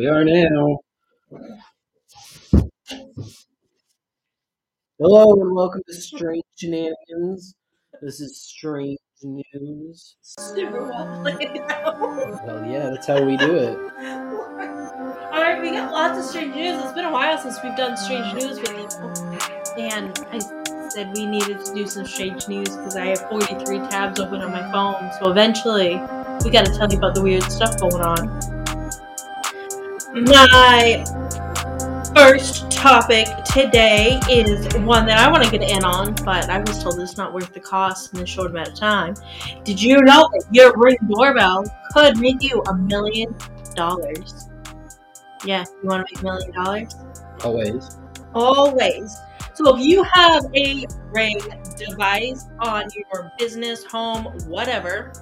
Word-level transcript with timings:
We 0.00 0.06
are 0.06 0.24
now. 0.24 0.78
Hello 4.98 5.42
and 5.42 5.54
welcome 5.54 5.82
to 5.86 5.92
Strange 5.92 6.42
Shenanigans. 6.56 7.54
This 8.00 8.18
is 8.22 8.40
Strange 8.40 8.96
News. 9.22 10.16
Super 10.22 10.84
well 10.88 11.20
played 11.20 11.60
out. 11.68 12.00
Well, 12.00 12.64
yeah, 12.64 12.88
that's 12.88 13.08
how 13.08 13.22
we 13.22 13.36
do 13.36 13.54
it. 13.54 13.76
Alright, 15.34 15.60
we 15.60 15.72
got 15.72 15.92
lots 15.92 16.18
of 16.18 16.24
strange 16.24 16.54
news. 16.54 16.82
It's 16.82 16.94
been 16.94 17.04
a 17.04 17.12
while 17.12 17.36
since 17.36 17.58
we've 17.62 17.76
done 17.76 17.94
strange 17.98 18.32
news 18.42 18.58
with 18.58 18.74
people. 18.74 19.10
And 19.76 20.18
I 20.32 20.38
said 20.88 21.12
we 21.14 21.26
needed 21.26 21.62
to 21.62 21.74
do 21.74 21.86
some 21.86 22.06
strange 22.06 22.48
news 22.48 22.74
because 22.74 22.96
I 22.96 23.08
have 23.08 23.28
43 23.28 23.80
tabs 23.90 24.18
open 24.18 24.40
on 24.40 24.50
my 24.50 24.62
phone. 24.72 25.10
So 25.20 25.30
eventually, 25.30 26.00
we 26.42 26.50
got 26.50 26.64
to 26.64 26.74
tell 26.74 26.90
you 26.90 26.96
about 26.96 27.14
the 27.14 27.20
weird 27.20 27.42
stuff 27.52 27.78
going 27.78 28.00
on. 28.00 28.59
My 30.12 31.04
first 32.16 32.68
topic 32.72 33.28
today 33.44 34.18
is 34.28 34.66
one 34.78 35.06
that 35.06 35.18
I 35.18 35.30
want 35.30 35.44
to 35.44 35.50
get 35.56 35.62
in 35.62 35.84
on, 35.84 36.14
but 36.24 36.50
I 36.50 36.58
was 36.58 36.82
told 36.82 36.98
it's 36.98 37.16
not 37.16 37.32
worth 37.32 37.54
the 37.54 37.60
cost 37.60 38.12
in 38.12 38.20
a 38.20 38.26
short 38.26 38.50
amount 38.50 38.70
of 38.70 38.74
time. 38.74 39.14
Did 39.62 39.80
you 39.80 40.02
know 40.02 40.28
that 40.32 40.46
your 40.50 40.76
ring 40.76 40.96
doorbell 41.08 41.64
could 41.92 42.18
make 42.18 42.42
you 42.42 42.60
a 42.66 42.74
million 42.74 43.36
dollars? 43.76 44.48
Yeah, 45.44 45.64
you 45.80 45.88
want 45.88 46.08
to 46.08 46.12
make 46.12 46.20
a 46.20 46.24
million 46.24 46.52
dollars? 46.52 46.96
Always. 47.44 47.96
Always. 48.34 49.16
So 49.62 49.76
if 49.76 49.84
you 49.84 50.02
have 50.04 50.46
a 50.54 50.86
ring 51.12 51.38
device 51.76 52.46
on 52.60 52.88
your 52.96 53.30
business, 53.38 53.84
home, 53.84 54.24
whatever, 54.46 55.12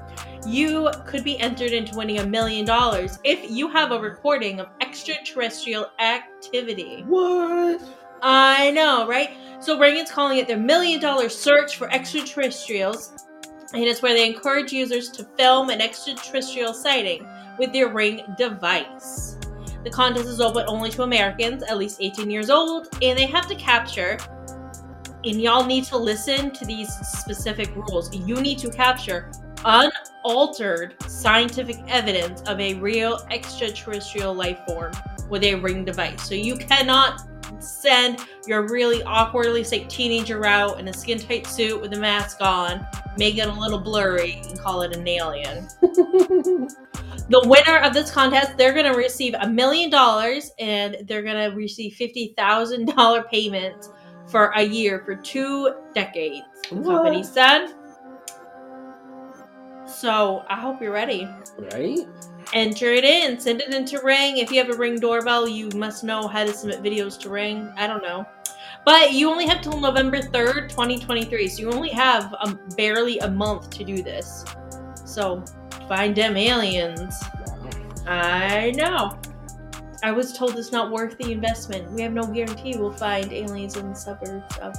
you 0.46 0.90
could 1.06 1.24
be 1.24 1.36
entered 1.40 1.72
into 1.72 1.96
winning 1.96 2.20
a 2.20 2.26
million 2.26 2.64
dollars 2.64 3.18
if 3.24 3.50
you 3.50 3.68
have 3.68 3.90
a 3.90 3.98
recording 3.98 4.60
of 4.60 4.68
extraterrestrial 4.80 5.90
activity. 5.98 7.02
What? 7.08 7.82
I 8.22 8.70
know, 8.70 9.08
right? 9.08 9.30
So 9.58 9.76
Reagan's 9.76 10.12
calling 10.12 10.38
it 10.38 10.46
their 10.46 10.56
million 10.56 11.00
dollar 11.00 11.28
search 11.28 11.76
for 11.76 11.90
extraterrestrials. 11.92 13.26
And 13.74 13.82
it's 13.82 14.02
where 14.02 14.14
they 14.14 14.24
encourage 14.24 14.72
users 14.72 15.10
to 15.10 15.24
film 15.36 15.68
an 15.68 15.80
extraterrestrial 15.80 16.74
sighting 16.74 17.26
with 17.58 17.72
their 17.72 17.88
ring 17.88 18.22
device. 18.38 19.36
The 19.84 19.90
contest 19.90 20.26
is 20.26 20.40
open 20.40 20.64
only 20.66 20.90
to 20.90 21.02
Americans, 21.02 21.62
at 21.62 21.78
least 21.78 21.98
18 22.00 22.30
years 22.30 22.50
old, 22.50 22.88
and 23.02 23.18
they 23.18 23.26
have 23.26 23.46
to 23.48 23.54
capture, 23.54 24.18
and 25.24 25.40
y'all 25.40 25.64
need 25.64 25.84
to 25.84 25.96
listen 25.96 26.50
to 26.52 26.64
these 26.64 26.92
specific 26.92 27.74
rules. 27.74 28.14
You 28.14 28.40
need 28.40 28.58
to 28.58 28.70
capture 28.70 29.30
unaltered 29.64 30.94
scientific 31.08 31.78
evidence 31.88 32.42
of 32.42 32.60
a 32.60 32.74
real 32.74 33.26
extraterrestrial 33.30 34.34
life 34.34 34.58
form 34.66 34.92
with 35.28 35.42
a 35.44 35.54
ring 35.56 35.84
device. 35.84 36.22
So 36.22 36.34
you 36.34 36.56
cannot 36.56 37.27
send 37.58 38.20
your 38.46 38.68
really 38.68 39.02
awkwardly 39.02 39.64
sick 39.64 39.88
teenager 39.88 40.44
out 40.46 40.78
in 40.80 40.88
a 40.88 40.92
skin 40.92 41.18
tight 41.18 41.46
suit 41.46 41.80
with 41.80 41.92
a 41.92 41.98
mask 41.98 42.40
on, 42.40 42.86
make 43.16 43.38
it 43.38 43.48
a 43.48 43.52
little 43.52 43.78
blurry, 43.78 44.40
and 44.48 44.58
call 44.58 44.82
it 44.82 44.94
an 44.96 45.06
alien. 45.06 45.68
the 45.80 47.42
winner 47.46 47.78
of 47.78 47.92
this 47.92 48.10
contest, 48.10 48.56
they're 48.56 48.72
going 48.72 48.90
to 48.90 48.96
receive 48.98 49.34
a 49.40 49.48
million 49.48 49.90
dollars 49.90 50.50
and 50.58 50.96
they're 51.04 51.22
going 51.22 51.50
to 51.50 51.56
receive 51.56 51.94
$50,000 51.94 53.30
payment 53.30 53.88
for 54.26 54.46
a 54.56 54.62
year 54.62 55.02
for 55.04 55.16
two 55.16 55.74
decades. 55.94 56.46
The 56.70 56.82
company 56.82 57.22
said. 57.22 57.68
So 59.86 60.44
I 60.48 60.60
hope 60.60 60.82
you're 60.82 60.92
ready. 60.92 61.26
Right? 61.72 62.06
Enter 62.54 62.92
it 62.92 63.04
in, 63.04 63.38
send 63.38 63.60
it 63.60 63.74
into 63.74 64.00
Ring. 64.02 64.38
If 64.38 64.50
you 64.50 64.58
have 64.58 64.70
a 64.70 64.76
Ring 64.76 64.98
doorbell, 64.98 65.46
you 65.46 65.68
must 65.74 66.02
know 66.02 66.26
how 66.26 66.44
to 66.44 66.52
submit 66.52 66.82
videos 66.82 67.18
to 67.20 67.28
Ring. 67.28 67.72
I 67.76 67.86
don't 67.86 68.02
know. 68.02 68.26
But 68.84 69.12
you 69.12 69.28
only 69.28 69.46
have 69.46 69.60
till 69.60 69.78
November 69.78 70.18
3rd, 70.18 70.70
2023. 70.70 71.48
So 71.48 71.60
you 71.60 71.70
only 71.70 71.90
have 71.90 72.34
um, 72.40 72.58
barely 72.76 73.18
a 73.18 73.28
month 73.28 73.70
to 73.70 73.84
do 73.84 74.02
this. 74.02 74.44
So 75.04 75.44
find 75.88 76.16
them 76.16 76.36
aliens. 76.36 77.14
I 78.06 78.72
know. 78.76 79.18
I 80.02 80.12
was 80.12 80.32
told 80.32 80.56
it's 80.56 80.72
not 80.72 80.90
worth 80.90 81.18
the 81.18 81.32
investment. 81.32 81.90
We 81.90 82.02
have 82.02 82.12
no 82.12 82.22
guarantee 82.22 82.76
we'll 82.78 82.92
find 82.92 83.32
aliens 83.32 83.76
in 83.76 83.90
the 83.90 83.94
suburbs 83.94 84.56
of 84.58 84.74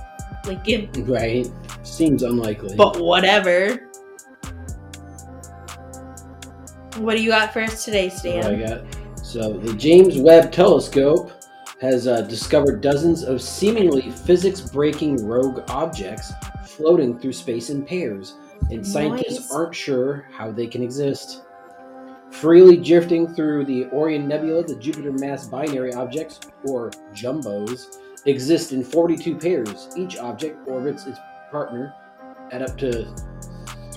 Lincoln. 0.45 0.89
Right? 1.05 1.47
Seems 1.83 2.23
unlikely. 2.23 2.75
But 2.75 2.99
whatever. 2.99 3.88
What 6.99 7.15
do 7.15 7.23
you 7.23 7.29
got 7.29 7.53
for 7.53 7.61
us 7.61 7.85
today, 7.85 8.09
That's 8.09 8.23
what 8.23 8.45
I 8.45 8.55
got. 8.55 8.81
So 9.25 9.53
the 9.53 9.73
James 9.73 10.17
Webb 10.17 10.51
Telescope 10.51 11.31
has 11.81 12.07
uh, 12.07 12.21
discovered 12.23 12.81
dozens 12.81 13.23
of 13.23 13.41
seemingly 13.41 14.11
physics-breaking 14.11 15.25
rogue 15.25 15.63
objects 15.69 16.33
floating 16.65 17.17
through 17.17 17.33
space 17.33 17.69
in 17.69 17.85
pairs, 17.85 18.35
and 18.69 18.85
scientists 18.85 19.39
Nice. 19.39 19.51
aren't 19.51 19.75
sure 19.75 20.27
how 20.35 20.51
they 20.51 20.67
can 20.67 20.83
exist. 20.83 21.43
Freely 22.31 22.75
drifting 22.75 23.33
through 23.33 23.65
the 23.65 23.85
Orion 23.93 24.27
Nebula, 24.27 24.63
the 24.63 24.75
Jupiter 24.75 25.13
Mass 25.13 25.47
Binary 25.47 25.93
Objects, 25.93 26.41
or 26.65 26.91
JUMBOs, 27.13 27.97
exist 28.25 28.73
in 28.73 28.83
42 28.83 29.38
pairs. 29.38 29.89
Each 29.95 30.17
object 30.17 30.67
orbits 30.67 31.05
its 31.05 31.19
partner 31.49 31.93
at 32.51 32.61
up 32.61 32.77
to 32.79 33.07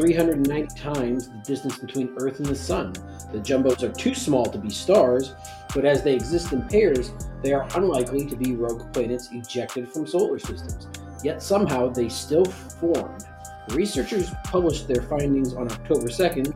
390 0.03 0.81
times 0.81 1.29
the 1.29 1.39
distance 1.45 1.79
between 1.79 2.13
Earth 2.19 2.41
and 2.41 2.47
the 2.47 2.57
Sun. 2.57 2.93
The 3.31 3.39
jumbos 3.39 3.85
are 3.85 3.93
too 3.93 4.17
small 4.17 4.45
to 4.47 4.59
be 4.59 4.69
stars, 4.69 5.33
but 5.73 5.85
as 5.85 6.03
they 6.03 6.13
exist 6.13 6.53
in 6.53 6.67
pairs, 6.67 7.13
they 7.41 7.53
are 7.53 7.69
unlikely 7.77 8.27
to 8.27 8.35
be 8.35 8.57
rogue 8.57 8.93
planets 8.93 9.29
ejected 9.31 9.89
from 9.89 10.09
solar 10.09 10.41
systems. 10.41 10.89
Yet 11.23 11.41
somehow 11.41 11.89
they 11.89 12.09
still 12.09 12.45
formed. 12.45 13.27
Researchers 13.69 14.33
published 14.43 14.89
their 14.89 15.03
findings 15.03 15.55
on 15.55 15.71
October 15.71 16.09
2nd, 16.09 16.53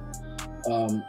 um, 0.69 1.05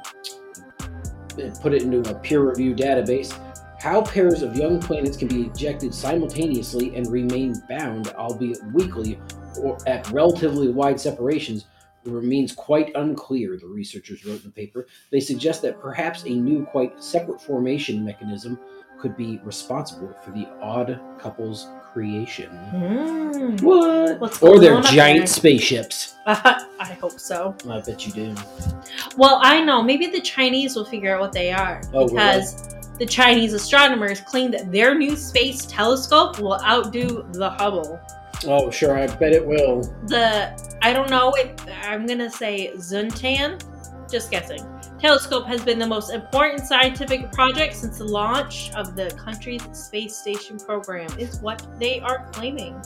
and 1.39 1.59
put 1.59 1.73
it 1.73 1.81
into 1.81 2.07
a 2.07 2.13
peer 2.19 2.41
reviewed 2.41 2.77
database. 2.77 3.33
How 3.79 4.03
pairs 4.03 4.43
of 4.43 4.55
young 4.55 4.79
planets 4.79 5.17
can 5.17 5.27
be 5.27 5.47
ejected 5.47 5.91
simultaneously 5.91 6.95
and 6.95 7.11
remain 7.11 7.55
bound, 7.67 8.09
albeit 8.09 8.63
weakly, 8.73 9.19
or 9.59 9.75
at 9.87 10.07
relatively 10.11 10.67
wide 10.67 10.99
separations, 10.99 11.65
remains 12.05 12.53
quite 12.53 12.91
unclear, 12.95 13.57
the 13.57 13.67
researchers 13.67 14.25
wrote 14.25 14.37
in 14.37 14.43
the 14.43 14.49
paper. 14.49 14.87
They 15.11 15.19
suggest 15.19 15.61
that 15.63 15.79
perhaps 15.81 16.23
a 16.23 16.29
new, 16.29 16.65
quite 16.65 17.03
separate 17.03 17.41
formation 17.41 18.03
mechanism 18.05 18.59
could 18.99 19.15
be 19.15 19.39
responsible 19.43 20.15
for 20.23 20.31
the 20.31 20.47
odd 20.61 20.99
couple's 21.19 21.67
creation. 21.93 22.49
Mm. 22.73 23.61
What? 23.61 24.19
What's 24.19 24.41
Or 24.41 24.59
their 24.59 24.81
giant 24.81 25.19
there? 25.19 25.27
spaceships. 25.27 26.15
I 26.25 26.97
hope 26.99 27.19
so. 27.19 27.55
I 27.69 27.79
bet 27.81 28.05
you 28.07 28.13
do. 28.13 28.35
Well, 29.17 29.39
I 29.43 29.61
know. 29.63 29.83
Maybe 29.83 30.07
the 30.07 30.21
Chinese 30.21 30.75
will 30.75 30.85
figure 30.85 31.13
out 31.13 31.21
what 31.21 31.31
they 31.33 31.51
are 31.51 31.81
Oh, 31.93 32.07
because 32.07 32.75
the 32.97 33.05
Chinese 33.05 33.53
astronomers 33.53 34.21
claim 34.21 34.49
that 34.51 34.71
their 34.71 34.95
new 34.97 35.15
space 35.15 35.65
telescope 35.67 36.39
will 36.39 36.59
outdo 36.63 37.25
the 37.33 37.49
Hubble. 37.51 37.99
Oh, 38.45 38.69
sure, 38.69 38.97
I 38.97 39.07
bet 39.07 39.33
it 39.33 39.45
will. 39.45 39.81
The 40.07 40.77
I 40.81 40.93
don't 40.93 41.09
know 41.09 41.33
if 41.35 41.55
I'm 41.83 42.05
gonna 42.05 42.29
say 42.29 42.71
Zuntan. 42.75 43.61
Just 44.09 44.31
guessing. 44.31 44.65
Telescope 44.99 45.45
has 45.47 45.61
been 45.61 45.79
the 45.79 45.87
most 45.87 46.11
important 46.11 46.65
scientific 46.65 47.31
project 47.31 47.75
since 47.75 47.97
the 47.97 48.05
launch 48.05 48.71
of 48.73 48.95
the 48.95 49.09
country's 49.11 49.63
space 49.73 50.15
station 50.15 50.57
program. 50.57 51.09
Is 51.19 51.39
what 51.39 51.65
they 51.79 51.99
are 51.99 52.27
claiming. 52.31 52.81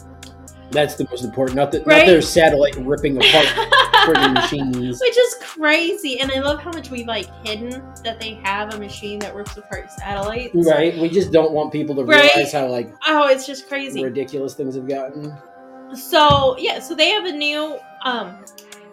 That's 0.72 0.96
the 0.96 1.06
most 1.10 1.24
important. 1.24 1.56
Not, 1.58 1.72
that, 1.74 1.86
Right? 1.86 2.00
not 2.00 2.08
their 2.08 2.22
satellite 2.22 2.76
ripping 2.78 3.18
apart 3.18 3.46
friggin' 4.06 4.34
machines. 4.34 5.00
Which 5.02 5.18
is 5.18 5.36
crazy, 5.42 6.20
and 6.20 6.32
I 6.32 6.40
love 6.40 6.60
how 6.62 6.72
much 6.72 6.90
we've 6.90 7.06
like 7.08 7.28
hidden 7.46 7.84
that 8.04 8.20
they 8.20 8.36
have 8.44 8.74
a 8.74 8.80
machine 8.80 9.20
that 9.20 9.36
rips 9.36 9.56
apart 9.58 9.92
satellites. 9.92 10.56
Right? 10.56 10.98
We 10.98 11.10
just 11.10 11.32
don't 11.32 11.52
want 11.52 11.72
people 11.72 11.96
to 11.96 12.04
Right? 12.04 12.34
realize 12.34 12.52
how 12.54 12.68
like 12.68 12.94
Oh, 13.08 13.28
it's 13.28 13.46
just 13.46 13.68
crazy. 13.68 14.04
ridiculous 14.04 14.54
things 14.56 14.76
have 14.76 14.88
gotten. 14.88 15.36
So 15.94 16.56
yeah, 16.58 16.80
so 16.80 16.96
they 16.96 17.10
have 17.10 17.26
a 17.26 17.32
new 17.32 17.78
um 18.06 18.44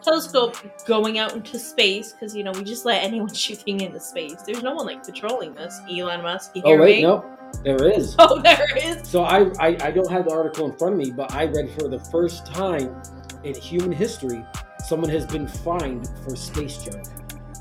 telescope 0.09 0.57
going 0.87 1.19
out 1.19 1.35
into 1.35 1.59
space 1.59 2.13
because 2.13 2.35
you 2.35 2.43
know 2.45 2.53
we 2.53 2.65
just 2.65 2.85
let 2.85 3.03
anyone 3.03 3.33
shooting 3.47 3.81
into 3.81 4.01
space. 4.01 4.43
There's 4.43 4.63
no 4.63 4.75
one 4.75 4.87
like 4.87 5.05
patrolling 5.05 5.55
this. 5.55 5.81
Elon 5.91 6.23
Musk, 6.23 6.53
Oh 6.65 6.79
wait, 6.79 6.97
me? 6.97 7.03
no, 7.03 7.25
there 7.63 7.83
is. 7.89 8.17
Oh, 8.19 8.41
there 8.41 8.77
is. 8.77 9.09
So 9.09 9.23
I, 9.23 9.51
I 9.61 9.77
I 9.81 9.91
don't 9.91 10.11
have 10.11 10.25
the 10.27 10.33
article 10.33 10.71
in 10.71 10.77
front 10.77 10.95
of 10.95 10.99
me, 10.99 11.11
but 11.11 11.35
I 11.35 11.45
read 11.45 11.71
for 11.71 11.89
the 11.89 11.99
first 11.99 12.47
time 12.47 12.95
in 13.45 13.55
human 13.55 13.93
history 13.93 14.45
someone 14.85 15.11
has 15.11 15.27
been 15.27 15.47
fined 15.47 16.09
for 16.25 16.35
space 16.37 16.79
junk. 16.83 17.05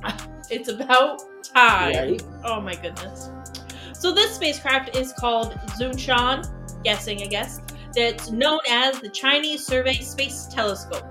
It's 0.49 0.69
about 0.69 1.21
time. 1.43 1.93
Right? 1.93 2.23
Oh 2.45 2.61
my 2.61 2.73
goodness. 2.75 3.29
So 3.93 4.13
this 4.13 4.35
spacecraft 4.35 4.95
is 4.95 5.11
called 5.11 5.53
Zunshan, 5.77 6.47
guessing 6.85 7.21
I 7.21 7.25
guess. 7.25 7.59
That's 7.93 8.29
known 8.31 8.59
as 8.69 9.01
the 9.01 9.09
Chinese 9.09 9.65
Survey 9.65 9.95
Space 9.95 10.45
Telescope, 10.45 11.03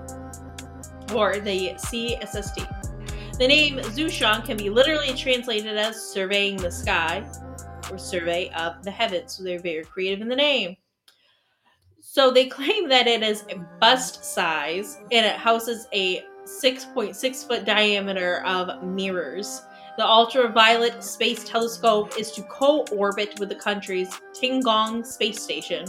or 1.13 1.39
the 1.39 1.73
CSST. 1.75 3.37
The 3.37 3.47
name 3.47 3.77
Zushan 3.77 4.43
can 4.43 4.57
be 4.57 4.69
literally 4.69 5.13
translated 5.13 5.77
as 5.77 6.01
surveying 6.01 6.57
the 6.57 6.71
sky. 6.71 7.23
or 7.91 7.97
survey 7.97 8.49
of 8.49 8.83
the 8.83 8.91
heavens. 8.91 9.33
So 9.37 9.43
they're 9.43 9.59
very 9.59 9.85
creative 9.85 10.21
in 10.21 10.27
the 10.27 10.35
name. 10.35 10.75
So 12.01 12.31
they 12.31 12.47
claim 12.47 12.89
that 12.89 13.07
it 13.07 13.21
is 13.21 13.45
bust 13.79 14.25
size 14.25 14.97
and 15.11 15.25
it 15.25 15.35
houses 15.35 15.87
a 15.93 16.23
6.6 16.45 17.47
foot 17.47 17.65
diameter 17.65 18.43
of 18.45 18.83
mirrors. 18.83 19.61
The 19.97 20.05
ultraviolet 20.05 21.03
space 21.03 21.43
telescope 21.43 22.17
is 22.17 22.31
to 22.33 22.43
co 22.43 22.85
orbit 22.91 23.39
with 23.39 23.49
the 23.49 23.55
country's 23.55 24.09
Tiangong 24.33 25.05
space 25.05 25.41
station. 25.41 25.85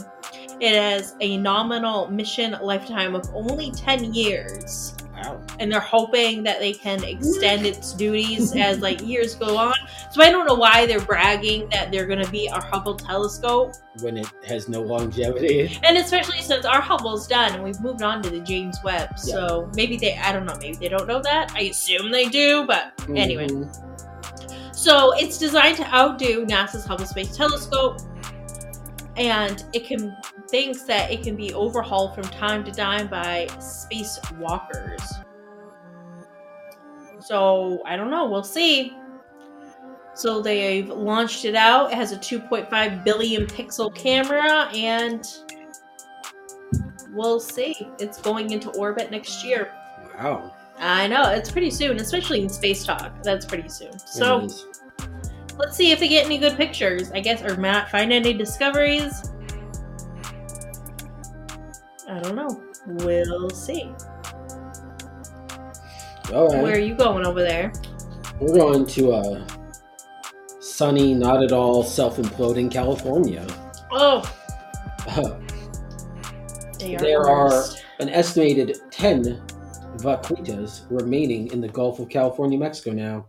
It 0.59 0.75
has 0.75 1.15
a 1.21 1.37
nominal 1.37 2.09
mission 2.09 2.55
lifetime 2.61 3.15
of 3.15 3.29
only 3.33 3.71
10 3.71 4.13
years. 4.13 4.95
Wow. 5.23 5.41
And 5.59 5.71
they're 5.71 5.79
hoping 5.79 6.43
that 6.43 6.59
they 6.59 6.73
can 6.73 7.03
extend 7.03 7.65
its 7.65 7.93
duties 7.93 8.55
as 8.55 8.79
like 8.79 9.01
years 9.05 9.35
go 9.35 9.57
on. 9.57 9.73
So 10.11 10.21
I 10.23 10.29
don't 10.29 10.45
know 10.45 10.55
why 10.55 10.85
they're 10.85 11.01
bragging 11.01 11.69
that 11.69 11.91
they're 11.91 12.05
going 12.05 12.23
to 12.23 12.31
be 12.31 12.49
our 12.49 12.61
Hubble 12.63 12.95
telescope, 12.95 13.73
When 14.01 14.17
it 14.17 14.27
has 14.47 14.69
no 14.69 14.81
longevity. 14.81 15.79
and 15.83 15.97
especially 15.97 16.41
since 16.41 16.65
our 16.65 16.81
Hubble's 16.81 17.27
done 17.27 17.53
and 17.53 17.63
we've 17.63 17.79
moved 17.81 18.01
on 18.01 18.21
to 18.23 18.29
the 18.29 18.39
James 18.39 18.77
Webb. 18.83 19.17
So 19.19 19.69
maybe 19.75 19.97
they, 19.97 20.15
I 20.17 20.31
don't 20.31 20.45
know, 20.45 20.55
maybe 20.61 20.77
they 20.77 20.89
don't 20.89 21.07
know 21.07 21.21
that. 21.21 21.51
I 21.53 21.61
assume 21.61 22.11
they 22.11 22.29
do, 22.29 22.65
but 22.65 22.93
Anyway. 23.15 23.47
Mhm. 23.47 24.75
So 24.75 25.11
it's 25.17 25.37
designed 25.37 25.75
to 25.77 25.93
outdo 25.93 26.45
NASA's 26.45 26.85
Hubble 26.85 27.05
Space 27.05 27.35
Telescope, 27.35 27.99
and 29.19 29.65
it 29.73 29.85
can 29.85 30.15
thinks 30.49 30.83
that 30.83 31.11
it 31.11 31.21
can 31.21 31.35
be 31.35 31.53
overhauled 31.53 32.15
from 32.15 32.23
time 32.23 32.63
to 32.63 32.71
time 32.71 33.07
by 33.07 33.47
space 33.59 34.17
walkers. 34.37 35.01
So 37.19 37.83
I 37.85 37.97
don't 37.97 38.09
know. 38.09 38.27
We'll 38.27 38.43
see. 38.43 38.95
So 40.15 40.41
they've 40.41 40.89
launched 40.89 41.45
it 41.45 41.55
out. 41.55 41.91
It 41.91 41.95
has 41.95 42.11
a 42.11 42.17
2.5 42.17 43.03
billion 43.03 43.45
pixel 43.45 43.93
camera, 43.93 44.69
and 44.73 45.25
we'll 47.11 47.39
see. 47.39 47.87
It's 47.99 48.19
going 48.19 48.51
into 48.51 48.69
orbit 48.71 49.11
next 49.11 49.43
year. 49.43 49.71
Wow. 50.17 50.53
I 50.79 51.07
know 51.07 51.29
it's 51.29 51.51
pretty 51.51 51.71
soon, 51.71 51.97
especially 51.97 52.41
in 52.41 52.49
space 52.49 52.85
talk. 52.85 53.21
That's 53.21 53.45
pretty 53.45 53.69
soon. 53.69 53.99
So. 53.99 54.47
Let's 55.59 55.75
see 55.77 55.91
if 55.91 55.99
we 55.99 56.07
get 56.07 56.25
any 56.25 56.37
good 56.37 56.55
pictures, 56.57 57.11
I 57.11 57.19
guess, 57.19 57.43
or 57.43 57.55
not 57.57 57.89
find 57.89 58.11
any 58.11 58.33
discoveries. 58.33 59.29
I 62.07 62.19
don't 62.21 62.35
know. 62.35 62.63
We'll 62.87 63.49
see. 63.51 63.91
all 66.33 66.47
right. 66.49 66.63
Where 66.63 66.75
are 66.75 66.79
you 66.79 66.95
going 66.95 67.25
over 67.25 67.41
there? 67.41 67.71
We're 68.39 68.55
going 68.57 68.85
to 68.87 69.11
uh, 69.11 69.47
sunny, 70.59 71.13
not 71.13 71.43
at 71.43 71.51
all 71.51 71.83
self-imploding 71.83 72.71
California. 72.71 73.45
Oh. 73.91 74.23
There 76.79 77.27
are- 77.27 77.65
An 77.99 78.07
estimated 78.07 78.79
10 78.91 79.41
vaquitas 79.97 80.85
remaining 80.89 81.47
in 81.51 81.59
the 81.59 81.67
Gulf 81.67 81.99
of 81.99 82.07
California, 82.07 82.57
Mexico 82.57 82.91
now. 82.93 83.25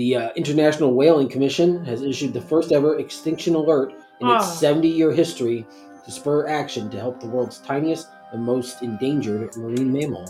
The 0.00 0.16
uh, 0.16 0.30
International 0.34 0.94
Whaling 0.94 1.28
Commission 1.28 1.84
has 1.84 2.00
issued 2.00 2.32
the 2.32 2.40
first 2.40 2.72
ever 2.72 2.98
extinction 2.98 3.54
alert 3.54 3.92
in 4.22 4.28
its 4.28 4.46
Oh. 4.46 4.54
70 4.54 4.88
year 4.88 5.12
history 5.12 5.66
to 6.06 6.10
spur 6.10 6.46
action 6.46 6.88
to 6.88 6.98
help 6.98 7.20
the 7.20 7.26
world's 7.26 7.58
tiniest 7.58 8.08
and 8.32 8.42
most 8.42 8.80
endangered 8.80 9.54
marine 9.58 9.92
mammal. 9.92 10.24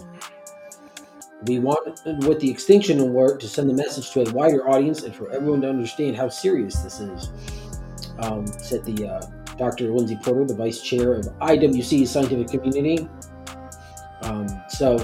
We 1.47 1.61
want, 1.61 2.01
with 2.27 2.41
the 2.41 2.51
extinction 2.51 2.99
alert, 2.99 3.39
to 3.43 3.49
send 3.49 3.71
the 3.71 3.75
message 3.75 4.11
to 4.11 4.29
a 4.29 4.33
wider 4.33 4.69
audience 4.69 5.05
and 5.05 5.15
for 5.15 5.31
everyone 5.31 5.61
to 5.61 5.69
understand 5.69 6.17
how 6.17 6.29
serious 6.29 6.75
this 6.81 6.99
is, 6.99 7.31
um, 8.19 8.49
said 8.49 8.85
the 8.85 9.07
uh, 9.07 9.21
Dr. 9.57 9.95
Lindsay 9.95 10.17
Porter, 10.17 10.47
the 10.47 10.55
vice 10.57 10.83
chair 10.83 11.15
of 11.15 11.27
IWC's 11.43 12.11
scientific 12.11 12.49
community. 12.49 13.09
Um, 14.23 14.49
so, 14.69 14.99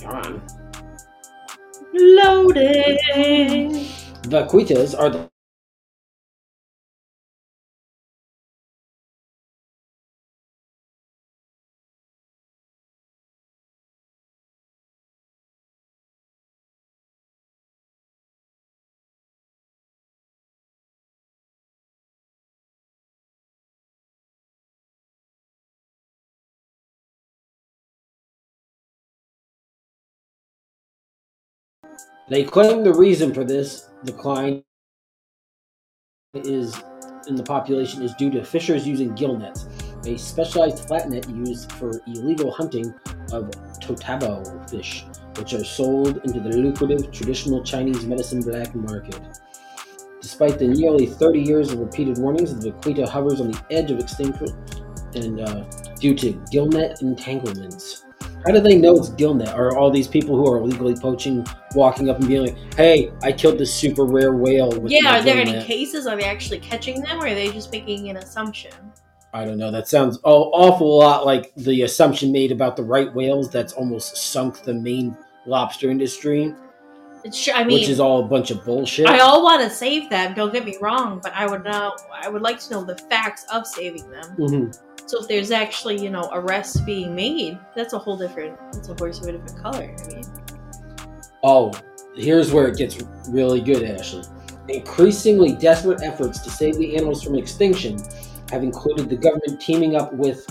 come 0.00 0.16
on. 0.16 0.65
Loading. 1.98 3.72
Vaquitas 4.28 4.94
are 4.98 5.08
the 5.10 5.30
They 32.28 32.42
claim 32.42 32.82
the 32.82 32.92
reason 32.92 33.32
for 33.32 33.44
this 33.44 33.88
decline 34.04 34.64
is 36.34 36.76
in 37.28 37.36
the 37.36 37.42
population 37.42 38.02
is 38.02 38.14
due 38.14 38.30
to 38.30 38.44
fishers 38.44 38.86
using 38.86 39.14
gill 39.14 39.38
nets, 39.38 39.66
a 40.04 40.16
specialized 40.16 40.88
flat 40.88 41.08
net 41.08 41.28
used 41.30 41.70
for 41.72 42.02
illegal 42.08 42.50
hunting 42.50 42.92
of 43.32 43.50
totoaba 43.80 44.68
fish, 44.68 45.04
which 45.38 45.54
are 45.54 45.64
sold 45.64 46.20
into 46.24 46.40
the 46.40 46.50
lucrative 46.50 47.12
traditional 47.12 47.62
Chinese 47.62 48.04
medicine 48.04 48.40
black 48.40 48.74
market. 48.74 49.20
Despite 50.20 50.58
the 50.58 50.66
nearly 50.66 51.06
30 51.06 51.40
years 51.40 51.72
of 51.72 51.78
repeated 51.78 52.18
warnings, 52.18 52.58
the 52.58 52.72
vaquita 52.72 53.08
hovers 53.08 53.40
on 53.40 53.52
the 53.52 53.64
edge 53.70 53.92
of 53.92 54.00
extinction 54.00 54.48
and 55.14 55.40
uh, 55.40 55.62
due 56.00 56.14
to 56.16 56.32
gill 56.50 56.66
net 56.66 57.02
entanglements. 57.02 58.05
How 58.46 58.52
do 58.52 58.60
they 58.60 58.76
know 58.78 58.96
it's 58.96 59.08
gill 59.08 59.34
net? 59.34 59.48
Are 59.54 59.76
all 59.76 59.90
these 59.90 60.06
people 60.06 60.36
who 60.36 60.48
are 60.50 60.58
illegally 60.58 60.94
poaching 60.94 61.44
walking 61.74 62.08
up 62.08 62.20
and 62.20 62.28
being 62.28 62.42
like, 62.42 62.74
"Hey, 62.76 63.10
I 63.22 63.32
killed 63.32 63.58
this 63.58 63.74
super 63.74 64.04
rare 64.04 64.34
whale"? 64.34 64.70
With 64.70 64.92
Yeah, 64.92 65.18
are 65.18 65.22
there 65.22 65.38
any 65.38 65.60
cases? 65.64 66.06
Are 66.06 66.16
they 66.16 66.24
actually 66.24 66.60
catching 66.60 67.00
them, 67.02 67.20
or 67.20 67.26
are 67.26 67.34
they 67.34 67.50
just 67.50 67.72
making 67.72 68.08
an 68.08 68.18
assumption? 68.18 68.70
I 69.34 69.44
don't 69.44 69.58
know. 69.58 69.72
That 69.72 69.88
sounds 69.88 70.16
an 70.16 70.22
awful 70.24 70.96
lot 70.98 71.26
like 71.26 71.52
the 71.56 71.82
assumption 71.82 72.30
made 72.30 72.52
about 72.52 72.76
the 72.76 72.84
right 72.84 73.12
whales 73.12 73.50
that's 73.50 73.72
almost 73.72 74.16
sunk 74.16 74.62
the 74.62 74.72
Maine 74.72 75.16
lobster 75.44 75.90
industry, 75.90 76.54
I 77.52 77.64
mean, 77.64 77.78
which 77.78 77.88
is 77.88 77.98
all 77.98 78.20
a 78.20 78.28
bunch 78.28 78.50
of 78.50 78.64
bullshit. 78.64 79.08
I 79.08 79.18
all 79.18 79.42
want 79.42 79.62
to 79.62 79.70
save 79.70 80.08
them. 80.08 80.34
Don't 80.34 80.52
get 80.52 80.64
me 80.64 80.76
wrong, 80.80 81.20
but 81.22 81.32
I 81.34 81.46
would 81.46 81.64
know. 81.64 81.96
I 82.12 82.28
would 82.28 82.42
like 82.42 82.60
to 82.60 82.70
know 82.70 82.84
the 82.84 82.96
facts 82.96 83.44
of 83.52 83.66
saving 83.66 84.08
them. 84.10 84.36
Mhm. 84.38 84.78
So 85.06 85.20
if 85.20 85.28
there's 85.28 85.50
actually, 85.52 86.02
you 86.02 86.10
know, 86.10 86.28
arrests 86.32 86.80
being 86.80 87.14
made, 87.14 87.58
that's 87.74 87.92
a 87.92 87.98
whole 87.98 88.16
different. 88.16 88.58
That's 88.72 88.88
a 88.88 88.94
horse 88.94 89.20
of 89.20 89.28
a 89.28 89.32
different 89.32 89.62
color. 89.62 89.94
I 90.04 90.08
mean, 90.14 90.24
Oh, 91.44 91.72
here's 92.16 92.52
where 92.52 92.66
it 92.66 92.76
gets 92.76 92.98
really 93.28 93.60
good, 93.60 93.84
Ashley. 93.84 94.24
Increasingly 94.68 95.52
desperate 95.52 96.02
efforts 96.02 96.40
to 96.40 96.50
save 96.50 96.76
the 96.76 96.96
animals 96.96 97.22
from 97.22 97.36
extinction 97.36 98.00
have 98.50 98.64
included 98.64 99.08
the 99.08 99.16
government 99.16 99.60
teaming 99.60 99.94
up 99.94 100.12
with 100.12 100.44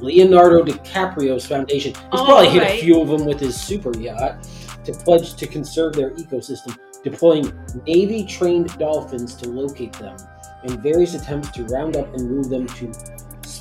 Leonardo 0.00 0.64
DiCaprio's 0.64 1.46
foundation. 1.46 1.94
He's 1.94 2.04
Oh, 2.12 2.24
probably 2.24 2.48
hit 2.48 2.62
right. 2.62 2.78
a 2.78 2.82
few 2.82 3.00
of 3.00 3.08
them 3.08 3.24
with 3.24 3.38
his 3.38 3.60
super 3.60 3.96
yacht 3.98 4.48
to 4.84 4.92
pledge 4.92 5.34
to 5.34 5.46
conserve 5.46 5.92
their 5.92 6.10
ecosystem, 6.10 6.76
deploying 7.04 7.52
Navy 7.86 8.24
trained 8.24 8.76
dolphins 8.78 9.36
to 9.36 9.48
locate 9.48 9.92
them, 9.92 10.16
and 10.64 10.82
various 10.82 11.14
attempts 11.14 11.52
to 11.52 11.64
round 11.66 11.96
up 11.96 12.12
and 12.14 12.28
move 12.28 12.48
them 12.48 12.66
to 12.66 12.92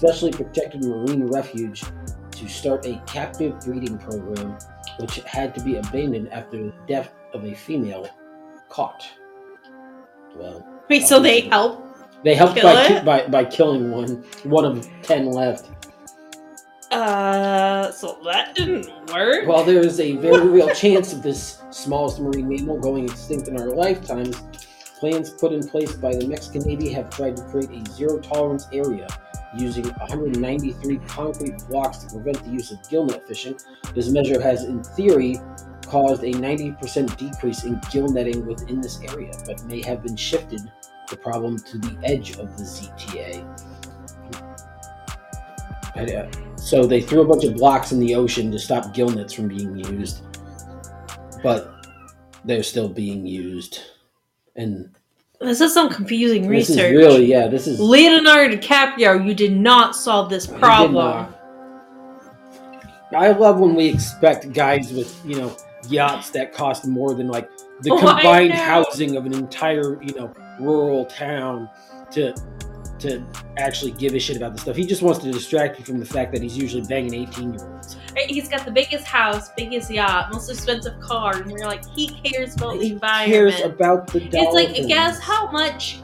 specially 0.01 0.31
protected 0.31 0.83
marine 0.83 1.27
refuge 1.27 1.83
to 2.31 2.47
start 2.47 2.83
a 2.87 2.99
captive 3.05 3.59
breeding 3.59 3.99
program, 3.99 4.57
which 4.97 5.17
had 5.17 5.53
to 5.53 5.61
be 5.61 5.75
abandoned 5.75 6.27
after 6.33 6.57
the 6.57 6.73
death 6.87 7.13
of 7.35 7.45
a 7.45 7.53
female 7.53 8.09
caught. 8.67 9.07
Well, 10.35 10.65
wait. 10.89 11.03
So 11.03 11.19
they 11.19 11.41
help? 11.41 11.85
they 12.23 12.33
helped 12.33 12.59
by, 12.63 12.87
ki- 12.87 13.05
by 13.05 13.27
by 13.27 13.45
killing 13.45 13.91
one, 13.91 14.23
one 14.43 14.65
of 14.65 14.89
ten 15.03 15.27
left. 15.27 15.69
Uh, 16.89 17.91
so 17.91 18.17
that 18.25 18.55
didn't 18.55 18.89
work. 19.13 19.47
While 19.47 19.63
there 19.63 19.85
is 19.85 19.99
a 19.99 20.15
very 20.15 20.47
real 20.47 20.73
chance 20.83 21.13
of 21.13 21.21
this 21.21 21.61
smallest 21.69 22.19
marine 22.19 22.49
mammal 22.49 22.79
going 22.79 23.05
extinct 23.05 23.47
in 23.49 23.59
our 23.59 23.69
lifetimes, 23.69 24.41
plans 24.99 25.29
put 25.29 25.53
in 25.53 25.61
place 25.67 25.93
by 25.95 26.15
the 26.15 26.27
Mexican 26.27 26.63
Navy 26.63 26.89
have 26.89 27.11
tried 27.11 27.37
to 27.37 27.43
create 27.43 27.69
a 27.69 27.91
zero 27.91 28.17
tolerance 28.17 28.67
area 28.73 29.07
using 29.57 29.85
193 29.85 30.97
concrete 31.07 31.57
blocks 31.67 31.99
to 31.99 32.13
prevent 32.13 32.43
the 32.43 32.51
use 32.51 32.71
of 32.71 32.79
gillnet 32.83 33.27
fishing. 33.27 33.57
This 33.93 34.09
measure 34.09 34.41
has, 34.41 34.63
in 34.63 34.83
theory, 34.83 35.39
caused 35.85 36.23
a 36.23 36.31
90% 36.31 37.17
decrease 37.17 37.65
in 37.65 37.79
gill 37.91 38.07
netting 38.07 38.45
within 38.45 38.79
this 38.79 39.01
area, 39.01 39.33
but 39.45 39.63
may 39.65 39.81
have 39.81 40.01
been 40.03 40.15
shifted 40.15 40.61
the 41.09 41.17
problem 41.17 41.59
to 41.59 41.77
the 41.77 41.97
edge 42.03 42.37
of 42.37 42.57
the 42.57 42.63
ZTA. 42.63 43.45
Uh, 45.95 46.55
so 46.55 46.85
they 46.85 47.01
threw 47.01 47.21
a 47.21 47.27
bunch 47.27 47.43
of 47.43 47.55
blocks 47.55 47.91
in 47.91 47.99
the 47.99 48.15
ocean 48.15 48.49
to 48.51 48.57
stop 48.57 48.93
gill 48.93 49.09
nets 49.09 49.33
from 49.33 49.49
being 49.49 49.75
used, 49.75 50.21
but 51.43 51.73
they're 52.45 52.63
still 52.63 52.87
being 52.87 53.25
used. 53.25 53.81
And 54.55 54.95
This 55.41 55.59
is 55.59 55.73
some 55.73 55.89
confusing 55.89 56.47
This 56.47 56.69
is 56.69 56.77
research. 56.77 56.91
really, 56.95 57.25
yeah, 57.25 57.47
this 57.47 57.65
is. 57.67 57.79
Leonardo 57.79 58.55
DiCaprio, 58.55 59.25
you 59.25 59.33
did 59.33 59.55
not 59.57 59.95
solve 59.95 60.29
this 60.29 60.45
problem. 60.45 61.33
I 63.15 63.31
love 63.31 63.59
when 63.59 63.75
we 63.75 63.87
expect 63.87 64.53
guys 64.53 64.93
with, 64.93 65.19
you 65.25 65.35
know, 65.35 65.55
yachts 65.89 66.29
that 66.29 66.53
cost 66.53 66.85
more 66.87 67.13
than 67.15 67.27
like 67.27 67.49
the 67.81 67.91
Oh, 67.91 67.97
combined 67.97 68.51
know. 68.51 68.55
housing 68.55 69.17
of 69.17 69.25
an 69.25 69.33
entire, 69.33 70.01
you 70.03 70.13
know, 70.13 70.31
rural 70.59 71.05
town 71.05 71.67
to 72.11 72.33
to 73.01 73.23
actually 73.57 73.91
give 73.91 74.13
a 74.13 74.19
shit 74.19 74.37
about 74.37 74.53
this 74.53 74.61
stuff. 74.61 74.75
He 74.75 74.85
just 74.85 75.01
wants 75.01 75.19
to 75.19 75.31
distract 75.31 75.79
you 75.79 75.85
from 75.85 75.99
the 75.99 76.05
fact 76.05 76.31
that 76.33 76.41
he's 76.41 76.57
usually 76.57 76.83
banging 76.83 77.13
18 77.13 77.53
year 77.53 77.67
olds. 77.73 77.97
He's 78.27 78.47
got 78.49 78.65
the 78.65 78.71
biggest 78.71 79.05
house, 79.05 79.49
biggest 79.57 79.89
yacht, 79.91 80.31
most 80.31 80.49
expensive 80.49 80.99
car, 80.99 81.37
and 81.37 81.49
you're 81.49 81.59
like, 81.67 81.83
he 81.95 82.07
cares 82.23 82.55
about 82.55 82.79
the 82.79 82.85
He 82.85 82.91
environment. 82.93 83.55
cares 83.55 83.61
about 83.61 84.07
the 84.07 84.19
dollar. 84.21 84.45
it's 84.45 84.53
like, 84.55 84.69
things. 84.69 84.87
guess 84.87 85.19
how 85.19 85.49
much 85.51 85.99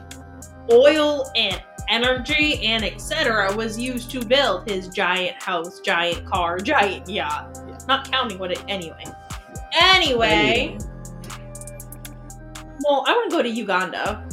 oil 0.70 1.30
and 1.36 1.62
energy 1.88 2.62
and 2.64 2.84
etc. 2.84 3.54
was 3.56 3.78
used 3.78 4.10
to 4.10 4.22
build 4.24 4.68
his 4.68 4.88
giant 4.88 5.42
house, 5.42 5.80
giant 5.80 6.26
car, 6.26 6.58
giant 6.58 7.08
yacht. 7.08 7.58
Yeah. 7.66 7.78
Not 7.88 8.10
counting 8.10 8.38
what 8.38 8.52
it 8.52 8.62
anyway. 8.68 9.04
Anyway, 9.80 10.76
well, 12.84 13.04
I 13.06 13.12
want 13.12 13.30
to 13.30 13.36
go 13.36 13.42
to 13.42 13.48
Uganda. 13.48 14.27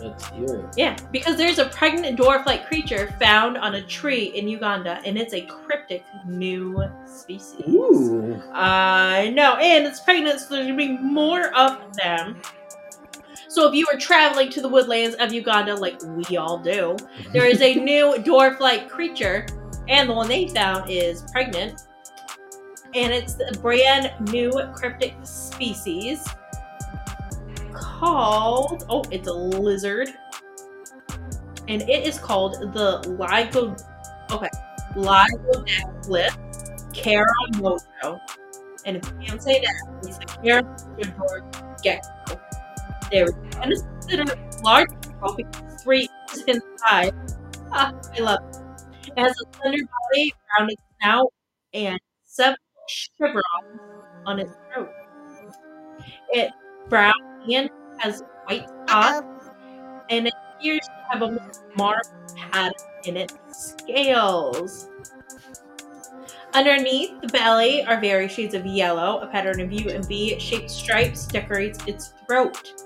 Hear 0.00 0.60
it. 0.60 0.64
Yeah, 0.76 0.96
because 1.12 1.36
there's 1.36 1.58
a 1.58 1.66
pregnant 1.66 2.18
dwarf-like 2.18 2.66
creature 2.66 3.14
found 3.18 3.58
on 3.58 3.74
a 3.74 3.82
tree 3.82 4.32
in 4.34 4.48
Uganda, 4.48 5.00
and 5.04 5.18
it's 5.18 5.34
a 5.34 5.42
cryptic 5.42 6.04
new 6.26 6.82
species. 7.06 7.62
Ooh. 7.68 8.42
I 8.52 9.30
know, 9.30 9.56
and 9.56 9.86
it's 9.86 10.00
pregnant, 10.00 10.40
so 10.40 10.54
there's 10.54 10.66
gonna 10.66 10.76
be 10.76 10.96
more 10.96 11.54
of 11.54 11.94
them. 11.96 12.40
So 13.48 13.68
if 13.68 13.74
you 13.74 13.86
are 13.92 13.98
traveling 13.98 14.48
to 14.50 14.62
the 14.62 14.68
woodlands 14.68 15.16
of 15.16 15.32
Uganda, 15.32 15.74
like 15.74 16.00
we 16.02 16.36
all 16.36 16.58
do, 16.58 16.96
there 17.32 17.46
is 17.46 17.60
a 17.60 17.74
new 17.84 18.14
dwarf-like 18.18 18.88
creature, 18.88 19.46
and 19.88 20.08
the 20.08 20.14
one 20.14 20.28
they 20.28 20.48
found 20.48 20.88
is 20.88 21.24
pregnant, 21.32 21.82
and 22.94 23.12
it's 23.12 23.36
a 23.40 23.58
brand 23.58 24.12
new 24.30 24.52
cryptic 24.74 25.14
species 25.24 26.26
called 27.80 28.84
oh, 28.88 29.04
it's 29.10 29.28
a 29.28 29.32
lizard, 29.32 30.10
and 31.68 31.82
it 31.82 32.06
is 32.06 32.18
called 32.18 32.54
the 32.74 33.00
Ligo. 33.18 33.78
Okay, 34.32 34.48
Lygodactylus 34.94 36.36
caramoto. 36.94 38.20
And 38.86 38.96
if 38.96 39.04
you 39.06 39.26
can't 39.26 39.42
say 39.42 39.60
that, 39.60 39.74
it's 40.04 40.18
the 40.18 40.26
caramoto 40.26 41.82
gecko. 41.82 42.40
There, 43.10 43.26
and 43.62 43.72
it's 43.72 43.82
considered 43.82 44.30
large 44.64 44.88
because 45.02 45.36
three 45.82 46.08
inches 46.28 46.44
in 46.46 46.62
size. 46.78 47.12
Ah, 47.72 47.92
I 48.18 48.20
love 48.22 48.38
it. 48.50 48.56
It 49.16 49.20
has 49.20 49.32
a 49.32 49.56
slender 49.56 49.78
body, 49.84 50.34
rounded 50.58 50.78
snout, 51.00 51.32
and 51.74 52.00
seven 52.26 52.56
chevrons 52.88 53.44
on 54.26 54.40
its 54.40 54.52
throat. 54.72 54.90
It 56.30 56.50
brown 56.88 57.12
and 57.52 57.70
has 57.98 58.22
white 58.46 58.68
spots, 58.86 59.26
and 60.08 60.26
it 60.26 60.34
appears 60.58 60.80
to 60.80 60.92
have 61.10 61.22
a 61.22 61.50
marked 61.76 62.36
pattern 62.36 62.72
in 63.04 63.16
its 63.16 63.36
scales. 63.50 64.88
Underneath 66.52 67.20
the 67.20 67.28
belly 67.28 67.84
are 67.84 68.00
various 68.00 68.32
shades 68.32 68.54
of 68.54 68.66
yellow. 68.66 69.20
A 69.20 69.26
pattern 69.28 69.60
of 69.60 69.70
U 69.70 69.90
and 69.90 70.06
V 70.06 70.38
shaped 70.40 70.70
stripes 70.70 71.26
decorates 71.26 71.78
its 71.86 72.12
throat. 72.26 72.82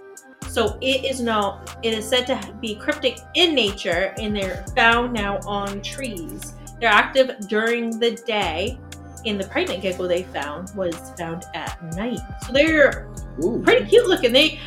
So 0.48 0.76
it 0.82 1.04
is 1.04 1.20
known. 1.20 1.60
It 1.82 1.94
is 1.94 2.06
said 2.06 2.26
to 2.26 2.52
be 2.60 2.76
cryptic 2.76 3.18
in 3.34 3.54
nature, 3.54 4.14
and 4.18 4.36
they're 4.36 4.64
found 4.76 5.14
now 5.14 5.38
on 5.46 5.80
trees. 5.80 6.54
They're 6.78 6.90
active 6.90 7.48
during 7.48 7.98
the 7.98 8.12
day, 8.12 8.78
and 9.26 9.40
the 9.40 9.46
pregnant 9.48 9.82
gecko 9.82 10.06
they 10.06 10.22
found 10.24 10.74
was 10.74 10.94
found 11.18 11.44
at 11.54 11.80
night. 11.96 12.18
So 12.46 12.52
they're 12.52 13.08
Ooh. 13.42 13.60
pretty 13.64 13.86
cute 13.86 14.06
looking. 14.06 14.32
They 14.32 14.60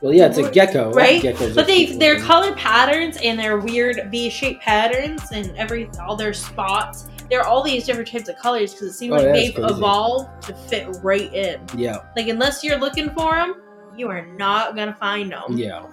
Well, 0.00 0.12
yeah, 0.12 0.26
it's 0.26 0.38
a 0.38 0.50
gecko. 0.50 0.92
Right? 0.92 1.22
Geckos 1.22 1.54
but 1.54 1.66
they 1.66 1.86
their 1.96 2.14
looking. 2.14 2.26
color 2.26 2.54
patterns 2.54 3.18
and 3.22 3.38
their 3.38 3.58
weird 3.58 4.08
V-shaped 4.10 4.62
patterns 4.62 5.22
and 5.32 5.56
every 5.56 5.88
all 6.02 6.16
their 6.16 6.32
spots. 6.32 7.08
There 7.30 7.40
are 7.40 7.46
all 7.46 7.62
these 7.62 7.84
different 7.86 8.08
types 8.10 8.28
of 8.28 8.36
colors 8.36 8.72
because 8.74 8.88
it 8.88 8.92
seems 8.94 9.12
Oh, 9.12 9.16
like 9.16 9.32
they've 9.34 9.54
crazy. 9.54 9.72
evolved 9.72 10.42
to 10.48 10.54
fit 10.54 10.88
right 11.02 11.32
in. 11.32 11.60
Yeah, 11.76 11.98
Like 12.16 12.26
unless 12.28 12.64
you're 12.64 12.78
looking 12.78 13.10
for 13.10 13.36
them, 13.36 13.62
you 13.96 14.08
are 14.08 14.26
not 14.26 14.74
gonna 14.74 14.96
find 14.98 15.30
them. 15.30 15.42
yeah. 15.56 15.86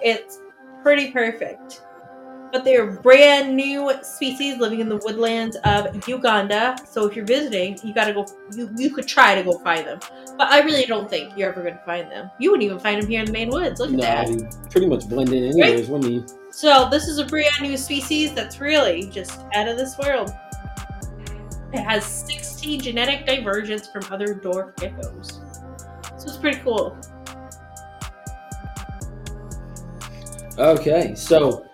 It's 0.00 0.38
pretty 0.82 1.10
perfect. 1.10 1.82
But 2.50 2.64
they're 2.64 2.86
brand 2.86 3.54
new 3.54 3.92
species 4.02 4.56
living 4.56 4.80
in 4.80 4.88
the 4.88 4.96
woodlands 4.96 5.56
of 5.64 6.08
Uganda. 6.08 6.76
So 6.88 7.06
if 7.06 7.14
you're 7.14 7.26
visiting, 7.26 7.78
you 7.84 7.92
gotta 7.92 8.12
go. 8.14 8.26
You, 8.54 8.70
you 8.76 8.90
could 8.94 9.06
try 9.06 9.34
to 9.34 9.42
go 9.42 9.58
find 9.58 9.86
them, 9.86 10.00
but 10.38 10.48
I 10.48 10.60
really 10.62 10.86
don't 10.86 11.10
think 11.10 11.36
you're 11.36 11.50
ever 11.50 11.62
gonna 11.62 11.82
find 11.84 12.10
them. 12.10 12.30
You 12.38 12.50
wouldn't 12.50 12.64
even 12.64 12.78
find 12.78 13.02
them 13.02 13.08
here 13.10 13.20
in 13.20 13.26
the 13.26 13.32
main 13.32 13.50
woods. 13.50 13.80
Look 13.80 13.90
at 13.90 13.96
No, 13.96 14.02
that. 14.02 14.28
he 14.28 14.70
pretty 14.70 14.86
much 14.86 15.06
blend 15.08 15.32
in 15.32 15.44
anyways, 15.60 15.88
wouldn't 15.88 16.10
he? 16.10 16.24
So 16.50 16.88
this 16.90 17.06
is 17.06 17.18
a 17.18 17.24
brand 17.26 17.60
new 17.60 17.76
species 17.76 18.32
that's 18.32 18.60
really 18.60 19.08
just 19.10 19.40
out 19.54 19.68
of 19.68 19.76
this 19.76 19.98
world. 19.98 20.30
It 21.74 21.80
has 21.80 22.02
16 22.04 22.80
genetic 22.80 23.26
divergence 23.26 23.88
from 23.88 24.04
other 24.10 24.34
dwarf 24.34 24.74
geckos. 24.76 25.32
So 26.18 26.28
it's 26.28 26.38
pretty 26.38 26.60
cool. 26.60 26.96
Okay, 30.58 31.14
so 31.14 31.67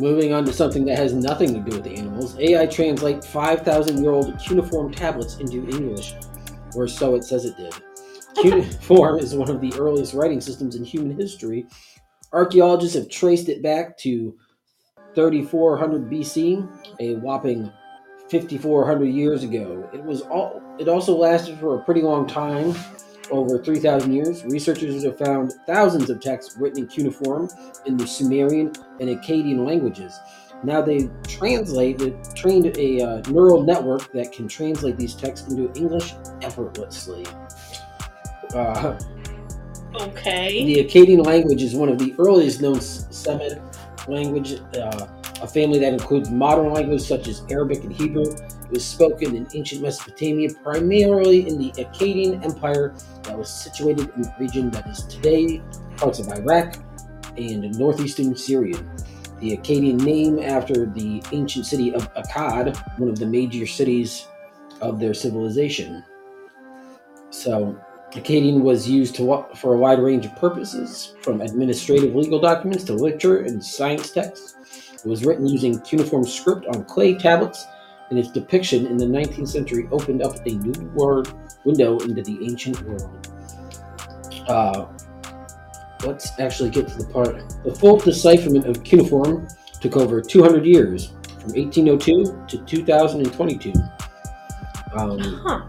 moving 0.00 0.32
on 0.32 0.44
to 0.44 0.52
something 0.52 0.84
that 0.86 0.98
has 0.98 1.12
nothing 1.12 1.54
to 1.54 1.60
do 1.60 1.76
with 1.76 1.84
the 1.84 1.94
animals. 1.94 2.38
AI 2.38 2.66
translate 2.66 3.24
5,000 3.24 4.02
year 4.02 4.12
old 4.12 4.38
cuneiform 4.38 4.92
tablets 4.92 5.36
into 5.38 5.68
English, 5.68 6.14
or 6.74 6.88
so 6.88 7.14
it 7.14 7.24
says 7.24 7.44
it 7.44 7.56
did. 7.56 7.74
Cuneiform 8.42 9.18
is 9.18 9.34
one 9.34 9.50
of 9.50 9.60
the 9.60 9.72
earliest 9.74 10.14
writing 10.14 10.40
systems 10.40 10.76
in 10.76 10.84
human 10.84 11.18
history. 11.18 11.66
Archaeologists 12.32 12.96
have 12.96 13.08
traced 13.08 13.48
it 13.48 13.62
back 13.62 13.98
to 13.98 14.36
3400 15.14 16.10
BC, 16.10 16.68
a 17.00 17.16
whopping 17.16 17.72
5400 18.30 19.06
years 19.06 19.42
ago. 19.42 19.88
It 19.92 20.02
was 20.02 20.20
all 20.22 20.62
it 20.78 20.88
also 20.88 21.16
lasted 21.16 21.58
for 21.58 21.78
a 21.78 21.84
pretty 21.84 22.02
long 22.02 22.26
time, 22.26 22.74
over 23.30 23.62
3000 23.62 24.12
years. 24.12 24.44
Researchers 24.44 25.04
have 25.04 25.18
found 25.18 25.52
thousands 25.66 26.10
of 26.10 26.20
texts 26.20 26.56
written 26.56 26.84
in 26.84 26.86
cuneiform 26.88 27.48
in 27.86 27.96
the 27.96 28.06
Sumerian 28.06 28.72
and 29.00 29.08
Akkadian 29.08 29.64
languages. 29.66 30.18
Now 30.64 30.82
they 30.82 31.08
translate, 31.26 31.98
they 31.98 32.14
trained 32.34 32.76
a 32.76 33.00
uh, 33.00 33.22
neural 33.30 33.62
network 33.62 34.10
that 34.12 34.32
can 34.32 34.48
translate 34.48 34.96
these 34.96 35.14
texts 35.14 35.48
into 35.48 35.72
English 35.78 36.14
effortlessly. 36.42 37.26
Uh, 38.54 38.98
Okay. 39.94 40.64
the 40.64 40.84
Akkadian 40.84 41.24
language 41.24 41.62
is 41.62 41.74
one 41.74 41.88
of 41.88 41.98
the 41.98 42.14
earliest 42.18 42.60
known 42.60 42.80
Semitic 42.80 43.60
language, 44.06 44.60
uh, 44.76 45.06
a 45.42 45.46
family 45.46 45.78
that 45.78 45.92
includes 45.92 46.30
modern 46.30 46.72
languages 46.72 47.06
such 47.06 47.26
as 47.26 47.42
Arabic 47.50 47.82
and 47.84 47.92
Hebrew. 47.92 48.24
It 48.68 48.74
was 48.74 48.84
spoken 48.84 49.34
in 49.34 49.48
ancient 49.54 49.80
Mesopotamia, 49.80 50.50
primarily 50.62 51.48
in 51.48 51.56
the 51.56 51.70
Akkadian 51.82 52.44
Empire 52.44 52.94
that 53.22 53.38
was 53.38 53.48
situated 53.48 54.10
in 54.14 54.22
the 54.22 54.34
region 54.38 54.70
that 54.72 54.86
is 54.86 55.04
today 55.04 55.62
parts 55.96 56.18
of 56.18 56.28
Iraq 56.28 56.76
and 57.38 57.62
northeastern 57.78 58.36
Syria. 58.36 58.76
The 59.40 59.56
Akkadian 59.56 60.02
name 60.02 60.38
after 60.38 60.84
the 60.84 61.22
ancient 61.32 61.64
city 61.64 61.94
of 61.94 62.12
Akkad, 62.12 62.76
one 62.98 63.08
of 63.08 63.18
the 63.18 63.24
major 63.24 63.66
cities 63.66 64.26
of 64.82 65.00
their 65.00 65.14
civilization. 65.14 66.04
So, 67.30 67.74
Akkadian 68.12 68.60
was 68.60 68.86
used 68.86 69.14
to, 69.16 69.46
for 69.54 69.74
a 69.74 69.78
wide 69.78 69.98
range 69.98 70.26
of 70.26 70.36
purposes, 70.36 71.14
from 71.22 71.40
administrative 71.40 72.14
legal 72.14 72.38
documents 72.38 72.84
to 72.84 72.92
literature 72.92 73.38
and 73.38 73.64
science 73.64 74.10
texts. 74.10 74.56
It 74.92 75.06
was 75.08 75.24
written 75.24 75.46
using 75.46 75.80
cuneiform 75.80 76.24
script 76.26 76.66
on 76.66 76.84
clay 76.84 77.14
tablets, 77.14 77.64
and 78.10 78.18
its 78.18 78.30
depiction 78.30 78.86
in 78.86 78.96
the 78.96 79.04
19th 79.04 79.48
century 79.48 79.88
opened 79.90 80.22
up 80.22 80.34
a 80.46 80.50
new 80.50 80.88
word 80.90 81.28
window 81.64 81.98
into 81.98 82.22
the 82.22 82.38
ancient 82.44 82.80
world. 82.82 83.28
Uh, 84.48 84.86
let's 86.04 86.38
actually 86.40 86.70
get 86.70 86.88
to 86.88 86.98
the 86.98 87.06
part. 87.12 87.42
The 87.64 87.74
full 87.74 87.98
decipherment 87.98 88.66
of 88.66 88.82
cuneiform 88.82 89.48
took 89.80 89.96
over 89.96 90.20
200 90.20 90.64
years, 90.64 91.12
from 91.40 91.52
1802 91.52 92.44
to 92.48 92.64
2022. 92.64 93.72
Um, 94.96 95.18
Huh. 95.20 95.62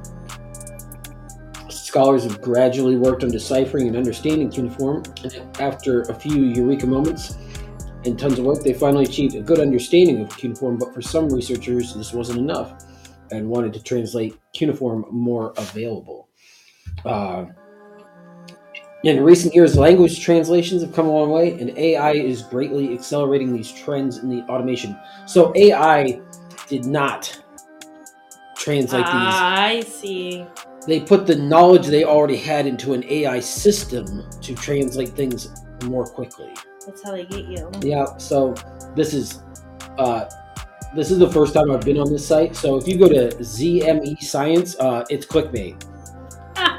Scholars 1.69 2.23
have 2.23 2.39
gradually 2.39 2.95
worked 2.95 3.23
on 3.23 3.31
deciphering 3.31 3.87
and 3.87 3.97
understanding 3.97 4.51
cuneiform, 4.51 5.03
and 5.23 5.59
after 5.59 6.01
a 6.01 6.13
few 6.13 6.43
eureka 6.43 6.85
moments 6.85 7.35
and 8.05 8.17
tons 8.17 8.39
of 8.39 8.45
work, 8.45 8.63
they 8.63 8.73
finally 8.73 9.03
achieved 9.03 9.35
a 9.35 9.41
good 9.41 9.59
understanding 9.59 10.21
of 10.21 10.35
cuneiform. 10.37 10.77
But 10.77 10.93
for 10.93 11.01
some 11.01 11.29
researchers, 11.29 11.93
this 11.93 12.13
wasn't 12.13 12.39
enough 12.39 12.85
and 13.31 13.47
wanted 13.49 13.73
to 13.73 13.83
translate 13.83 14.39
cuneiform 14.53 15.05
more 15.11 15.53
available. 15.57 16.29
Uh, 17.05 17.45
In 19.03 19.23
recent 19.23 19.53
years, 19.55 19.77
language 19.77 20.19
translations 20.19 20.81
have 20.81 20.93
come 20.93 21.07
a 21.07 21.11
long 21.11 21.29
way, 21.29 21.59
and 21.59 21.77
AI 21.77 22.13
is 22.13 22.41
greatly 22.43 22.93
accelerating 22.93 23.53
these 23.53 23.71
trends 23.71 24.17
in 24.17 24.29
the 24.29 24.41
automation. 24.51 24.97
So 25.25 25.53
AI 25.55 26.19
did 26.67 26.85
not 26.85 27.41
translate 28.57 29.05
these. 29.05 29.13
I 29.13 29.83
see. 29.87 30.45
They 30.85 30.99
put 30.99 31.27
the 31.27 31.35
knowledge 31.35 31.87
they 31.87 32.03
already 32.03 32.37
had 32.37 32.65
into 32.65 32.93
an 32.93 33.03
AI 33.05 33.39
system 33.39 34.25
to 34.41 34.55
translate 34.55 35.09
things 35.09 35.49
more 35.85 36.05
quickly. 36.05 36.53
That's 36.89 37.03
how 37.03 37.11
they 37.11 37.25
get 37.25 37.45
you. 37.45 37.69
Yeah, 37.81 38.17
so 38.17 38.55
this 38.95 39.13
is 39.13 39.43
uh, 39.99 40.27
this 40.95 41.11
is 41.11 41.19
the 41.19 41.29
first 41.29 41.53
time 41.53 41.69
I've 41.69 41.81
been 41.81 41.99
on 41.99 42.11
this 42.11 42.27
site. 42.27 42.55
So 42.55 42.77
if 42.77 42.87
you 42.87 42.97
go 42.97 43.07
to 43.07 43.29
ZME 43.35 44.19
Science, 44.23 44.75
uh, 44.79 45.05
it's 45.07 45.23
clickbait. 45.23 45.79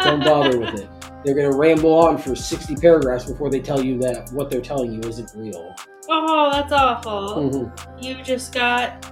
Don't 0.03 0.25
bother 0.25 0.59
with 0.59 0.75
it. 0.75 0.89
They're 1.25 1.37
gonna 1.37 1.57
ramble 1.57 1.95
on 1.95 2.19
for 2.19 2.35
60 2.35 2.75
paragraphs 2.77 3.27
before 3.27 3.51
they 3.51 3.61
tell 3.61 3.85
you 3.85 3.99
that 3.99 4.33
what 4.33 4.51
they're 4.51 4.63
telling 4.63 4.91
you 4.95 5.01
isn't 5.07 5.31
real. 5.37 5.77
Oh, 6.09 6.51
that's 6.51 6.73
awful. 6.73 7.37
Mm-hmm. 7.37 8.03
You 8.03 8.23
just 8.25 8.55
got 8.55 9.03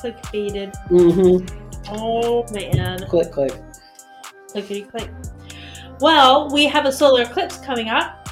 clickbaited. 0.00 0.72
Mm-hmm. 0.88 1.92
Oh 1.92 2.46
man. 2.52 3.00
Click, 3.08 3.32
click. 3.32 3.52
Clickety 4.48 4.82
click. 4.82 5.10
Well, 6.00 6.48
we 6.50 6.66
have 6.66 6.86
a 6.86 6.92
solar 6.92 7.22
eclipse 7.22 7.56
coming 7.58 7.88
up, 7.88 8.25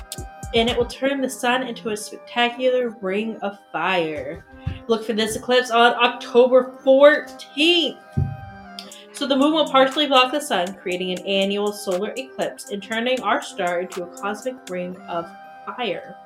and 0.54 0.68
it 0.68 0.76
will 0.76 0.86
turn 0.86 1.20
the 1.20 1.28
sun 1.28 1.62
into 1.64 1.90
a 1.90 1.96
spectacular 1.96 2.90
ring 3.00 3.36
of 3.38 3.58
fire. 3.72 4.44
Look 4.86 5.04
for 5.04 5.12
this 5.12 5.36
eclipse 5.36 5.70
on 5.70 5.94
October 5.94 6.78
14th. 6.84 7.98
So 9.12 9.26
the 9.26 9.36
moon 9.36 9.52
will 9.52 9.68
partially 9.68 10.06
block 10.06 10.32
the 10.32 10.40
sun, 10.40 10.74
creating 10.74 11.12
an 11.12 11.26
annual 11.26 11.72
solar 11.72 12.12
eclipse 12.16 12.70
and 12.70 12.82
turning 12.82 13.20
our 13.20 13.40
star 13.42 13.80
into 13.80 14.02
a 14.02 14.06
cosmic 14.16 14.56
ring 14.68 14.96
of 15.02 15.30
fire. 15.66 16.16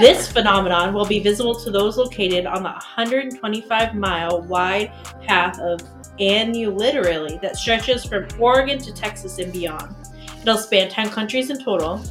This 0.00 0.30
phenomenon 0.30 0.92
will 0.92 1.06
be 1.06 1.20
visible 1.20 1.54
to 1.54 1.70
those 1.70 1.96
located 1.96 2.46
on 2.46 2.64
the 2.64 2.70
125 2.70 3.94
mile 3.94 4.42
wide 4.42 4.90
path 5.22 5.60
of 5.60 5.80
annularity 6.18 7.40
that 7.42 7.56
stretches 7.56 8.04
from 8.04 8.26
Oregon 8.40 8.78
to 8.78 8.92
Texas 8.92 9.38
and 9.38 9.52
beyond. 9.52 9.94
It'll 10.42 10.58
span 10.58 10.88
10 10.90 11.10
countries 11.10 11.50
in 11.50 11.62
total. 11.62 12.02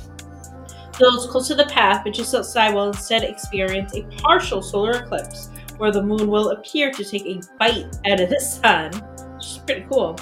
Those 0.99 1.27
close 1.27 1.47
to 1.49 1.55
the 1.55 1.65
path, 1.65 2.03
but 2.03 2.13
just 2.13 2.33
outside, 2.33 2.73
will 2.73 2.87
instead 2.87 3.23
experience 3.23 3.93
a 3.95 4.03
partial 4.21 4.61
solar 4.61 4.91
eclipse 4.91 5.49
where 5.77 5.91
the 5.91 6.01
moon 6.01 6.27
will 6.27 6.51
appear 6.51 6.91
to 6.91 7.03
take 7.03 7.25
a 7.25 7.41
bite 7.59 7.97
out 8.05 8.21
of 8.21 8.29
the 8.29 8.39
sun, 8.39 8.91
which 9.35 9.45
is 9.45 9.57
pretty 9.65 9.85
cool. 9.91 10.17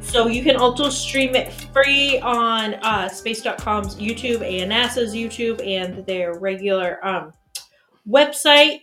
So 0.00 0.28
you 0.28 0.42
can 0.44 0.56
also 0.56 0.88
stream 0.88 1.34
it 1.34 1.52
free 1.52 2.20
on 2.20 2.74
uh, 2.74 3.08
Space.com's 3.08 3.96
YouTube 3.96 4.40
and 4.40 4.70
NASA's 4.70 5.12
YouTube 5.14 5.60
and 5.66 6.06
their 6.06 6.38
regular 6.38 7.04
um, 7.04 7.32
website. 8.08 8.82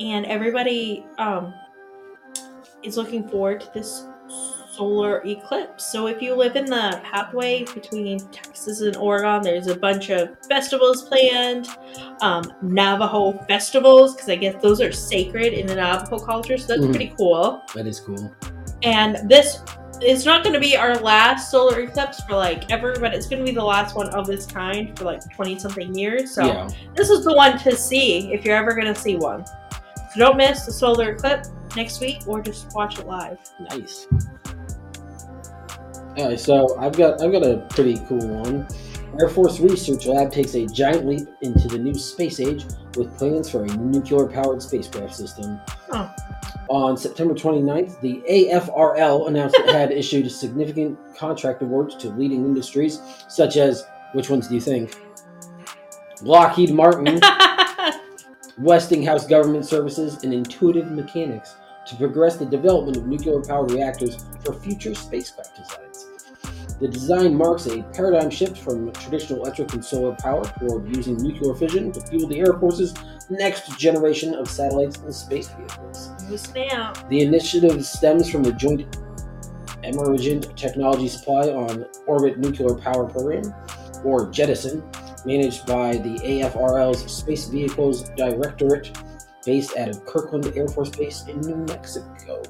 And 0.00 0.24
everybody 0.26 1.04
um, 1.18 1.54
is 2.82 2.96
looking 2.96 3.28
forward 3.28 3.60
to 3.60 3.70
this 3.74 4.06
solar 4.74 5.22
eclipse. 5.24 5.84
So 5.90 6.06
if 6.06 6.20
you 6.20 6.34
live 6.34 6.56
in 6.56 6.64
the 6.66 7.00
pathway 7.04 7.64
between 7.74 8.18
Texas 8.30 8.80
and 8.80 8.96
Oregon, 8.96 9.42
there's 9.42 9.66
a 9.68 9.76
bunch 9.76 10.10
of 10.10 10.30
festivals 10.48 11.08
planned, 11.08 11.68
um, 12.20 12.44
Navajo 12.62 13.32
festivals, 13.48 14.14
because 14.14 14.28
I 14.28 14.36
guess 14.36 14.60
those 14.62 14.80
are 14.80 14.92
sacred 14.92 15.52
in 15.52 15.66
the 15.66 15.76
Navajo 15.76 16.18
culture. 16.18 16.58
So 16.58 16.68
that's 16.68 16.80
Mhm. 16.86 16.90
pretty 16.90 17.14
cool. 17.16 17.62
That 17.74 17.86
is 17.86 18.00
cool. 18.00 18.32
And 18.82 19.28
this 19.28 19.60
is 20.02 20.26
not 20.26 20.42
going 20.42 20.54
to 20.54 20.60
be 20.60 20.76
our 20.76 20.96
last 20.96 21.50
solar 21.50 21.80
eclipse 21.80 22.20
for 22.24 22.34
like 22.34 22.70
ever, 22.70 22.96
but 22.98 23.14
it's 23.14 23.26
going 23.26 23.38
to 23.38 23.44
be 23.44 23.54
the 23.54 23.64
last 23.64 23.94
one 23.94 24.08
of 24.08 24.26
this 24.26 24.44
kind 24.44 24.96
for 24.98 25.04
like 25.04 25.20
20 25.34 25.58
something 25.58 25.94
years. 25.94 26.34
So 26.34 26.44
Yeah. 26.44 26.68
this 26.94 27.10
is 27.10 27.24
the 27.24 27.32
one 27.32 27.58
to 27.58 27.76
see 27.76 28.32
if 28.32 28.44
you're 28.44 28.56
ever 28.56 28.74
going 28.74 28.92
to 28.92 29.00
see 29.00 29.16
one. 29.16 29.46
So 29.46 30.18
don't 30.18 30.36
miss 30.36 30.66
the 30.66 30.72
solar 30.72 31.12
eclipse 31.12 31.50
next 31.76 32.00
week 32.00 32.18
or 32.26 32.40
just 32.42 32.72
watch 32.74 32.98
it 32.98 33.06
live. 33.06 33.38
Nice. 33.70 34.06
All 36.16 36.28
right, 36.28 36.38
so 36.38 36.78
I've 36.78 36.96
got 36.96 37.20
I've 37.20 37.32
got 37.32 37.42
a 37.42 37.66
pretty 37.70 38.00
cool 38.06 38.26
one. 38.26 38.68
Air 39.20 39.28
Force 39.28 39.58
Research 39.60 40.06
Lab 40.06 40.32
takes 40.32 40.54
a 40.54 40.66
giant 40.66 41.06
leap 41.06 41.28
into 41.42 41.68
the 41.68 41.78
new 41.78 41.94
space 41.94 42.40
age 42.40 42.64
with 42.96 43.16
plans 43.16 43.48
for 43.48 43.64
a 43.64 43.66
nuclear-powered 43.66 44.60
spacecraft 44.60 45.14
system. 45.14 45.60
On 46.68 46.96
September 46.96 47.34
29th, 47.34 48.00
the 48.00 48.22
AFRL 48.28 49.28
announced 49.28 49.56
it 49.56 49.68
had 49.68 49.92
issued 49.92 50.30
significant 50.30 50.98
contract 51.16 51.62
awards 51.62 51.96
to 51.96 52.10
leading 52.10 52.44
industries 52.44 53.00
such 53.28 53.56
as 53.56 53.84
which 54.14 54.30
ones 54.30 54.48
do 54.48 54.54
you 54.54 54.60
think? 54.60 54.96
Lockheed 56.22 56.72
Martin, 56.72 57.20
Westinghouse 58.58 59.26
Government 59.26 59.66
Services, 59.66 60.22
and 60.24 60.32
Intuitive 60.32 60.90
Machines 60.90 61.54
to 61.86 61.96
progress 61.96 62.36
the 62.36 62.46
development 62.46 62.96
of 62.96 63.06
nuclear 63.06 63.40
powered 63.40 63.72
reactors 63.72 64.24
for 64.44 64.54
future 64.54 64.94
spacecraft 64.94 65.56
designs. 65.56 65.83
The 66.80 66.88
design 66.88 67.36
marks 67.36 67.66
a 67.66 67.82
paradigm 67.94 68.30
shift 68.30 68.58
from 68.58 68.92
traditional 68.92 69.40
electric 69.40 69.72
and 69.74 69.84
solar 69.84 70.14
power 70.16 70.44
toward 70.58 70.94
using 70.94 71.16
nuclear 71.16 71.54
fission 71.54 71.92
to 71.92 72.00
fuel 72.00 72.28
the 72.28 72.40
Air 72.40 72.54
Force's 72.58 72.94
next 73.30 73.78
generation 73.78 74.34
of 74.34 74.48
satellites 74.48 74.98
and 74.98 75.14
space 75.14 75.48
vehicles. 75.48 76.10
The 77.08 77.22
initiative 77.22 77.84
stems 77.86 78.28
from 78.28 78.42
the 78.42 78.52
Joint 78.52 78.98
Emergent 79.84 80.56
Technology 80.56 81.08
Supply 81.08 81.48
on 81.50 81.86
Orbit 82.06 82.38
Nuclear 82.38 82.74
Power 82.74 83.06
Program, 83.08 83.54
or 84.02 84.26
JETSON, 84.30 84.82
managed 85.24 85.66
by 85.66 85.92
the 85.92 86.18
AFRL's 86.24 87.10
Space 87.10 87.46
Vehicles 87.48 88.10
Directorate, 88.10 88.90
based 89.46 89.76
out 89.76 89.88
of 89.88 90.04
Kirtland 90.06 90.52
Air 90.56 90.68
Force 90.68 90.90
Base 90.90 91.24
in 91.28 91.40
New 91.40 91.56
Mexico. 91.66 92.42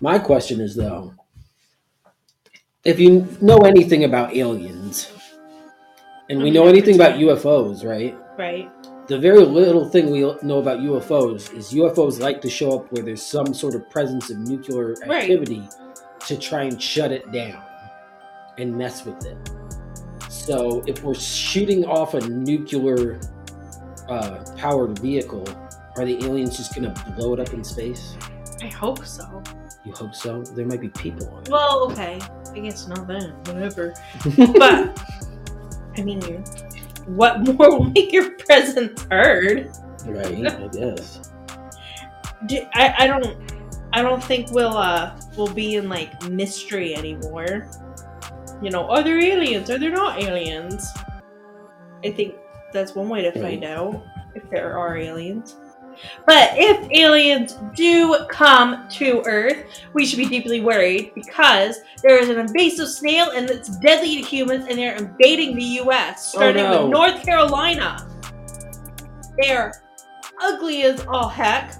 My 0.00 0.18
question 0.18 0.60
is 0.60 0.74
though, 0.76 1.14
if 2.84 2.98
you 2.98 3.26
know 3.40 3.58
anything 3.58 4.04
about 4.04 4.34
aliens, 4.34 5.12
and 6.28 6.42
we 6.42 6.50
know 6.50 6.66
anything 6.66 6.94
about 6.94 7.18
UFOs, 7.18 7.84
right? 7.84 8.16
Right. 8.38 8.70
The 9.08 9.18
very 9.18 9.40
little 9.44 9.88
thing 9.88 10.10
we 10.10 10.20
know 10.42 10.58
about 10.60 10.78
UFOs 10.78 11.52
is 11.52 11.72
UFOs 11.72 12.20
like 12.20 12.40
to 12.42 12.48
show 12.50 12.78
up 12.78 12.92
where 12.92 13.02
there's 13.02 13.22
some 13.22 13.52
sort 13.52 13.74
of 13.74 13.90
presence 13.90 14.30
of 14.30 14.38
nuclear 14.38 14.94
Right. 15.06 15.22
activity 15.24 15.68
to 16.26 16.36
try 16.38 16.62
and 16.62 16.80
shut 16.80 17.10
it 17.10 17.30
down 17.32 17.60
and 18.58 18.76
mess 18.76 19.04
with 19.04 19.26
it. 19.26 19.36
So 20.28 20.82
if 20.86 21.02
we're 21.02 21.14
shooting 21.14 21.84
off 21.84 22.14
a 22.14 22.20
nuclear 22.28 23.20
uh, 24.08 24.44
powered 24.56 24.98
vehicle, 25.00 25.46
are 25.96 26.04
the 26.04 26.24
aliens 26.24 26.56
just 26.56 26.74
gonna 26.74 26.94
blow 27.16 27.34
it 27.34 27.40
up 27.40 27.52
in 27.52 27.64
space? 27.64 28.16
I 28.62 28.68
hope 28.68 29.04
so. 29.04 29.42
You 29.84 29.92
hope 29.92 30.14
so. 30.14 30.42
There 30.42 30.66
might 30.66 30.80
be 30.80 30.88
people 30.90 31.28
on 31.30 31.42
it. 31.42 31.48
Well, 31.48 31.90
okay. 31.90 32.20
I 32.54 32.60
guess 32.60 32.88
not 32.88 33.06
then. 33.06 33.30
Whatever. 33.44 33.94
But, 34.58 34.98
I 35.96 36.02
mean, 36.02 36.44
what 37.06 37.40
more 37.40 37.70
will 37.78 37.84
make 37.84 38.12
your 38.12 38.30
presence 38.38 39.02
heard? 39.10 39.70
right, 40.06 40.46
I 40.46 40.68
guess. 40.68 41.30
Do, 42.46 42.58
I, 42.74 42.94
I 43.00 43.06
don't 43.06 43.36
I 43.92 44.02
don't 44.02 44.22
think 44.22 44.50
we'll 44.52 44.76
uh 44.76 45.18
we'll 45.36 45.52
be 45.52 45.74
in 45.74 45.88
like 45.88 46.22
mystery 46.30 46.94
anymore. 46.94 47.68
You 48.62 48.70
know, 48.70 48.88
are 48.88 49.02
there 49.02 49.18
aliens? 49.22 49.70
Are 49.70 49.78
there 49.78 49.90
not 49.90 50.22
aliens? 50.22 50.86
I 52.04 52.10
think 52.10 52.34
that's 52.72 52.94
one 52.94 53.08
way 53.08 53.22
to 53.22 53.32
find 53.32 53.64
out 53.64 54.02
if 54.34 54.48
there 54.50 54.78
are 54.78 54.96
aliens. 54.96 55.56
But 56.26 56.52
if 56.54 56.90
aliens 56.92 57.58
do 57.74 58.26
come 58.28 58.88
to 58.90 59.22
Earth, 59.26 59.64
we 59.94 60.06
should 60.06 60.18
be 60.18 60.26
deeply 60.26 60.60
worried 60.60 61.12
because 61.14 61.80
there 62.02 62.18
is 62.18 62.28
an 62.28 62.38
invasive 62.38 62.88
snail 62.88 63.30
and 63.30 63.48
it's 63.50 63.68
deadly 63.78 64.16
to 64.16 64.22
humans 64.22 64.66
and 64.68 64.78
they're 64.78 64.96
invading 64.96 65.56
the 65.56 65.64
US, 65.82 66.32
oh, 66.34 66.38
starting 66.38 66.64
no. 66.64 66.82
with 66.82 66.92
North 66.92 67.22
Carolina. 67.24 68.06
They're 69.38 69.82
ugly 70.40 70.82
as 70.82 71.04
all 71.06 71.28
heck. 71.28 71.74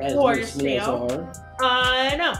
As 0.00 0.14
Or 0.14 0.34
most 0.34 0.54
snails 0.54 1.12
are. 1.12 1.32
I 1.60 2.16
know. 2.16 2.34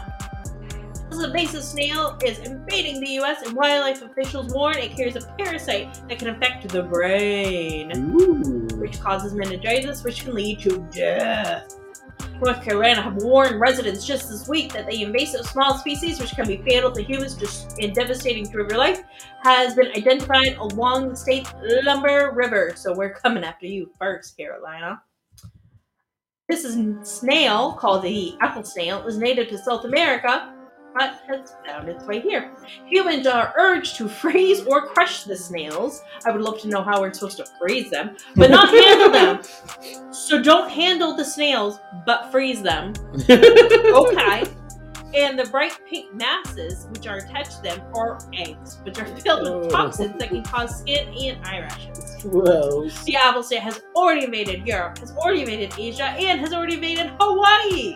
This 1.13 1.25
invasive 1.25 1.63
snail 1.63 2.17
is 2.25 2.39
invading 2.39 2.99
the 2.99 3.19
US, 3.21 3.43
and 3.43 3.55
wildlife 3.55 4.01
officials 4.01 4.51
warn 4.51 4.77
it 4.77 4.95
carries 4.95 5.15
a 5.15 5.21
parasite 5.37 6.01
that 6.09 6.17
can 6.17 6.29
affect 6.29 6.67
the 6.67 6.81
brain, 6.81 7.91
Ooh. 7.95 8.67
which 8.77 8.99
causes 8.99 9.35
meningitis, 9.35 10.03
which 10.03 10.23
can 10.23 10.33
lead 10.33 10.59
to 10.61 10.79
death. 10.91 11.75
North 12.43 12.63
Carolina 12.63 13.03
have 13.03 13.17
warned 13.17 13.59
residents 13.59 14.07
just 14.07 14.27
this 14.27 14.47
week 14.47 14.73
that 14.73 14.87
the 14.87 15.03
invasive 15.03 15.45
small 15.45 15.77
species, 15.77 16.19
which 16.19 16.31
can 16.31 16.47
be 16.47 16.57
fatal 16.57 16.91
to 16.91 17.03
humans 17.03 17.67
and 17.79 17.93
devastating 17.93 18.49
to 18.49 18.57
river 18.57 18.75
life, 18.75 19.03
has 19.43 19.75
been 19.75 19.91
identified 19.95 20.57
along 20.57 21.09
the 21.09 21.15
state's 21.15 21.53
Lumber 21.83 22.31
River. 22.33 22.73
So 22.75 22.91
we're 22.91 23.13
coming 23.13 23.43
after 23.43 23.67
you 23.67 23.91
first, 23.99 24.35
Carolina. 24.35 24.99
This 26.49 26.65
is 26.65 26.75
snail 27.07 27.73
called 27.73 28.01
the 28.01 28.35
apple 28.41 28.63
snail 28.63 29.05
is 29.05 29.19
native 29.19 29.49
to 29.49 29.59
South 29.59 29.85
America 29.85 30.53
but 30.93 31.21
has 31.27 31.55
found 31.65 31.89
its 31.89 32.03
way 32.05 32.19
here. 32.19 32.51
Humans 32.85 33.27
are 33.27 33.53
urged 33.57 33.95
to 33.97 34.07
freeze 34.07 34.65
or 34.65 34.87
crush 34.87 35.23
the 35.23 35.35
snails. 35.35 36.01
I 36.25 36.31
would 36.31 36.41
love 36.41 36.59
to 36.61 36.67
know 36.67 36.83
how 36.83 37.01
we're 37.01 37.13
supposed 37.13 37.37
to 37.37 37.45
freeze 37.59 37.89
them, 37.89 38.15
but 38.35 38.49
not 38.49 38.69
handle 38.69 39.11
them. 39.11 39.41
So 40.13 40.41
don't 40.41 40.69
handle 40.69 41.15
the 41.15 41.25
snails, 41.25 41.79
but 42.05 42.31
freeze 42.31 42.61
them. 42.61 42.93
Okay. 43.29 44.43
And 45.15 45.37
the 45.37 45.45
bright 45.45 45.73
pink 45.87 46.13
masses 46.13 46.87
which 46.89 47.05
are 47.05 47.17
attached 47.17 47.57
to 47.57 47.61
them 47.61 47.81
are 47.93 48.17
eggs, 48.33 48.79
which 48.83 48.97
are 48.97 49.05
filled 49.17 49.43
with 49.43 49.67
oh. 49.67 49.69
toxins 49.69 50.17
that 50.17 50.29
can 50.29 50.43
cause 50.43 50.79
skin 50.79 51.07
and 51.09 51.45
eye 51.45 51.59
rashes. 51.59 52.23
Gross. 52.23 53.03
The 53.03 53.15
apple 53.15 53.43
state 53.43 53.61
has 53.61 53.83
already 53.95 54.25
invaded 54.25 54.65
Europe, 54.65 54.97
has 54.99 55.11
already 55.11 55.41
invaded 55.41 55.73
Asia, 55.77 56.05
and 56.05 56.39
has 56.39 56.51
already 56.51 56.75
invaded 56.75 57.11
Hawaii. 57.19 57.93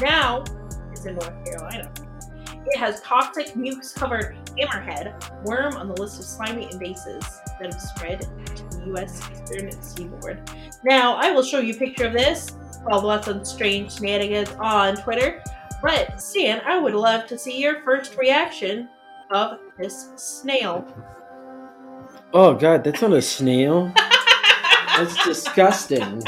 Now 0.00 0.44
it's 0.92 1.04
in 1.04 1.16
North 1.16 1.44
Carolina. 1.44 1.90
It 2.66 2.78
has 2.78 3.00
toxic 3.02 3.54
mucus 3.56 3.92
covered 3.92 4.36
hammerhead 4.58 5.44
worm 5.44 5.74
on 5.76 5.88
the 5.88 5.94
list 5.94 6.18
of 6.18 6.24
slimy 6.24 6.66
invasives 6.66 7.44
that 7.58 7.72
have 7.72 7.80
spread 7.80 8.20
to 8.20 8.78
the 8.78 8.86
U.S. 8.86 9.20
eastern 9.30 9.70
seaboard. 9.82 10.50
Now 10.84 11.16
I 11.16 11.30
will 11.30 11.42
show 11.42 11.58
you 11.58 11.74
a 11.74 11.76
picture 11.76 12.06
of 12.06 12.12
this. 12.12 12.52
Follow 12.88 13.10
us 13.10 13.28
on 13.28 13.44
Strange 13.44 13.92
Shenanigans 13.92 14.50
on 14.60 14.96
Twitter. 14.96 15.42
But 15.82 16.20
Stan, 16.20 16.62
I 16.64 16.78
would 16.78 16.94
love 16.94 17.26
to 17.26 17.38
see 17.38 17.60
your 17.60 17.82
first 17.82 18.16
reaction 18.16 18.88
of 19.30 19.58
this 19.78 20.10
snail. 20.16 20.86
Oh 22.32 22.54
god, 22.54 22.84
that's 22.84 23.02
not 23.02 23.12
a 23.12 23.22
snail. 23.22 23.92
That's 24.96 25.24
disgusting. 25.24 26.22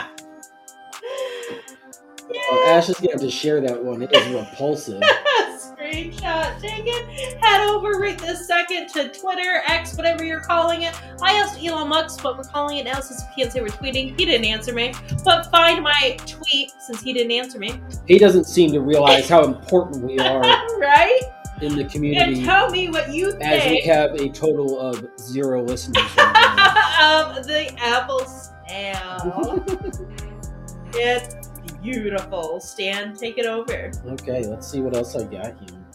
Oh, 2.50 2.64
Ash 2.68 2.88
is 2.88 2.98
have 2.98 3.20
to 3.20 3.30
share 3.30 3.60
that 3.60 3.84
one. 3.84 4.02
It 4.02 4.12
is 4.12 4.26
repulsive. 4.34 5.00
Screenshot 5.86 6.60
taken. 6.60 7.08
Head 7.40 7.68
over 7.68 7.92
right 7.92 8.18
this 8.18 8.46
second 8.46 8.88
to 8.88 9.08
Twitter, 9.08 9.62
X, 9.66 9.96
whatever 9.96 10.24
you're 10.24 10.40
calling 10.40 10.82
it. 10.82 10.94
I 11.22 11.32
asked 11.34 11.62
Elon 11.62 11.88
Musk 11.88 12.24
what 12.24 12.36
we're 12.36 12.44
calling 12.44 12.78
it 12.78 12.84
now 12.84 13.00
since 13.00 13.22
we 13.22 13.42
can't 13.42 13.52
say 13.52 13.60
we're 13.60 13.68
tweeting. 13.68 14.18
He 14.18 14.24
didn't 14.24 14.46
answer 14.46 14.72
me. 14.72 14.94
But 15.24 15.50
find 15.50 15.82
my 15.82 16.16
tweet 16.26 16.72
since 16.80 17.02
he 17.02 17.12
didn't 17.12 17.32
answer 17.32 17.58
me. 17.58 17.80
He 18.06 18.18
doesn't 18.18 18.44
seem 18.44 18.72
to 18.72 18.80
realize 18.80 19.28
how 19.28 19.44
important 19.44 20.02
we 20.02 20.18
are 20.18 20.40
right? 20.80 21.20
in 21.62 21.74
the 21.74 21.84
community. 21.84 22.40
And 22.40 22.44
tell 22.44 22.68
me 22.68 22.90
what 22.90 23.14
you 23.14 23.30
think. 23.30 23.42
as 23.42 23.70
we 23.70 23.80
have 23.82 24.12
a 24.14 24.28
total 24.28 24.78
of 24.78 25.06
zero 25.18 25.62
listeners. 25.62 26.04
Of 26.98 27.46
the 27.46 27.72
apple 27.78 28.24
snail. 28.24 29.62
it's 30.94 31.45
beautiful. 31.92 32.60
Stan, 32.60 33.14
take 33.14 33.38
it 33.38 33.46
over. 33.46 33.90
okay, 34.06 34.44
let's 34.46 34.70
see 34.70 34.80
what 34.80 34.96
else 34.96 35.14
I 35.14 35.24
got 35.24 35.54
here. 35.58 35.86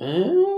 Uh, 0.00 0.54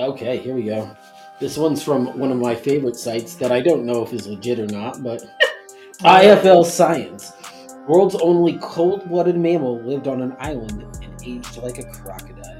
Okay, 0.00 0.38
here 0.38 0.54
we 0.54 0.64
go. 0.64 0.96
This 1.38 1.58
one's 1.58 1.82
from 1.82 2.18
one 2.18 2.32
of 2.32 2.38
my 2.38 2.54
favorite 2.54 2.96
sites 2.96 3.34
that 3.36 3.52
I 3.52 3.60
don't 3.60 3.84
know 3.84 4.02
if 4.02 4.12
is 4.12 4.26
legit 4.26 4.58
or 4.58 4.66
not, 4.66 5.02
but 5.02 5.22
IFL 6.00 6.64
Science. 6.64 7.32
World's 7.86 8.16
only 8.16 8.58
cold 8.62 9.08
blooded 9.08 9.36
mammal 9.36 9.80
lived 9.82 10.08
on 10.08 10.22
an 10.22 10.34
island 10.40 10.82
and 11.02 11.22
aged 11.22 11.58
like 11.58 11.78
a 11.78 11.84
crocodile. 11.84 12.51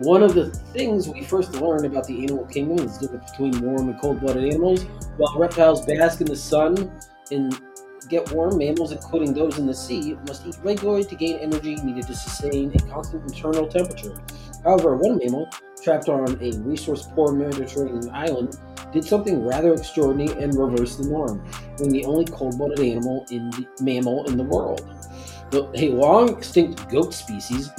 One 0.00 0.22
of 0.22 0.34
the 0.34 0.46
things 0.72 1.10
we 1.10 1.22
first 1.24 1.52
learn 1.56 1.84
about 1.84 2.06
the 2.06 2.22
animal 2.24 2.46
kingdom 2.46 2.86
is 2.86 2.96
the 2.96 3.08
difference 3.08 3.32
between 3.32 3.60
warm 3.60 3.90
and 3.90 4.00
cold 4.00 4.20
blooded 4.20 4.44
animals. 4.44 4.84
While 5.18 5.38
reptiles 5.38 5.84
bask 5.84 6.22
in 6.22 6.26
the 6.26 6.36
sun 6.36 6.90
and 7.30 7.60
get 8.08 8.32
warm, 8.32 8.56
mammals, 8.56 8.92
including 8.92 9.34
those 9.34 9.58
in 9.58 9.66
the 9.66 9.74
sea, 9.74 10.16
must 10.26 10.46
eat 10.46 10.56
regularly 10.62 11.04
to 11.04 11.14
gain 11.14 11.36
energy 11.40 11.74
needed 11.76 12.06
to 12.06 12.14
sustain 12.14 12.72
a 12.74 12.78
constant 12.90 13.30
internal 13.30 13.68
temperature. 13.68 14.18
However, 14.64 14.96
one 14.96 15.18
mammal, 15.18 15.50
trapped 15.82 16.08
on 16.08 16.38
a 16.40 16.52
resource 16.60 17.06
poor 17.14 17.32
Mediterranean 17.32 18.08
island, 18.08 18.58
did 18.94 19.04
something 19.04 19.44
rather 19.44 19.74
extraordinary 19.74 20.32
and 20.42 20.54
reversed 20.54 21.02
the 21.02 21.08
norm, 21.10 21.44
being 21.76 21.90
the 21.90 22.06
only 22.06 22.24
cold 22.24 22.56
blooded 22.56 22.80
animal 22.80 23.26
in 23.30 23.50
the, 23.50 23.66
mammal 23.82 24.26
in 24.28 24.38
the 24.38 24.44
world. 24.44 24.80
A 25.52 25.90
long 25.90 26.30
extinct 26.38 26.88
goat 26.88 27.12
species, 27.12 27.70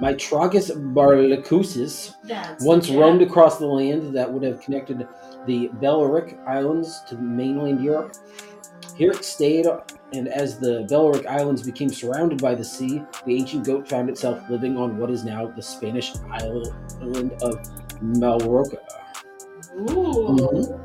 Myotragus 0.00 0.70
balearicus, 0.94 2.14
That's 2.24 2.64
once 2.64 2.88
yeah. 2.88 3.00
roamed 3.00 3.22
across 3.22 3.58
the 3.58 3.66
land 3.66 4.14
that 4.16 4.32
would 4.32 4.42
have 4.42 4.60
connected 4.60 5.06
the 5.46 5.68
Balearic 5.74 6.38
Islands 6.46 7.02
to 7.08 7.16
mainland 7.16 7.82
Europe. 7.82 8.14
Here 8.96 9.12
it 9.12 9.24
stayed, 9.24 9.66
and 10.12 10.28
as 10.28 10.58
the 10.58 10.86
Balearic 10.88 11.26
Islands 11.26 11.62
became 11.62 11.88
surrounded 11.88 12.40
by 12.40 12.54
the 12.54 12.64
sea, 12.64 13.02
the 13.26 13.34
ancient 13.36 13.64
goat 13.64 13.88
found 13.88 14.10
itself 14.10 14.42
living 14.50 14.76
on 14.76 14.98
what 14.98 15.10
is 15.10 15.24
now 15.24 15.46
the 15.46 15.62
Spanish 15.62 16.12
island 16.30 17.32
of 17.42 18.02
Mallorca. 18.02 18.78
Ooh. 19.78 20.36
Mhm. 20.36 20.80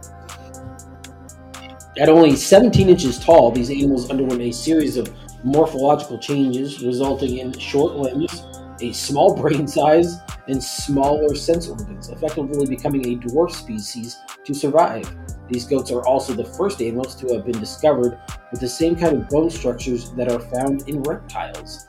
At 2.00 2.10
only 2.10 2.36
17 2.36 2.90
inches 2.90 3.20
tall, 3.20 3.52
these 3.52 3.72
animals 3.72 4.10
underwent 4.10 4.42
a 4.42 4.52
series 4.52 4.98
of 4.98 5.12
morphological 5.44 6.18
changes, 6.20 6.84
resulting 6.84 7.40
in 7.40 7.52
short 7.58 7.96
limbs, 7.96 8.44
a 8.82 8.92
small 8.94 9.36
brain 9.36 9.68
size, 9.68 10.18
and 10.48 10.64
smaller 10.64 11.36
sense 11.36 11.68
organs, 11.68 12.10
effectively 12.10 12.66
becoming 12.66 13.06
a 13.06 13.18
dwarf 13.18 13.52
species 13.52 14.18
to 14.44 14.54
survive. 14.54 15.14
These 15.50 15.66
goats 15.66 15.92
are 15.92 16.06
also 16.06 16.34
the 16.34 16.46
first 16.46 16.82
animals 16.82 17.16
to 17.16 17.34
have 17.34 17.46
been 17.46 17.60
discovered 17.60 18.20
with 18.52 18.62
the 18.62 18.68
same 18.68 18.96
kind 18.96 19.16
of 19.16 19.30
bone 19.30 19.50
structures 19.50 20.12
that 20.12 20.32
are 20.32 20.40
found 20.40 20.88
in 20.88 21.02
reptiles. 21.04 21.88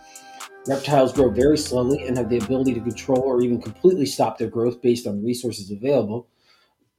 Reptiles 0.67 1.13
grow 1.13 1.31
very 1.31 1.57
slowly 1.57 2.07
and 2.07 2.17
have 2.17 2.29
the 2.29 2.39
ability 2.39 2.75
to 2.75 2.81
control 2.81 3.21
or 3.21 3.41
even 3.41 3.63
completely 3.63 4.07
stop 4.07 4.39
their 4.39 4.49
growth 4.49 4.83
based 4.83 5.07
on 5.07 5.25
resources 5.25 5.71
available. 5.71 6.29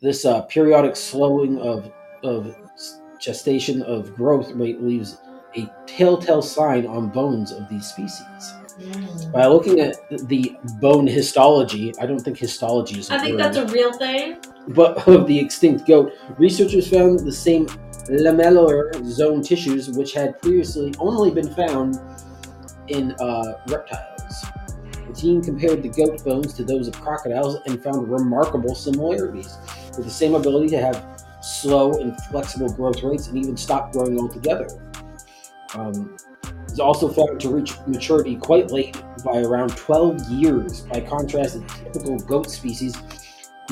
This 0.01 0.25
uh, 0.25 0.43
periodic 0.43 0.95
slowing 0.95 1.59
of, 1.59 1.91
of 2.23 2.55
gestation 3.19 3.83
of 3.83 4.15
growth 4.15 4.51
rate 4.51 4.81
leaves 4.81 5.17
a 5.55 5.69
telltale 5.85 6.41
sign 6.41 6.87
on 6.87 7.09
bones 7.09 7.51
of 7.51 7.67
these 7.69 7.85
species. 7.85 8.53
By 9.33 9.45
looking 9.47 9.79
at 9.79 9.95
the 10.27 10.55
bone 10.79 11.05
histology, 11.07 11.93
I 11.99 12.05
don't 12.05 12.19
think 12.19 12.37
histology 12.37 12.99
is 12.99 13.09
a 13.09 13.15
I 13.15 13.19
think 13.19 13.37
that's 13.37 13.57
a 13.57 13.65
real 13.67 13.91
thing. 13.93 14.37
but 14.69 15.07
of 15.07 15.27
the 15.27 15.37
extinct 15.37 15.85
goat, 15.87 16.13
researchers 16.37 16.89
found 16.89 17.19
the 17.19 17.31
same 17.31 17.67
lamellar 18.07 18.93
zone 19.05 19.41
tissues 19.41 19.89
which 19.89 20.13
had 20.13 20.41
previously 20.41 20.93
only 20.99 21.31
been 21.31 21.53
found 21.53 21.99
in 22.87 23.11
uh, 23.19 23.59
reptiles. 23.67 24.45
The 25.07 25.13
team 25.13 25.41
compared 25.41 25.83
the 25.83 25.89
goat 25.89 26.23
bones 26.23 26.53
to 26.55 26.63
those 26.63 26.87
of 26.87 26.99
crocodiles 26.99 27.57
and 27.67 27.83
found 27.83 28.09
remarkable 28.09 28.75
similarities, 28.75 29.57
with 29.95 30.05
the 30.05 30.11
same 30.11 30.35
ability 30.35 30.69
to 30.69 30.79
have 30.79 31.25
slow 31.41 31.99
and 31.99 32.15
flexible 32.31 32.71
growth 32.71 33.03
rates 33.03 33.27
and 33.27 33.37
even 33.37 33.57
stop 33.57 33.91
growing 33.91 34.19
altogether. 34.19 34.67
Um, 35.75 36.17
it's 36.69 36.79
also 36.79 37.09
found 37.09 37.39
to 37.41 37.49
reach 37.49 37.73
maturity 37.87 38.35
quite 38.35 38.71
late 38.71 39.01
by 39.23 39.41
around 39.41 39.75
12 39.75 40.29
years. 40.29 40.81
By 40.81 41.01
contrast, 41.01 41.55
the 41.55 41.91
typical 41.91 42.19
goat 42.19 42.49
species 42.49 42.95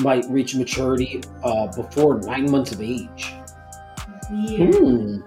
might 0.00 0.24
reach 0.28 0.54
maturity 0.54 1.22
uh, 1.42 1.68
before 1.68 2.20
nine 2.20 2.50
months 2.50 2.72
of 2.72 2.82
age. 2.82 3.34
Weird. 4.30 4.74
Hmm. 4.74 5.18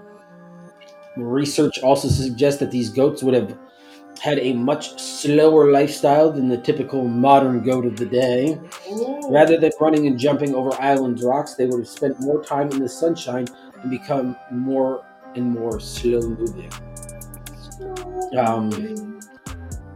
Research 1.16 1.78
also 1.80 2.08
suggests 2.08 2.60
that 2.60 2.70
these 2.70 2.90
goats 2.90 3.22
would 3.22 3.34
have 3.34 3.58
had 4.20 4.38
a 4.38 4.52
much 4.52 5.00
slower 5.00 5.72
lifestyle 5.72 6.30
than 6.30 6.48
the 6.48 6.56
typical 6.56 7.08
modern 7.08 7.62
goat 7.62 7.84
of 7.84 7.96
the 7.96 8.06
day. 8.06 8.60
Ooh. 8.90 9.28
Rather 9.30 9.58
than 9.58 9.72
running 9.80 10.06
and 10.06 10.18
jumping 10.18 10.54
over 10.54 10.72
island 10.80 11.20
rocks, 11.22 11.54
they 11.54 11.66
would 11.66 11.80
have 11.80 11.88
spent 11.88 12.20
more 12.20 12.42
time 12.42 12.70
in 12.70 12.78
the 12.78 12.88
sunshine 12.88 13.46
and 13.82 13.90
become 13.90 14.36
more 14.50 15.04
and 15.34 15.50
more 15.50 15.80
slow 15.80 16.20
moving. 16.20 16.70
Um, 18.38 18.70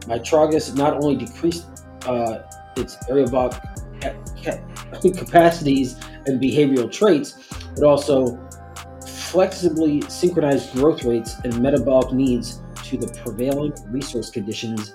Myotragus 0.05 0.75
not 0.75 0.93
only 1.03 1.15
decreased 1.15 1.65
uh, 2.05 2.39
its 2.75 2.95
aerobic 3.09 3.59
ca- 4.01 4.15
ca- 4.43 5.11
capacities 5.17 5.97
and 6.27 6.39
behavioral 6.39 6.91
traits, 6.91 7.49
but 7.75 7.83
also 7.83 8.39
flexibly 9.05 10.01
synchronized 10.07 10.73
growth 10.73 11.03
rates 11.03 11.35
and 11.43 11.59
metabolic 11.61 12.13
needs 12.13 12.61
to 12.83 12.97
the 12.97 13.07
prevailing 13.23 13.73
resource 13.87 14.29
conditions, 14.29 14.93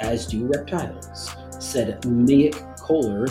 as 0.00 0.26
do 0.26 0.46
reptiles, 0.46 1.36
said 1.60 2.04
Meike 2.04 2.56
Kohler 2.78 3.28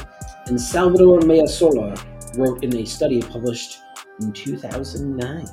and 0.48 0.60
Salvador 0.60 1.20
Moyà-Solà 1.20 2.38
wrote 2.38 2.64
in 2.64 2.76
a 2.78 2.86
study 2.86 3.22
published 3.22 3.80
in 4.22 4.32
2009. 4.32 5.46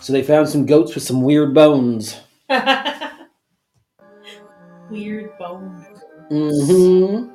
So 0.00 0.12
they 0.12 0.22
found 0.22 0.48
some 0.48 0.66
goats 0.66 0.94
with 0.94 1.04
some 1.04 1.22
weird 1.22 1.54
bones. 1.54 2.20
Weird 4.90 5.38
bone. 5.38 5.86
Mm-hmm. 6.30 7.30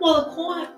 Well, 0.00 0.34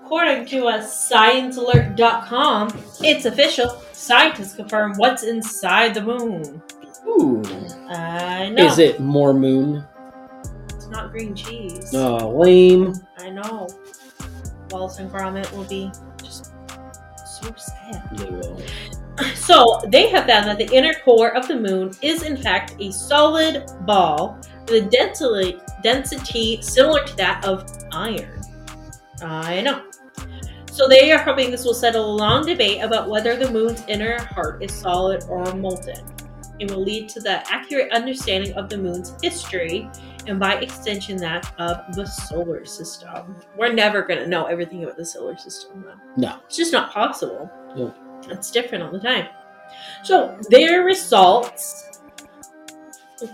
According 0.07 0.45
to 0.45 0.67
a 0.67 0.79
ScienceAlert.com, 0.79 2.69
it's 3.01 3.25
official. 3.25 3.67
Scientists 3.91 4.55
confirm 4.55 4.93
what's 4.95 5.23
inside 5.23 5.93
the 5.93 6.01
moon. 6.01 6.61
Ooh. 7.05 7.43
I 7.89 8.47
know. 8.47 8.65
Is 8.65 8.79
it 8.79 9.01
more 9.01 9.33
moon? 9.33 9.83
It's 10.69 10.87
not 10.87 11.11
green 11.11 11.35
cheese. 11.35 11.93
Oh, 11.93 12.29
lame. 12.39 12.93
I 13.17 13.29
know. 13.29 13.67
Wallace 14.69 14.99
and 14.99 15.11
Gromit 15.11 15.51
will 15.51 15.65
be 15.65 15.91
just 16.23 16.53
so 17.41 17.53
sad. 17.57 18.07
They 18.13 18.29
will. 18.29 18.61
So 19.47 19.79
they 19.87 20.09
have 20.09 20.25
found 20.25 20.45
that 20.47 20.57
the 20.57 20.75
inner 20.75 20.93
core 21.05 21.33
of 21.33 21.47
the 21.47 21.55
moon 21.55 21.93
is 22.01 22.23
in 22.23 22.35
fact 22.35 22.75
a 22.81 22.91
solid 22.91 23.63
ball 23.85 24.37
with 24.67 24.87
a 24.87 24.89
density, 24.89 25.57
density 25.81 26.61
similar 26.61 27.05
to 27.05 27.15
that 27.15 27.45
of 27.45 27.65
iron. 27.93 28.41
I 29.21 29.61
know. 29.61 29.85
So 30.69 30.89
they 30.89 31.13
are 31.13 31.17
hoping 31.17 31.49
this 31.49 31.63
will 31.63 31.73
settle 31.73 32.11
a 32.11 32.15
long 32.17 32.45
debate 32.45 32.83
about 32.83 33.09
whether 33.09 33.37
the 33.37 33.49
moon's 33.49 33.85
inner 33.87 34.21
heart 34.21 34.61
is 34.61 34.73
solid 34.73 35.23
or 35.29 35.45
molten. 35.53 36.05
It 36.59 36.69
will 36.69 36.83
lead 36.83 37.07
to 37.11 37.21
the 37.21 37.49
accurate 37.49 37.93
understanding 37.93 38.51
of 38.55 38.67
the 38.67 38.77
moon's 38.77 39.13
history 39.23 39.89
and 40.27 40.41
by 40.41 40.55
extension 40.55 41.15
that 41.19 41.53
of 41.57 41.95
the 41.95 42.05
solar 42.05 42.65
system. 42.65 43.37
We're 43.57 43.71
never 43.71 44.01
going 44.01 44.19
to 44.19 44.27
know 44.27 44.43
everything 44.47 44.83
about 44.83 44.97
the 44.97 45.05
solar 45.05 45.37
system 45.37 45.85
though. 45.87 45.95
No. 46.17 46.39
It's 46.47 46.57
just 46.57 46.73
not 46.73 46.91
possible. 46.91 47.49
No. 47.77 47.95
It's 48.29 48.51
different 48.51 48.83
all 48.83 48.91
the 48.91 48.99
time. 48.99 49.27
So 50.03 50.37
their 50.49 50.83
results 50.83 51.87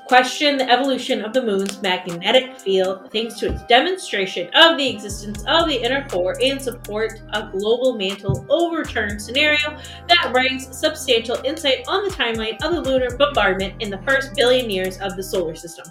question 0.07 0.57
the 0.57 0.71
evolution 0.71 1.23
of 1.23 1.33
the 1.33 1.41
moon's 1.41 1.81
magnetic 1.81 2.57
field 2.57 3.11
thanks 3.11 3.37
to 3.39 3.51
its 3.51 3.63
demonstration 3.65 4.49
of 4.55 4.77
the 4.77 4.87
existence 4.87 5.43
of 5.47 5.67
the 5.67 5.83
inner 5.83 6.07
core 6.07 6.37
and 6.41 6.61
support 6.61 7.21
a 7.33 7.49
global 7.51 7.97
mantle 7.97 8.45
overturn 8.49 9.19
scenario 9.19 9.77
that 10.07 10.29
brings 10.31 10.75
substantial 10.77 11.35
insight 11.43 11.83
on 11.87 12.03
the 12.05 12.11
timeline 12.11 12.61
of 12.63 12.73
the 12.73 12.81
lunar 12.81 13.15
bombardment 13.17 13.73
in 13.81 13.89
the 13.89 14.01
first 14.03 14.33
billion 14.35 14.69
years 14.69 14.97
of 14.99 15.17
the 15.17 15.23
solar 15.23 15.55
system. 15.55 15.85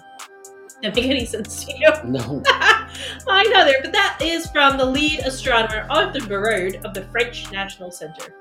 That 0.81 0.95
make 0.95 1.05
any 1.05 1.25
sense 1.25 1.63
to 1.65 1.77
you? 1.77 1.91
No. 2.03 2.43
I 2.49 3.43
know 3.43 3.63
there, 3.63 3.81
but 3.81 3.93
that 3.93 4.19
is 4.21 4.47
from 4.47 4.77
the 4.77 4.85
lead 4.85 5.19
astronomer 5.19 5.87
Arthur 5.89 6.19
Briaud 6.19 6.83
of 6.83 6.93
the 6.93 7.03
French 7.03 7.51
National 7.51 7.89
Center. 7.89 8.33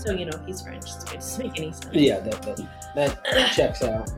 So 0.00 0.12
you 0.12 0.24
know 0.24 0.42
he's 0.46 0.62
French, 0.62 0.90
so 0.90 1.02
it 1.12 1.14
doesn't 1.14 1.46
make 1.46 1.58
any 1.58 1.72
sense. 1.72 1.90
Yeah, 1.92 2.20
that 2.20 2.42
that, 2.94 3.24
that 3.24 3.52
checks 3.54 3.82
out. 3.82 4.10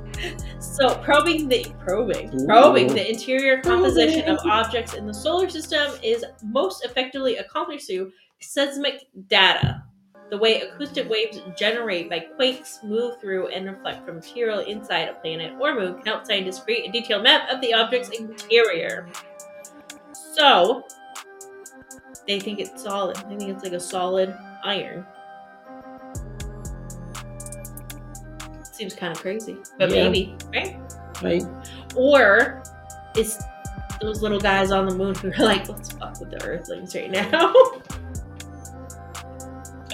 So 0.61 0.95
probing 0.99 1.49
the 1.49 1.67
probing 1.81 2.41
Ooh. 2.41 2.47
probing 2.47 2.87
the 2.87 3.11
interior 3.11 3.61
composition 3.61 4.29
of 4.29 4.39
objects 4.45 4.95
in 4.95 5.07
the 5.07 5.15
solar 5.15 5.51
system 5.51 5.93
is 6.01 6.25
most 6.45 6.85
effectively 6.85 7.37
accomplished 7.37 7.89
through 7.89 8.13
seismic 8.41 9.09
data. 9.27 9.83
The 10.31 10.39
way 10.39 10.61
acoustic 10.61 11.11
waves 11.11 11.41
generate 11.59 12.09
by 12.09 12.21
quakes 12.21 12.79
move 12.85 13.21
through 13.21 13.49
and 13.49 13.67
reflect 13.67 14.07
from 14.07 14.15
material 14.15 14.61
inside 14.61 15.09
a 15.09 15.15
planet 15.15 15.53
or 15.61 15.75
moon 15.75 15.95
can 15.97 16.07
help 16.07 16.25
scientists 16.25 16.61
create 16.61 16.89
a 16.89 16.93
detailed 16.93 17.25
map 17.25 17.51
of 17.51 17.61
the 17.61 17.75
object's 17.75 18.11
interior. 18.11 19.09
So 20.35 20.85
they 22.29 22.39
think 22.39 22.61
it's 22.61 22.83
solid. 22.83 23.17
They 23.17 23.37
think 23.37 23.51
it's 23.51 23.65
like 23.65 23.73
a 23.73 23.81
solid 23.81 24.35
iron. 24.63 25.05
Seems 28.83 28.95
kind 28.97 29.13
of 29.15 29.23
crazy, 29.23 29.59
but 29.79 29.91
Yeah. 29.91 30.09
maybe, 30.09 30.35
right? 30.53 30.77
Right? 31.23 31.45
Or 31.95 32.65
it's 33.15 33.41
those 34.01 34.23
little 34.23 34.41
guys 34.41 34.73
on 34.73 34.89
the 34.89 34.95
moon 34.97 35.15
who 35.15 35.29
are 35.29 35.47
like, 35.47 35.69
let's 35.69 35.93
fuck 35.93 36.19
with 36.19 36.33
the 36.33 36.45
Earthlings 36.45 36.93
right 36.97 37.09
now. 37.09 37.55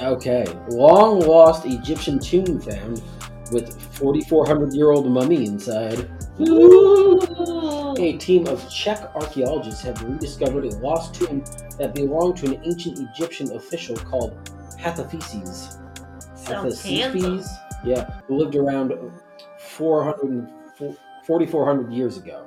Okay. 0.01 0.46
Long 0.68 1.18
lost 1.18 1.66
Egyptian 1.66 2.20
tomb 2.20 2.61
found 2.61 3.03
with 3.51 3.79
4,400 3.96 4.72
year 4.72 4.92
old 4.92 5.11
mummy 5.11 5.44
inside. 5.44 6.09
A 6.38 8.16
team 8.18 8.46
of 8.46 8.70
Czech 8.70 9.11
archaeologists 9.16 9.83
have 9.83 10.01
rediscovered 10.05 10.66
a 10.66 10.77
lost 10.77 11.14
tomb 11.16 11.42
that 11.79 11.96
belonged 11.96 12.37
to 12.37 12.46
an 12.46 12.61
ancient 12.64 13.01
Egyptian 13.01 13.51
official 13.57 13.96
called 13.96 14.38
Hathapheses. 14.79 15.79
Sounds. 16.37 16.81
Yeah, 17.85 18.21
who 18.27 18.38
lived 18.38 18.57
around 18.57 18.93
400 19.59 20.49
4,400 21.29 21.93
years 21.93 22.17
ago. 22.17 22.47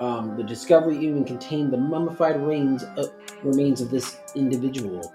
Um, 0.00 0.36
the 0.36 0.42
discovery 0.42 0.98
even 0.98 1.24
contained 1.24 1.72
the 1.72 1.76
mummified 1.76 2.40
remains, 2.40 2.82
uh, 2.82 3.06
remains 3.44 3.80
of 3.80 3.90
this 3.90 4.18
individual. 4.34 5.14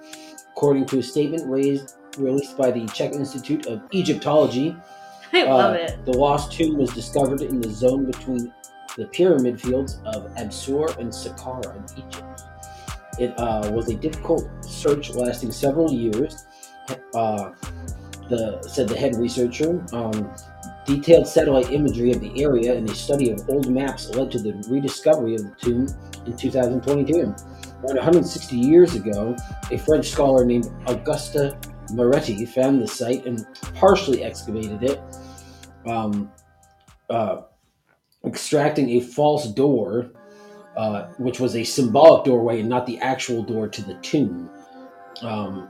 According 0.51 0.85
to 0.87 0.99
a 0.99 1.03
statement 1.03 1.43
raised, 1.49 1.95
released 2.17 2.57
by 2.57 2.71
the 2.71 2.85
Czech 2.87 3.13
Institute 3.13 3.65
of 3.65 3.81
Egyptology, 3.91 4.77
I 5.33 5.43
love 5.43 5.73
uh, 5.73 5.79
it. 5.79 6.05
the 6.05 6.13
lost 6.13 6.53
tomb 6.53 6.77
was 6.77 6.91
discovered 6.91 7.41
in 7.41 7.59
the 7.59 7.69
zone 7.69 8.05
between 8.05 8.53
the 8.95 9.07
pyramid 9.07 9.59
fields 9.59 9.99
of 10.05 10.31
Abusir 10.35 10.97
and 10.97 11.09
Saqqara 11.09 11.75
in 11.75 12.05
Egypt. 12.07 12.43
It 13.19 13.37
uh, 13.37 13.69
was 13.73 13.89
a 13.89 13.95
difficult 13.95 14.47
search 14.63 15.09
lasting 15.09 15.51
several 15.51 15.91
years, 15.91 16.45
uh, 17.13 17.51
the, 18.29 18.61
said 18.67 18.87
the 18.87 18.97
head 18.97 19.15
researcher. 19.15 19.85
Um, 19.93 20.31
detailed 20.85 21.27
satellite 21.27 21.71
imagery 21.71 22.11
of 22.11 22.21
the 22.21 22.31
area 22.41 22.75
and 22.75 22.89
a 22.89 22.95
study 22.95 23.31
of 23.31 23.47
old 23.49 23.69
maps 23.71 24.09
led 24.09 24.31
to 24.31 24.39
the 24.39 24.53
rediscovery 24.69 25.35
of 25.35 25.43
the 25.43 25.55
tomb 25.59 25.87
in 26.25 26.37
2022. 26.37 27.13
Around 27.13 27.35
160 27.83 28.55
years 28.55 28.95
ago, 28.95 29.35
a 29.71 29.77
French 29.77 30.09
scholar 30.09 30.45
named 30.45 30.69
Auguste 30.87 31.55
Mariette 31.91 32.47
found 32.49 32.81
the 32.81 32.87
site 32.87 33.25
and 33.25 33.45
partially 33.75 34.23
excavated 34.23 34.83
it, 34.83 35.01
um, 35.87 36.31
uh, 37.09 37.41
extracting 38.25 38.89
a 38.91 38.99
false 39.01 39.47
door, 39.47 40.11
uh, 40.77 41.07
which 41.17 41.39
was 41.39 41.55
a 41.55 41.63
symbolic 41.63 42.25
doorway 42.25 42.59
and 42.59 42.69
not 42.69 42.85
the 42.85 42.99
actual 42.99 43.43
door 43.43 43.67
to 43.67 43.81
the 43.83 43.95
tomb. 43.95 44.49
Um, 45.21 45.69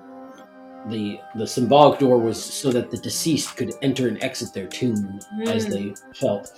the 0.90 1.20
the 1.36 1.48
symbolic 1.48 2.00
door 2.00 2.18
was 2.20 2.42
so 2.44 2.72
that 2.72 2.92
the 2.92 2.98
deceased 2.98 3.58
could 3.58 3.74
enter 3.82 4.08
and 4.08 4.24
exit 4.24 4.54
their 4.54 4.68
tomb 4.68 5.20
as 5.48 5.66
Hmm. 5.66 5.72
they 5.72 5.94
felt, 6.14 6.52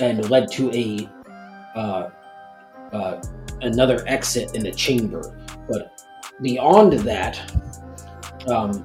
and 0.00 0.28
led 0.30 0.50
to 0.52 0.70
a 0.72 1.08
uh, 1.76 2.08
uh, 2.92 3.22
another 3.62 4.04
exit 4.06 4.54
in 4.54 4.62
the 4.64 4.72
chamber. 4.72 5.22
But 5.68 5.98
beyond 6.42 6.92
that, 7.00 7.38
um, 8.48 8.84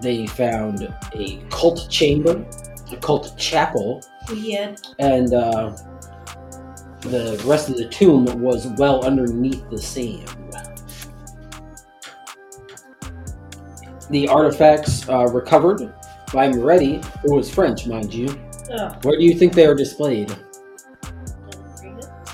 they 0.00 0.26
found 0.26 0.92
a 1.14 1.36
cult 1.50 1.88
chamber, 1.90 2.44
a 2.92 2.96
cult 2.96 3.36
chapel, 3.36 4.00
Weird. 4.30 4.80
and 4.98 5.34
uh, 5.34 5.76
the 7.00 7.42
rest 7.46 7.68
of 7.68 7.76
the 7.76 7.88
tomb 7.88 8.24
was 8.40 8.66
well 8.78 9.04
underneath 9.04 9.68
the 9.70 9.78
sand. 9.78 10.30
The 14.10 14.28
artifacts 14.28 15.08
uh, 15.08 15.26
recovered 15.26 15.92
by 16.32 16.48
Mariette, 16.48 17.04
who 17.22 17.34
was 17.34 17.50
French, 17.52 17.86
mind 17.86 18.12
you. 18.12 18.28
Ugh. 18.72 19.04
Where 19.04 19.18
do 19.18 19.24
you 19.24 19.34
think 19.34 19.52
they 19.52 19.66
are 19.66 19.74
displayed? 19.74 20.34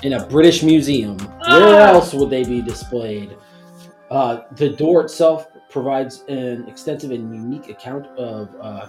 In 0.03 0.13
a 0.13 0.25
British 0.27 0.63
museum. 0.63 1.17
Where 1.17 1.89
Ah! 1.89 1.93
else 1.93 2.13
would 2.13 2.29
they 2.29 2.43
be 2.43 2.61
displayed? 2.61 3.35
Uh, 4.11 4.41
the 4.53 4.69
door 4.69 5.01
itself 5.01 5.47
provides 5.69 6.23
an 6.27 6.67
extensive 6.67 7.11
and 7.11 7.33
unique 7.33 7.69
account 7.69 8.05
of 8.17 8.49
uh, 8.61 8.87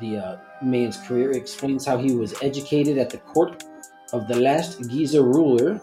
the 0.00 0.16
uh, 0.18 0.36
man's 0.62 0.96
career. 0.98 1.30
It 1.30 1.36
explains 1.36 1.86
how 1.86 1.96
he 1.96 2.14
was 2.14 2.34
educated 2.42 2.98
at 2.98 3.08
the 3.08 3.18
court 3.18 3.64
of 4.12 4.26
the 4.28 4.36
last 4.36 4.88
Giza 4.90 5.22
ruler 5.22 5.80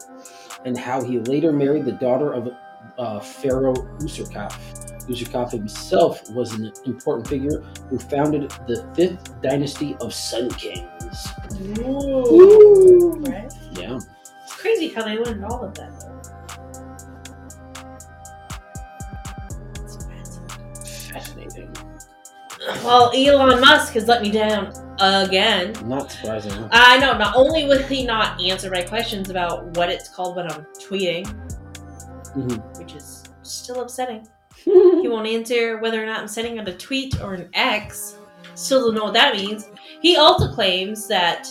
and 0.65 0.77
how 0.77 1.01
he 1.01 1.19
later 1.19 1.51
married 1.51 1.85
the 1.85 1.93
daughter 1.93 2.33
of 2.33 2.49
uh, 2.97 3.19
Pharaoh 3.19 3.73
Userkaf. 3.99 4.53
Userkaf 5.09 5.51
himself 5.51 6.29
was 6.31 6.53
an 6.53 6.71
important 6.85 7.27
figure 7.27 7.61
who 7.89 7.97
founded 7.97 8.51
the 8.67 8.87
fifth 8.95 9.41
dynasty 9.41 9.95
of 10.01 10.13
Sun 10.13 10.49
Kings. 10.51 11.27
Ooh. 11.79 13.15
Right? 13.21 13.51
Yeah. 13.73 13.97
It's 14.43 14.55
crazy 14.55 14.89
how 14.89 15.03
they 15.03 15.17
learned 15.17 15.43
all 15.45 15.63
of 15.63 15.73
that. 15.75 15.99
though. 15.99 16.15
Fascinating. 19.73 21.11
Fascinating. 21.11 21.75
Well, 22.83 23.11
Elon 23.15 23.61
Musk 23.61 23.93
has 23.93 24.07
let 24.07 24.21
me 24.21 24.29
down 24.31 24.71
again. 24.99 25.73
Not 25.85 26.11
surprising. 26.11 26.51
I 26.71 26.99
know. 26.99 27.17
Not 27.17 27.35
only 27.35 27.65
will 27.65 27.81
he 27.81 28.05
not 28.05 28.39
answer 28.41 28.69
my 28.69 28.81
questions 28.83 29.29
about 29.29 29.75
what 29.77 29.89
it's 29.89 30.09
called 30.09 30.35
when 30.35 30.51
I'm 30.51 30.65
tweeting, 30.79 31.25
Mhm. 32.35 32.77
which 32.77 32.93
is 32.95 33.23
still 33.41 33.81
upsetting. 33.81 34.27
He 34.65 35.07
won't 35.07 35.27
answer 35.27 35.77
whether 35.79 36.01
or 36.01 36.05
not 36.05 36.19
I'm 36.21 36.27
sending 36.27 36.59
out 36.59 36.67
a 36.67 36.73
tweet 36.73 37.19
or 37.21 37.33
an 37.33 37.49
X. 37.53 38.15
Still 38.55 38.85
don't 38.85 38.95
know 38.95 39.05
what 39.05 39.13
that 39.13 39.35
means. 39.35 39.69
He 40.01 40.17
also 40.17 40.51
claims 40.53 41.07
that 41.07 41.47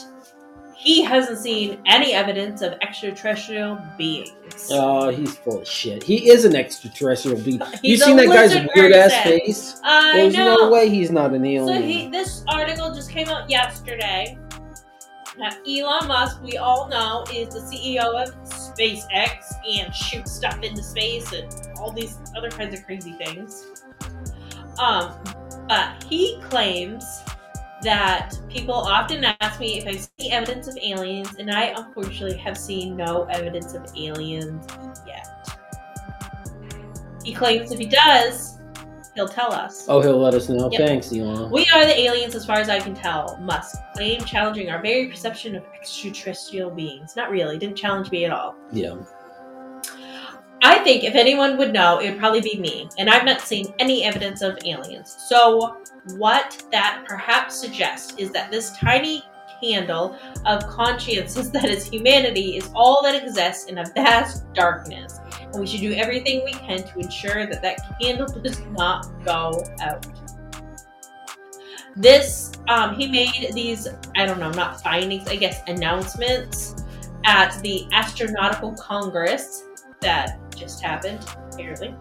he 0.77 1.03
hasn't 1.03 1.39
seen 1.39 1.81
any 1.87 2.13
evidence 2.13 2.63
of 2.63 2.75
extraterrestrial 2.83 3.79
beings. 3.99 4.69
Oh, 4.71 5.09
he's 5.09 5.37
full 5.37 5.61
of 5.63 5.67
shit. 5.69 6.03
He 6.05 6.31
is 6.31 6.45
an 6.45 6.55
extraterrestrial 6.55 7.41
being. 7.41 7.61
you 7.83 7.97
seen 7.97 8.17
that 8.17 8.27
guy's 8.29 8.55
weird 8.77 8.93
ass 8.93 9.13
face? 9.25 9.81
I 9.83 10.13
There's 10.13 10.35
know. 10.35 10.55
no 10.57 10.71
way 10.71 10.89
he's 10.89 11.11
not 11.11 11.35
an 11.35 11.43
So 11.43 11.49
alien. 11.49 11.83
he, 11.83 12.09
this 12.11 12.45
article 12.49 12.95
just 12.95 13.11
came 13.11 13.29
out 13.29 13.51
yesterday. 13.51 14.39
Now, 15.37 15.51
Elon 15.69 16.09
Musk, 16.09 16.43
we 16.43 16.57
all 16.59 16.89
know, 16.89 17.25
is 17.33 17.49
the 17.55 17.61
CEO 17.61 18.05
of 18.23 18.35
SpaceX 18.79 19.45
and 19.69 19.95
shoot 19.95 20.29
stuff 20.29 20.63
into 20.63 20.83
space 20.83 21.33
and 21.33 21.53
all 21.77 21.91
these 21.93 22.19
other 22.37 22.51
kinds 22.51 22.79
of 22.79 22.85
crazy 22.85 23.13
things. 23.13 23.67
Um, 24.79 25.13
but 25.69 26.03
he 26.05 26.41
claims 26.43 27.05
that 27.83 28.39
people 28.49 28.75
often 28.75 29.25
ask 29.41 29.61
me 29.61 29.79
if 29.79 29.87
I 29.87 29.97
see 29.97 30.31
evidence 30.31 30.67
of 30.69 30.77
aliens, 30.79 31.37
and 31.39 31.51
I 31.51 31.75
unfortunately 31.77 32.39
have 32.39 32.59
seen 32.59 32.97
no 32.97 33.25
evidence 33.25 33.75
of 33.75 33.87
aliens 33.97 34.67
yet. 35.07 35.27
He 37.25 37.35
claims 37.35 37.71
if 37.71 37.79
he 37.79 37.87
does, 37.87 38.58
he'll 39.19 39.29
tell 39.29 39.53
us. 39.53 39.85
oh, 39.89 40.01
he'll 40.01 40.17
let 40.21 40.33
us 40.33 40.49
know. 40.49 40.71
Yep. 40.71 40.81
Thanks, 40.87 41.13
Elon. 41.13 41.51
We 41.51 41.67
are 41.75 41.85
the 41.85 41.99
aliens 41.99 42.37
as 42.37 42.47
far 42.47 42.59
as 42.59 42.69
I 42.69 42.79
can 42.79 42.95
tell. 42.95 43.37
Musk 43.43 43.77
claim 43.97 44.21
challenging 44.21 44.71
our 44.71 44.81
very 44.81 45.09
perception 45.09 45.57
of 45.57 45.65
extraterrestrial 45.75 46.71
beings. 46.71 47.17
Not 47.17 47.31
really, 47.31 47.59
didn't 47.59 47.77
challenge 47.77 48.13
me 48.13 48.25
at 48.25 48.31
all. 48.33 48.55
yeah. 48.73 48.97
I 50.61 50.79
think 50.81 51.05
if 51.05 51.15
anyone 51.15 51.57
would 51.57 51.73
know, 51.73 51.99
it 51.99 52.11
would 52.11 52.19
probably 52.19 52.41
be 52.41 52.59
me, 52.59 52.89
and 52.99 53.09
I've 53.09 53.25
not 53.25 53.41
seen 53.41 53.73
any 53.79 54.03
evidence 54.03 54.43
of 54.43 54.59
aliens. 54.65 55.15
So, 55.29 55.77
what 56.17 56.65
that 56.73 57.05
perhaps 57.07 57.55
suggests 57.61 58.15
is 58.19 58.33
that 58.33 58.51
this 58.51 58.77
tiny 58.77 59.23
candle 59.63 60.17
of 60.47 60.67
consciences 60.67 61.51
that 61.53 61.67
is 61.67 61.87
humanity 61.87 62.57
is 62.57 62.71
all 62.75 63.03
that 63.05 63.15
exists 63.23 63.67
in 63.67 63.79
a 63.79 63.85
vast 63.95 64.53
darkness, 64.53 65.21
and 65.53 65.61
we 65.61 65.67
should 65.67 65.81
do 65.81 65.93
everything 65.93 66.45
we 66.45 66.53
can 66.53 66.83
to 66.83 66.99
ensure 66.99 67.47
that 67.47 67.63
that 67.63 68.01
candle 68.01 68.27
does 68.43 68.61
not 68.73 69.07
go 69.25 69.65
out. 69.81 70.07
This, 71.97 72.53
um, 72.69 72.95
he 72.95 73.09
made 73.09 73.53
these, 73.55 73.89
I 74.17 74.25
don't 74.25 74.39
know, 74.39 74.53
not 74.53 74.81
findings, 74.83 75.27
I 75.29 75.37
guess, 75.37 75.63
announcements 75.67 76.85
at 77.25 77.61
the 77.63 77.87
Astronautical 77.93 78.79
Congress 78.79 79.65
that 80.01 80.39
just 80.57 80.81
happened, 80.81 81.27
apparently. 81.53 81.95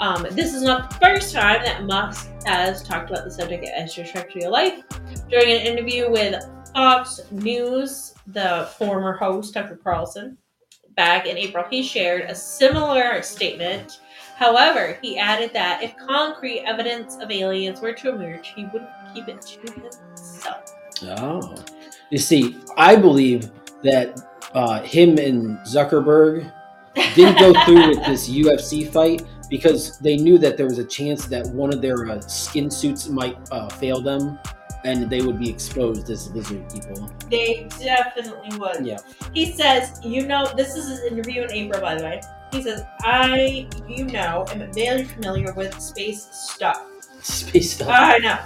Um, 0.00 0.26
this 0.30 0.54
is 0.54 0.62
not 0.62 0.90
the 0.90 0.96
first 0.96 1.34
time 1.34 1.62
that 1.64 1.84
Musk 1.84 2.30
has 2.46 2.82
talked 2.82 3.10
about 3.10 3.24
the 3.24 3.30
subject 3.30 3.64
of 3.64 3.70
extraterrestrial 3.70 4.52
life. 4.52 4.82
During 5.28 5.50
an 5.50 5.66
interview 5.66 6.10
with 6.10 6.42
Fox 6.72 7.20
News, 7.30 8.14
the 8.28 8.70
former 8.78 9.12
host, 9.12 9.54
Tucker 9.54 9.76
Carlson, 9.76 10.38
back 10.98 11.26
in 11.26 11.38
April, 11.38 11.64
he 11.70 11.80
shared 11.80 12.22
a 12.22 12.34
similar 12.34 13.22
statement. 13.22 14.00
However, 14.36 14.98
he 15.00 15.16
added 15.16 15.52
that 15.52 15.80
if 15.80 15.96
concrete 15.96 16.64
evidence 16.66 17.16
of 17.18 17.30
aliens 17.30 17.80
were 17.80 17.92
to 17.92 18.08
emerge, 18.10 18.48
he 18.48 18.64
wouldn't 18.66 18.90
keep 19.14 19.28
it 19.28 19.40
to 19.40 19.72
himself. 19.72 20.74
Oh. 21.04 21.54
You 22.10 22.18
see, 22.18 22.58
I 22.76 22.96
believe 22.96 23.50
that 23.82 24.20
uh, 24.54 24.82
him 24.82 25.18
and 25.18 25.58
Zuckerberg 25.58 26.52
didn't 27.14 27.38
go 27.38 27.52
through 27.64 27.90
with 27.90 28.04
this 28.04 28.28
UFC 28.28 28.90
fight 28.90 29.22
because 29.48 29.98
they 29.98 30.16
knew 30.16 30.36
that 30.38 30.56
there 30.56 30.66
was 30.66 30.78
a 30.78 30.84
chance 30.84 31.26
that 31.26 31.46
one 31.46 31.72
of 31.72 31.80
their 31.80 32.10
uh, 32.10 32.20
skin 32.22 32.70
suits 32.72 33.08
might 33.08 33.38
uh, 33.52 33.68
fail 33.68 34.00
them 34.00 34.36
and 34.84 35.10
they 35.10 35.22
would 35.22 35.38
be 35.38 35.50
exposed 35.50 36.08
as 36.10 36.30
lizard 36.32 36.68
people. 36.72 37.10
They 37.30 37.68
definitely 37.78 38.56
would. 38.58 38.86
Yeah. 38.86 38.98
He 39.34 39.52
says, 39.52 40.00
you 40.04 40.26
know, 40.26 40.50
this 40.56 40.76
is 40.76 40.88
his 40.88 41.00
interview 41.00 41.42
in 41.42 41.52
April, 41.52 41.80
by 41.80 41.96
the 41.96 42.04
way. 42.04 42.20
He 42.52 42.62
says, 42.62 42.82
I, 43.02 43.68
you 43.86 44.04
know, 44.04 44.46
am 44.50 44.72
very 44.72 45.04
familiar 45.04 45.52
with 45.52 45.78
space 45.80 46.28
stuff. 46.30 46.86
Space 47.20 47.74
stuff. 47.74 47.88
I 47.90 48.18
know. 48.18 48.38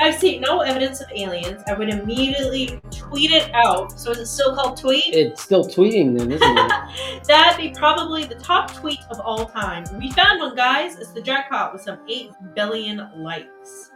I've 0.00 0.18
seen 0.18 0.40
no 0.40 0.60
evidence 0.60 1.00
of 1.02 1.08
aliens. 1.14 1.62
I 1.66 1.74
would 1.74 1.90
immediately 1.90 2.80
tweet 2.90 3.32
it 3.32 3.50
out. 3.54 3.98
So 3.98 4.12
is 4.12 4.18
it 4.18 4.26
still 4.26 4.54
called 4.54 4.78
tweet? 4.78 5.04
it's 5.08 5.42
still 5.42 5.64
tweeting 5.64 6.16
then, 6.18 6.32
isn't 6.32 6.58
it? 6.58 7.24
That'd 7.26 7.60
be 7.60 7.78
probably 7.78 8.24
the 8.24 8.36
top 8.36 8.74
tweet 8.74 9.00
of 9.10 9.20
all 9.20 9.44
time. 9.46 9.84
We 9.98 10.10
found 10.12 10.40
one, 10.40 10.56
guys. 10.56 10.96
It's 10.98 11.12
the 11.12 11.20
jackpot 11.20 11.74
with 11.74 11.82
some 11.82 11.98
8 12.08 12.30
billion 12.54 13.10
likes. 13.16 13.90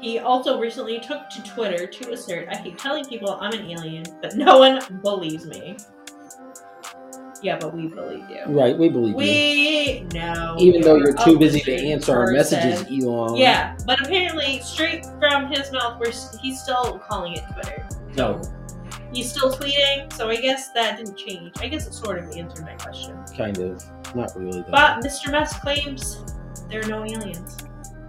He 0.00 0.18
also 0.18 0.58
recently 0.58 0.98
took 1.00 1.28
to 1.30 1.42
Twitter 1.42 1.86
to 1.86 2.12
assert, 2.12 2.48
I 2.48 2.62
keep 2.62 2.78
telling 2.78 3.04
people 3.04 3.38
I'm 3.40 3.52
an 3.52 3.70
alien, 3.70 4.04
but 4.22 4.34
no 4.36 4.58
one 4.58 4.80
believes 5.02 5.46
me. 5.46 5.76
Yeah, 7.42 7.58
but 7.58 7.74
we 7.74 7.86
believe 7.88 8.28
you. 8.28 8.42
right, 8.48 8.76
we 8.76 8.90
believe 8.90 9.12
you. 9.12 9.16
We 9.16 10.06
know. 10.12 10.56
Even 10.58 10.82
though 10.82 10.96
you're 10.96 11.14
too 11.14 11.38
busy 11.38 11.60
to 11.60 11.74
answer 11.74 12.14
our 12.14 12.32
messages, 12.32 12.84
Elon. 12.90 13.36
Yeah, 13.36 13.76
but 13.86 14.00
apparently, 14.00 14.60
straight 14.60 15.06
from 15.18 15.50
his 15.50 15.72
mouth, 15.72 15.98
we're, 15.98 16.12
he's 16.40 16.60
still 16.60 16.98
calling 16.98 17.34
it 17.34 17.44
Twitter. 17.52 17.88
No, 18.14 18.42
He's 19.12 19.30
still 19.30 19.52
tweeting, 19.52 20.12
so 20.12 20.28
I 20.28 20.36
guess 20.36 20.70
that 20.72 20.98
didn't 20.98 21.16
change. 21.16 21.52
I 21.58 21.66
guess 21.68 21.86
it 21.86 21.94
sort 21.94 22.18
of 22.18 22.30
answered 22.36 22.64
my 22.64 22.74
question. 22.74 23.16
kind 23.36 23.58
of. 23.58 23.84
Not 24.14 24.36
really, 24.38 24.60
though. 24.62 24.70
But 24.70 25.00
Mr. 25.02 25.32
Musk 25.32 25.60
claims 25.60 26.24
there 26.68 26.80
are 26.84 26.88
no 26.88 27.04
aliens. 27.04 27.56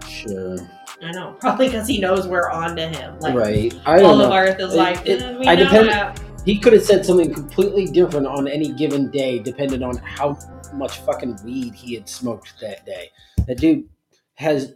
sure. 0.07 0.57
I 1.03 1.11
know, 1.11 1.35
probably 1.39 1.67
because 1.67 1.87
he 1.87 1.99
knows 1.99 2.27
we're 2.27 2.49
on 2.49 2.75
to 2.75 2.87
him. 2.87 3.17
Like, 3.19 3.33
right. 3.35 3.73
I 3.85 3.97
don't 3.97 4.05
all 4.11 4.17
know. 4.17 4.25
of 4.27 4.33
Earth 4.33 4.59
is 4.59 4.73
It- 4.73 4.77
like, 4.77 5.05
it- 5.07 5.19
"Mm, 5.21 5.39
we 5.39 5.47
I 5.47 5.55
know 5.55 5.63
depend- 5.63 5.89
that." 5.89 6.19
He 6.45 6.57
could 6.57 6.73
have 6.73 6.83
said 6.83 7.05
something 7.05 7.31
completely 7.33 7.85
different 7.85 8.25
on 8.27 8.47
any 8.47 8.69
given 8.73 9.09
day, 9.11 9.37
depending 9.39 9.83
on 9.83 9.97
how 9.97 10.37
much 10.73 10.97
fucking 10.99 11.37
weed 11.43 11.73
he 11.75 11.93
had 11.95 12.07
smoked 12.09 12.53
that 12.61 12.83
day. 12.85 13.09
That 13.47 13.57
dude 13.59 13.87
has 14.35 14.73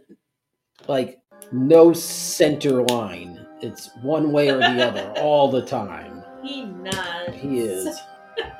like 0.88 1.18
no 1.52 1.92
center 1.92 2.82
line. 2.84 3.44
It's 3.62 3.90
one 4.02 4.30
way 4.32 4.48
or 4.50 4.58
the 4.58 4.86
other 4.88 5.12
all 5.20 5.50
the 5.50 5.62
time. 5.62 6.22
He 6.44 6.64
nuts. 6.64 7.32
He 7.34 7.58
is. 7.60 7.98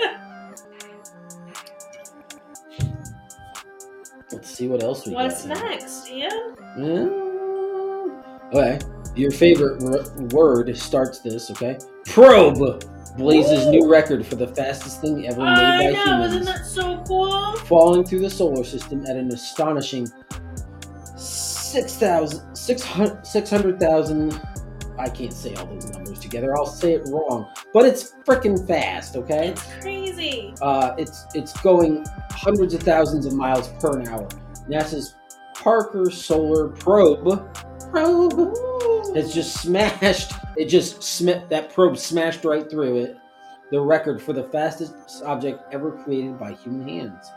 Let's 4.32 4.50
see 4.50 4.66
what 4.68 4.82
else 4.82 5.06
we 5.06 5.14
What's 5.14 5.46
got. 5.46 5.56
here. 5.58 5.68
next, 5.68 6.10
Ian? 6.10 6.54
Mm. 6.76 7.25
Okay. 8.52 8.78
Your 9.14 9.30
favorite 9.30 9.82
r- 9.82 10.26
word 10.28 10.76
starts 10.76 11.20
this, 11.20 11.50
okay? 11.50 11.78
Probe 12.06 12.84
blazes 13.16 13.66
Ooh. 13.66 13.70
new 13.70 13.90
record 13.90 14.26
for 14.26 14.34
the 14.36 14.46
fastest 14.48 15.00
thing 15.00 15.26
ever 15.26 15.40
I 15.40 15.78
made 15.78 15.86
by 15.86 15.92
know, 15.92 16.04
humans. 16.04 16.34
isn't 16.34 16.44
that 16.44 16.66
so 16.66 17.02
cool? 17.06 17.56
falling 17.66 18.04
through 18.04 18.20
the 18.20 18.28
solar 18.30 18.62
system 18.62 19.04
at 19.06 19.16
an 19.16 19.32
astonishing 19.32 20.06
6,000 21.16 22.54
600 22.54 23.26
600,000 23.26 24.40
I 24.98 25.08
can't 25.10 25.32
say 25.32 25.54
all 25.54 25.66
those 25.66 25.90
numbers 25.90 26.18
together. 26.18 26.56
I'll 26.56 26.64
say 26.66 26.94
it 26.94 27.02
wrong, 27.08 27.50
but 27.74 27.84
it's 27.84 28.14
freaking 28.26 28.66
fast, 28.66 29.14
okay? 29.16 29.48
It's 29.48 29.62
crazy. 29.80 30.54
Uh, 30.62 30.94
it's 30.96 31.26
it's 31.34 31.52
going 31.60 32.04
hundreds 32.30 32.72
of 32.72 32.82
thousands 32.82 33.26
of 33.26 33.34
miles 33.34 33.68
per 33.78 34.00
hour. 34.08 34.26
NASA's 34.70 35.14
Parker 35.62 36.10
Solar 36.10 36.68
Probe 36.68 37.48
probe 37.90 38.54
has 39.14 39.32
just 39.32 39.60
smashed. 39.60 40.32
It 40.56 40.66
just 40.66 41.02
sm- 41.02 41.46
that 41.48 41.72
probe 41.72 41.96
smashed 41.96 42.44
right 42.44 42.68
through 42.68 42.98
it. 42.98 43.16
The 43.70 43.80
record 43.80 44.22
for 44.22 44.32
the 44.32 44.44
fastest 44.44 44.94
object 45.24 45.62
ever 45.72 45.90
created 45.90 46.38
by 46.38 46.52
human 46.52 46.86
hands. 46.86 47.30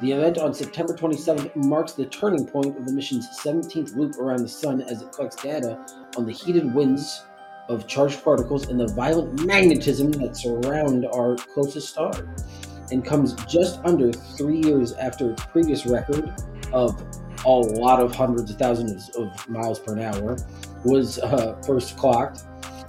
The 0.00 0.12
event 0.12 0.38
on 0.38 0.54
September 0.54 0.94
27th 0.94 1.56
marks 1.56 1.92
the 1.92 2.06
turning 2.06 2.46
point 2.46 2.76
of 2.76 2.84
the 2.84 2.92
mission's 2.92 3.28
17th 3.40 3.96
loop 3.96 4.18
around 4.18 4.42
the 4.42 4.48
sun 4.48 4.82
as 4.82 5.02
it 5.02 5.12
collects 5.12 5.42
data 5.42 5.84
on 6.16 6.26
the 6.26 6.32
heated 6.32 6.72
winds 6.72 7.24
of 7.68 7.86
charged 7.86 8.22
particles 8.22 8.68
and 8.68 8.78
the 8.78 8.88
violent 8.88 9.44
magnetism 9.44 10.12
that 10.12 10.36
surround 10.36 11.06
our 11.06 11.36
closest 11.36 11.88
star, 11.88 12.12
and 12.90 13.04
comes 13.04 13.34
just 13.44 13.80
under 13.84 14.12
three 14.12 14.60
years 14.60 14.92
after 14.94 15.32
its 15.32 15.44
previous 15.46 15.84
record 15.84 16.32
of 16.72 17.02
a 17.44 17.50
lot 17.50 18.00
of 18.00 18.14
hundreds 18.14 18.50
of 18.50 18.58
thousands 18.58 19.10
of 19.10 19.48
miles 19.48 19.78
per 19.78 19.98
hour 19.98 20.36
was 20.84 21.18
uh, 21.18 21.60
first 21.66 21.96
clocked. 21.96 22.44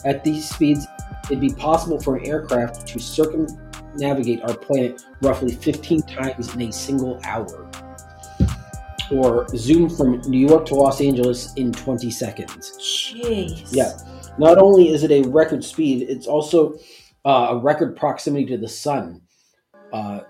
At 0.06 0.24
these 0.24 0.50
speeds, 0.50 0.88
it'd 1.26 1.41
be 1.41 1.54
possible 1.54 2.00
for 2.00 2.18
an 2.18 2.26
aircraft 2.26 2.88
to 2.88 3.00
circumnavigate 3.00 4.41
our 4.41 4.56
planet 4.56 5.04
roughly 5.22 5.54
15 5.54 6.02
times 6.04 6.54
in 6.56 6.62
a 6.64 6.72
single 6.72 7.20
hour, 7.24 7.70
or 9.12 9.47
zoom 9.56 9.89
from 9.89 10.22
New 10.22 10.47
York 10.47 10.66
to 10.68 10.76
Los 10.76 11.02
Angeles 11.02 11.54
in 11.56 11.72
20 11.72 12.10
seconds. 12.12 12.78
Jeez. 12.80 13.68
Yeah. 13.72 13.97
Not 14.38 14.58
only 14.58 14.89
is 14.89 15.04
it 15.04 15.12
a 15.12 15.28
record 15.30 15.64
speed, 15.64 16.10
it's 16.10 16.28
also 16.28 16.76
uh, 17.26 17.47
a 17.52 17.58
record 17.58 17.95
proximity 17.95 18.45
to 18.45 18.58
the 18.58 18.70
sun. 18.70 19.22
Uh, 19.91 20.22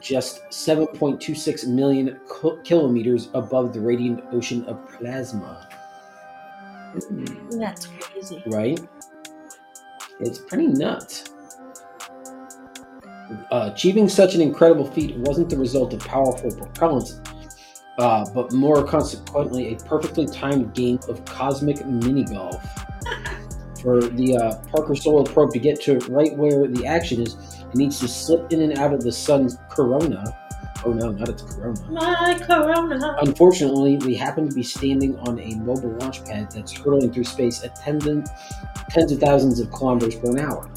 just 0.00 0.42
7.26 0.50 1.66
million 1.68 2.18
kilometers 2.64 3.28
above 3.34 3.72
the 3.72 3.80
radiant 3.80 4.22
ocean 4.32 4.64
of 4.66 4.88
plasma. 4.92 5.68
Mm, 6.94 7.58
That's 7.58 7.86
crazy. 7.86 8.42
right? 8.46 8.80
It's 10.20 10.38
pretty 10.38 10.68
nuts. 10.68 11.24
Uh, 13.50 13.70
achieving 13.72 14.08
such 14.08 14.34
an 14.34 14.40
incredible 14.40 14.86
feat 14.86 15.16
wasn't 15.18 15.50
the 15.50 15.58
result 15.58 15.92
of 15.92 16.00
powerful 16.00 16.50
propellants, 16.50 17.20
uh, 17.98 18.24
but 18.32 18.52
more 18.52 18.84
consequently, 18.86 19.74
a 19.74 19.76
perfectly 19.84 20.26
timed 20.26 20.72
game 20.74 20.98
of 21.08 21.24
cosmic 21.24 21.84
mini 21.86 22.24
golf. 22.24 22.64
For 23.82 24.00
the 24.00 24.36
uh, 24.36 24.58
Parker 24.68 24.94
Solar 24.96 25.22
Probe 25.24 25.52
to 25.52 25.58
get 25.58 25.80
to 25.82 25.98
right 26.08 26.34
where 26.36 26.66
the 26.66 26.86
action 26.86 27.20
is, 27.22 27.34
it 27.60 27.74
needs 27.74 28.00
to 28.00 28.08
slip 28.08 28.52
in 28.52 28.62
and 28.62 28.78
out 28.78 28.92
of 28.92 29.02
the 29.02 29.12
sun's 29.12 29.58
corona. 29.76 30.24
Oh 30.84 30.92
no, 30.92 31.10
not 31.10 31.28
its 31.28 31.42
corona. 31.42 31.80
My 31.90 32.38
corona. 32.42 33.16
Unfortunately, 33.20 33.96
we 33.98 34.14
happen 34.14 34.48
to 34.48 34.54
be 34.54 34.62
standing 34.62 35.18
on 35.20 35.38
a 35.40 35.54
mobile 35.56 35.90
launch 36.00 36.24
pad 36.24 36.50
that's 36.50 36.72
hurtling 36.72 37.12
through 37.12 37.24
space 37.24 37.62
at 37.64 37.76
tens, 37.76 38.28
tens 38.90 39.12
of 39.12 39.20
thousands 39.20 39.60
of 39.60 39.70
kilometers 39.70 40.16
per 40.16 40.38
hour. 40.38 40.68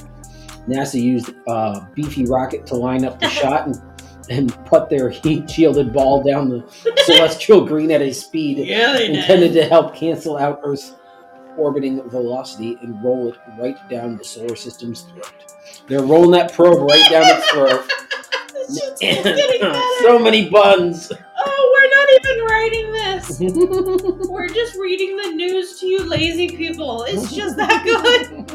NASA 0.67 1.01
used 1.01 1.33
a 1.47 1.87
beefy 1.95 2.25
rocket 2.25 2.65
to 2.67 2.75
line 2.75 3.05
up 3.05 3.19
the 3.19 3.29
shot 3.41 3.67
and, 3.67 3.81
and 4.29 4.65
put 4.65 4.89
their 4.89 5.09
heat 5.09 5.49
shielded 5.49 5.91
ball 5.93 6.23
down 6.23 6.49
the 6.49 6.63
celestial 7.05 7.65
green 7.65 7.91
at 7.91 8.01
a 8.01 8.13
speed 8.13 8.59
Yeah, 8.59 8.97
intended 8.99 9.53
to 9.53 9.65
help 9.65 9.95
cancel 9.95 10.37
out 10.37 10.59
Earth's 10.63 10.93
orbiting 11.57 12.07
velocity 12.09 12.77
and 12.81 13.03
roll 13.03 13.29
it 13.29 13.37
right 13.59 13.77
down 13.89 14.17
the 14.17 14.23
solar 14.23 14.55
system's 14.55 15.01
throat. 15.01 15.33
They're 15.87 16.01
rolling 16.03 16.31
that 16.31 16.53
probe 16.53 16.87
right 16.89 17.11
down 17.11 17.25
its 17.25 17.49
throat. 17.49 17.91
This 18.69 18.79
shit's 18.99 18.99
getting 19.01 19.23
better. 19.61 19.81
so 20.01 20.19
many 20.19 20.49
buns. 20.49 21.11
Oh, 21.11 21.73
we're 21.73 21.89
not 21.97 22.09
even 22.19 22.45
writing 22.45 22.91
this. 22.91 23.39
We're 24.29 24.47
just 24.49 24.75
reading 24.75 25.15
the 25.17 25.29
news 25.31 25.79
to 25.79 25.85
you 25.87 26.03
lazy 26.03 26.49
people. 26.49 27.03
It's 27.07 27.33
just 27.33 27.57
that 27.57 27.83
good. 27.85 28.45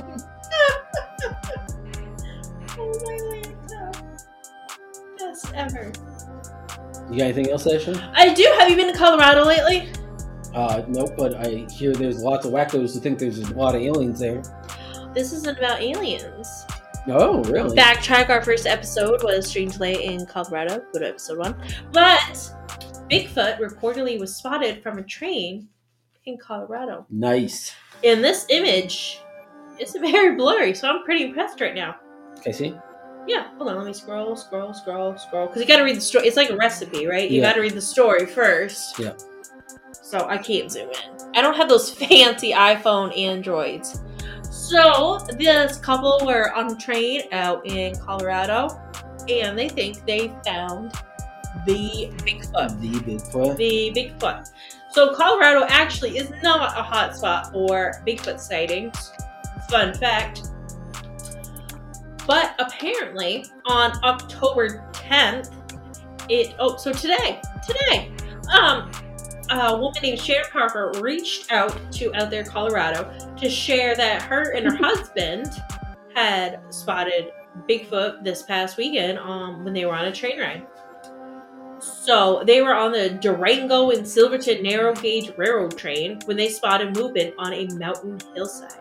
Oh 2.79 2.93
my 3.05 3.17
laptop. 3.41 3.97
Best 5.19 5.53
ever. 5.55 5.93
You 7.11 7.19
got 7.19 7.25
anything 7.25 7.51
else, 7.51 7.67
Ashley? 7.67 7.99
I 8.15 8.33
do. 8.35 8.45
Have 8.59 8.71
you 8.71 8.77
been 8.77 8.93
to 8.93 8.99
Colorado 8.99 9.45
lately? 9.45 9.89
Uh, 10.55 10.83
nope, 10.89 11.15
but 11.17 11.35
I 11.35 11.67
hear 11.71 11.93
there's 11.93 12.21
lots 12.23 12.47
of 12.47 12.53
wackos 12.53 12.95
who 12.95 13.01
think 13.01 13.19
there's 13.19 13.39
a 13.39 13.55
lot 13.55 13.75
of 13.75 13.83
aliens 13.83 14.21
there. 14.21 14.43
This 15.15 15.33
isn't 15.33 15.59
about 15.59 15.81
aliens. 15.83 16.65
Oh, 17.09 17.43
really? 17.45 17.77
Backtrack. 17.77 18.31
Our 18.31 18.43
first 18.43 18.67
episode 18.67 19.23
was 19.23 19.47
Strange 19.47 19.79
Lake 19.79 20.01
in 20.01 20.25
Colorado. 20.27 20.83
Go 20.93 21.01
to 21.01 21.09
episode 21.09 21.39
one. 21.39 21.55
But 21.93 22.51
Bigfoot 23.11 23.59
reportedly 23.59 24.19
was 24.19 24.35
spotted 24.35 24.83
from 24.83 24.99
a 24.99 25.03
train 25.03 25.69
in 26.25 26.39
Colorado. 26.39 27.07
nice. 27.11 27.75
In 28.03 28.21
this 28.23 28.45
image, 28.51 29.21
it's 29.79 29.93
very 29.97 30.37
blurry, 30.37 30.75
so 30.75 30.89
I'm 30.89 31.05
pretty 31.05 31.25
impressed 31.25 31.61
right 31.61 31.75
now. 31.75 31.97
Okay, 32.39 32.53
see? 32.53 32.75
Yeah, 33.27 33.49
hold 33.57 33.71
on. 33.71 33.77
Let 33.79 33.87
me 33.87 33.93
scroll, 33.95 34.37
scroll, 34.37 34.75
scroll, 34.75 35.17
scroll. 35.17 35.47
Because 35.47 35.63
you 35.63 35.69
got 35.69 35.79
to 35.79 35.85
read 35.85 35.97
the 35.97 36.01
story. 36.03 36.27
It's 36.27 36.37
like 36.37 36.51
a 36.51 36.57
recipe, 36.57 37.07
right? 37.07 37.31
You 37.31 37.41
Yeah. 37.41 37.49
got 37.49 37.55
to 37.55 37.61
read 37.63 37.73
the 37.73 37.81
story 37.81 38.27
first. 38.27 38.99
Yeah. 38.99 39.15
So 39.93 40.27
I 40.29 40.37
can't 40.37 40.71
zoom 40.71 40.91
in. 40.91 41.31
I 41.35 41.41
don't 41.41 41.57
have 41.57 41.69
those 41.69 41.91
fancy 41.95 42.53
iPhone 42.53 43.17
Androids. 43.19 44.01
So 44.65 45.19
this 45.37 45.77
couple 45.77 46.23
were 46.25 46.51
on 46.55 46.73
a 46.73 46.77
train 46.77 47.25
out 47.33 47.67
in 47.67 47.95
Colorado, 47.99 48.81
and 49.29 49.59
they 49.59 49.69
think 49.69 50.07
they 50.07 50.29
found 50.43 50.91
the 51.67 52.11
Bigfoot. 52.25 52.81
The 52.81 52.93
Bigfoot. 53.01 53.57
The 53.59 53.93
Bigfoot. 53.95 54.51
So 54.91 55.15
Colorado 55.15 55.67
actually 55.69 56.17
is 56.17 56.31
not 56.43 56.79
a 56.79 56.83
hotspot 56.83 57.53
for 57.53 58.03
Bigfoot 58.07 58.41
sightings. 58.41 59.13
Fun 59.69 59.93
fact. 59.93 60.49
But 62.27 62.55
apparently 62.59 63.45
on 63.67 64.03
October 64.03 64.91
10th, 64.95 65.53
it 66.31 66.55
oh 66.59 66.79
so 66.79 66.91
today, 66.91 67.43
today, 67.67 68.11
um 68.51 68.91
a 69.61 69.77
woman 69.77 70.03
named 70.03 70.21
Sharon 70.21 70.47
Parker 70.51 70.93
reached 71.01 71.53
out 71.53 71.79
to 71.93 72.15
out 72.15 72.31
there 72.31 72.45
Colorado 72.45 73.11
to 73.37 73.49
share 73.49 73.95
that 73.95 74.23
her 74.23 74.53
and 74.53 74.67
her 74.67 74.77
husband 74.77 75.49
had 76.15 76.61
spotted 76.71 77.33
Bigfoot 77.69 78.25
this 78.25 78.43
past 78.43 78.77
weekend 78.77 79.19
um, 79.19 79.65
when 79.65 79.73
they 79.73 79.85
were 79.87 79.95
on 79.95 80.07
a 80.07 80.13
train 80.13 80.39
ride. 80.39 80.67
So 81.79 82.43
they 82.47 82.63
were 82.63 82.75
on 82.75 82.93
the 82.93 83.11
Durango 83.11 83.91
and 83.91 84.07
Silverton 84.07 84.63
narrow 84.63 84.95
gauge 84.95 85.33
railroad 85.37 85.77
train 85.77 86.19
when 86.25 86.37
they 86.37 86.49
spotted 86.49 86.97
movement 86.97 87.35
on 87.39 87.53
a 87.53 87.67
mountain 87.75 88.19
hillside. 88.35 88.81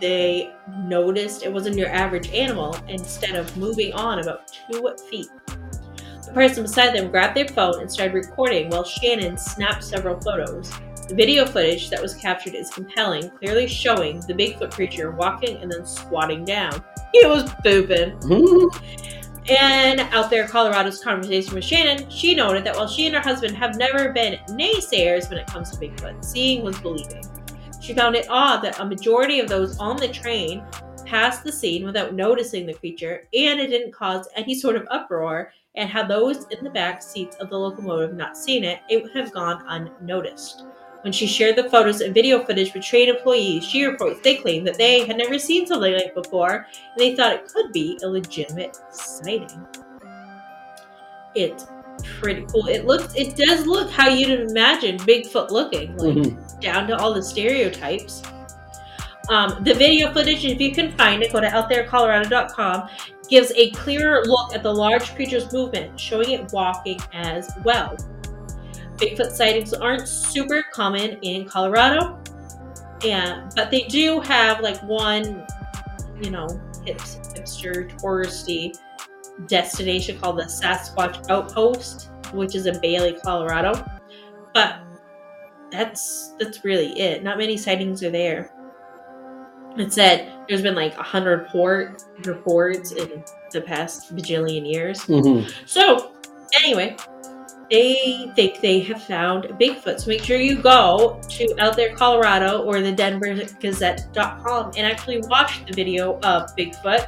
They 0.00 0.52
noticed 0.68 1.44
it 1.44 1.52
wasn't 1.52 1.76
your 1.76 1.88
average 1.88 2.30
animal 2.30 2.76
instead 2.88 3.36
of 3.36 3.56
moving 3.56 3.92
on 3.92 4.18
about 4.18 4.48
two 4.48 4.94
feet. 5.08 5.28
The 6.32 6.40
person 6.40 6.62
beside 6.62 6.94
them 6.94 7.10
grabbed 7.10 7.36
their 7.36 7.46
phone 7.46 7.82
and 7.82 7.92
started 7.92 8.14
recording 8.14 8.70
while 8.70 8.84
Shannon 8.84 9.36
snapped 9.36 9.84
several 9.84 10.18
photos. 10.18 10.72
The 11.06 11.14
video 11.14 11.44
footage 11.44 11.90
that 11.90 12.00
was 12.00 12.14
captured 12.14 12.54
is 12.54 12.70
compelling, 12.70 13.28
clearly 13.28 13.68
showing 13.68 14.20
the 14.20 14.32
Bigfoot 14.32 14.70
creature 14.70 15.10
walking 15.10 15.58
and 15.58 15.70
then 15.70 15.84
squatting 15.84 16.42
down. 16.46 16.82
He 17.12 17.26
was 17.26 17.52
pooping. 17.62 18.18
And 19.48 19.98
out 20.12 20.30
there, 20.30 20.44
in 20.44 20.48
Colorado's 20.48 21.02
conversation 21.02 21.56
with 21.56 21.64
Shannon, 21.64 22.08
she 22.08 22.32
noted 22.32 22.62
that 22.62 22.76
while 22.76 22.86
she 22.86 23.06
and 23.06 23.14
her 23.16 23.20
husband 23.20 23.56
have 23.56 23.76
never 23.76 24.12
been 24.12 24.38
naysayers 24.50 25.28
when 25.28 25.36
it 25.36 25.48
comes 25.48 25.72
to 25.72 25.76
Bigfoot, 25.78 26.24
seeing 26.24 26.62
was 26.62 26.78
believing. 26.78 27.24
She 27.82 27.94
found 27.94 28.14
it 28.14 28.28
odd 28.30 28.62
that 28.62 28.78
a 28.78 28.84
majority 28.84 29.40
of 29.40 29.48
those 29.48 29.76
on 29.78 29.96
the 29.96 30.06
train 30.06 30.64
passed 31.04 31.42
the 31.42 31.50
scene 31.50 31.84
without 31.84 32.14
noticing 32.14 32.64
the 32.64 32.74
creature, 32.74 33.26
and 33.34 33.58
it 33.58 33.66
didn't 33.66 33.92
cause 33.92 34.28
any 34.36 34.54
sort 34.58 34.76
of 34.76 34.86
uproar. 34.88 35.52
And 35.74 35.88
had 35.88 36.06
those 36.06 36.46
in 36.50 36.62
the 36.62 36.70
back 36.70 37.02
seats 37.02 37.36
of 37.36 37.48
the 37.48 37.58
locomotive 37.58 38.14
not 38.14 38.36
seen 38.36 38.62
it, 38.62 38.80
it 38.88 39.02
would 39.02 39.16
have 39.16 39.32
gone 39.32 39.64
unnoticed. 39.66 40.64
When 41.00 41.12
she 41.12 41.26
shared 41.26 41.56
the 41.56 41.68
photos 41.70 42.02
and 42.02 42.14
video 42.14 42.44
footage 42.44 42.72
with 42.72 42.84
train 42.84 43.08
employees, 43.08 43.64
she 43.64 43.84
reports 43.84 44.20
they 44.22 44.36
claimed 44.36 44.66
that 44.68 44.78
they 44.78 45.04
had 45.04 45.16
never 45.16 45.38
seen 45.38 45.66
something 45.66 45.92
like 45.92 46.06
it 46.06 46.14
before, 46.14 46.66
and 46.74 46.98
they 46.98 47.16
thought 47.16 47.32
it 47.32 47.48
could 47.48 47.72
be 47.72 47.98
a 48.02 48.06
legitimate 48.06 48.78
sighting. 48.90 49.66
It's 51.34 51.66
pretty 52.20 52.44
cool. 52.52 52.66
It 52.66 52.84
looks, 52.86 53.14
it 53.14 53.36
does 53.36 53.66
look 53.66 53.90
how 53.90 54.08
you'd 54.08 54.50
imagine 54.50 54.96
Bigfoot 54.98 55.50
looking, 55.50 55.96
like 55.96 56.14
Mhm. 56.16 56.60
down 56.60 56.86
to 56.88 56.96
all 56.98 57.12
the 57.14 57.22
stereotypes. 57.22 58.22
Um, 59.28 59.58
the 59.62 59.74
video 59.74 60.12
footage, 60.12 60.44
if 60.44 60.60
you 60.60 60.72
can 60.72 60.92
find 60.96 61.22
it, 61.22 61.32
go 61.32 61.40
to 61.40 61.46
outtherecolorado.com, 61.46 62.88
gives 63.28 63.52
a 63.56 63.70
clearer 63.70 64.22
look 64.26 64.54
at 64.54 64.62
the 64.62 64.72
large 64.72 65.14
creature's 65.14 65.52
movement, 65.52 65.98
showing 65.98 66.30
it 66.30 66.52
walking 66.52 67.00
as 67.12 67.50
well. 67.64 67.96
Bigfoot 68.96 69.30
sightings 69.30 69.72
aren't 69.72 70.06
super 70.08 70.64
common 70.72 71.18
in 71.22 71.44
Colorado, 71.44 72.18
and 73.04 73.52
but 73.56 73.70
they 73.70 73.82
do 73.82 74.20
have 74.20 74.60
like 74.60 74.80
one, 74.82 75.46
you 76.20 76.30
know, 76.30 76.46
hip, 76.84 76.98
hipster 76.98 77.90
touristy 78.00 78.76
destination 79.46 80.18
called 80.18 80.38
the 80.38 80.44
Sasquatch 80.44 81.28
Outpost, 81.30 82.10
which 82.32 82.54
is 82.54 82.66
in 82.66 82.80
Bailey, 82.80 83.16
Colorado. 83.24 83.72
But 84.54 84.80
that's 85.70 86.34
that's 86.38 86.64
really 86.64 86.98
it. 86.98 87.22
Not 87.22 87.38
many 87.38 87.56
sightings 87.56 88.02
are 88.02 88.10
there. 88.10 88.50
It 89.76 89.92
said 89.92 90.30
there's 90.48 90.62
been 90.62 90.74
like 90.74 90.96
a 90.98 91.02
hundred 91.02 91.40
report 91.40 92.02
reports 92.24 92.92
in 92.92 93.24
the 93.52 93.60
past 93.60 94.14
bajillion 94.14 94.70
years. 94.70 95.00
Mhm. 95.06 95.50
So, 95.66 96.12
anyway, 96.62 96.96
they 97.70 98.30
think 98.36 98.60
they 98.60 98.80
have 98.80 99.02
found 99.02 99.44
Bigfoot. 99.58 100.00
So 100.00 100.08
make 100.08 100.22
sure 100.22 100.36
you 100.36 100.56
go 100.56 101.18
to 101.26 101.54
Out 101.58 101.74
There 101.74 101.94
Colorado 101.94 102.62
or 102.62 102.82
the 102.82 102.92
DenverGazette.com 102.92 104.72
and 104.76 104.86
actually 104.86 105.20
watch 105.22 105.64
the 105.64 105.72
video 105.72 106.18
of 106.22 106.54
Bigfoot. 106.54 107.06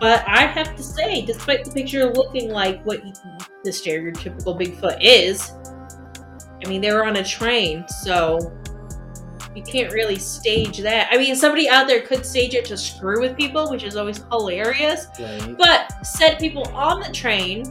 But 0.00 0.26
I 0.26 0.46
have 0.46 0.76
to 0.76 0.82
say, 0.82 1.24
despite 1.24 1.64
the 1.64 1.70
picture 1.70 2.12
looking 2.12 2.50
like 2.50 2.82
what 2.84 3.02
the 3.62 3.70
stereotypical 3.70 4.58
Bigfoot 4.60 4.98
is, 5.00 5.52
I 6.64 6.68
mean, 6.68 6.80
they 6.80 6.92
were 6.92 7.06
on 7.06 7.16
a 7.16 7.24
train, 7.24 7.86
so 7.88 8.52
you 9.54 9.62
can't 9.62 9.92
really 9.92 10.18
stage 10.18 10.78
that. 10.78 11.08
I 11.10 11.16
mean, 11.16 11.36
somebody 11.36 11.68
out 11.68 11.86
there 11.86 12.02
could 12.02 12.26
stage 12.26 12.54
it 12.54 12.64
to 12.66 12.76
screw 12.76 13.20
with 13.20 13.36
people, 13.36 13.70
which 13.70 13.84
is 13.84 13.96
always 13.96 14.18
hilarious. 14.30 15.06
Right. 15.18 15.56
But 15.56 16.04
said 16.04 16.38
people 16.38 16.66
on 16.68 17.00
the 17.00 17.12
train 17.12 17.64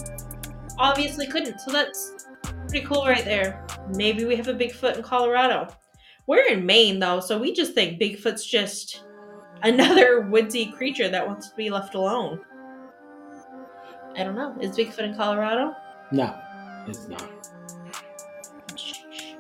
obviously 0.80 1.28
couldn't. 1.28 1.59
So 1.59 1.71
that's 1.71 2.28
pretty 2.69 2.86
cool 2.86 3.05
right 3.05 3.26
there. 3.26 3.65
Maybe 3.95 4.26
we 4.26 4.36
have 4.36 4.47
a 4.47 4.53
Bigfoot 4.53 4.97
in 4.97 5.03
Colorado. 5.03 5.67
We're 6.26 6.45
in 6.45 6.65
Maine 6.65 6.99
though, 6.99 7.19
so 7.19 7.38
we 7.38 7.53
just 7.53 7.74
think 7.74 7.99
Bigfoot's 7.99 8.45
just 8.45 9.03
another 9.64 10.22
woodsy 10.30 10.72
creature 10.72 11.09
that 11.09 11.26
wants 11.26 11.49
to 11.49 11.55
be 11.55 11.70
left 11.70 11.95
alone. 11.95 12.41
I 14.16 14.24
don't 14.24 14.36
know. 14.36 14.55
Is 14.59 14.78
Bigfoot 14.78 14.99
in 14.99 15.16
Colorado? 15.16 15.76
No, 16.11 16.38
it's 16.88 17.07
not. 17.07 17.28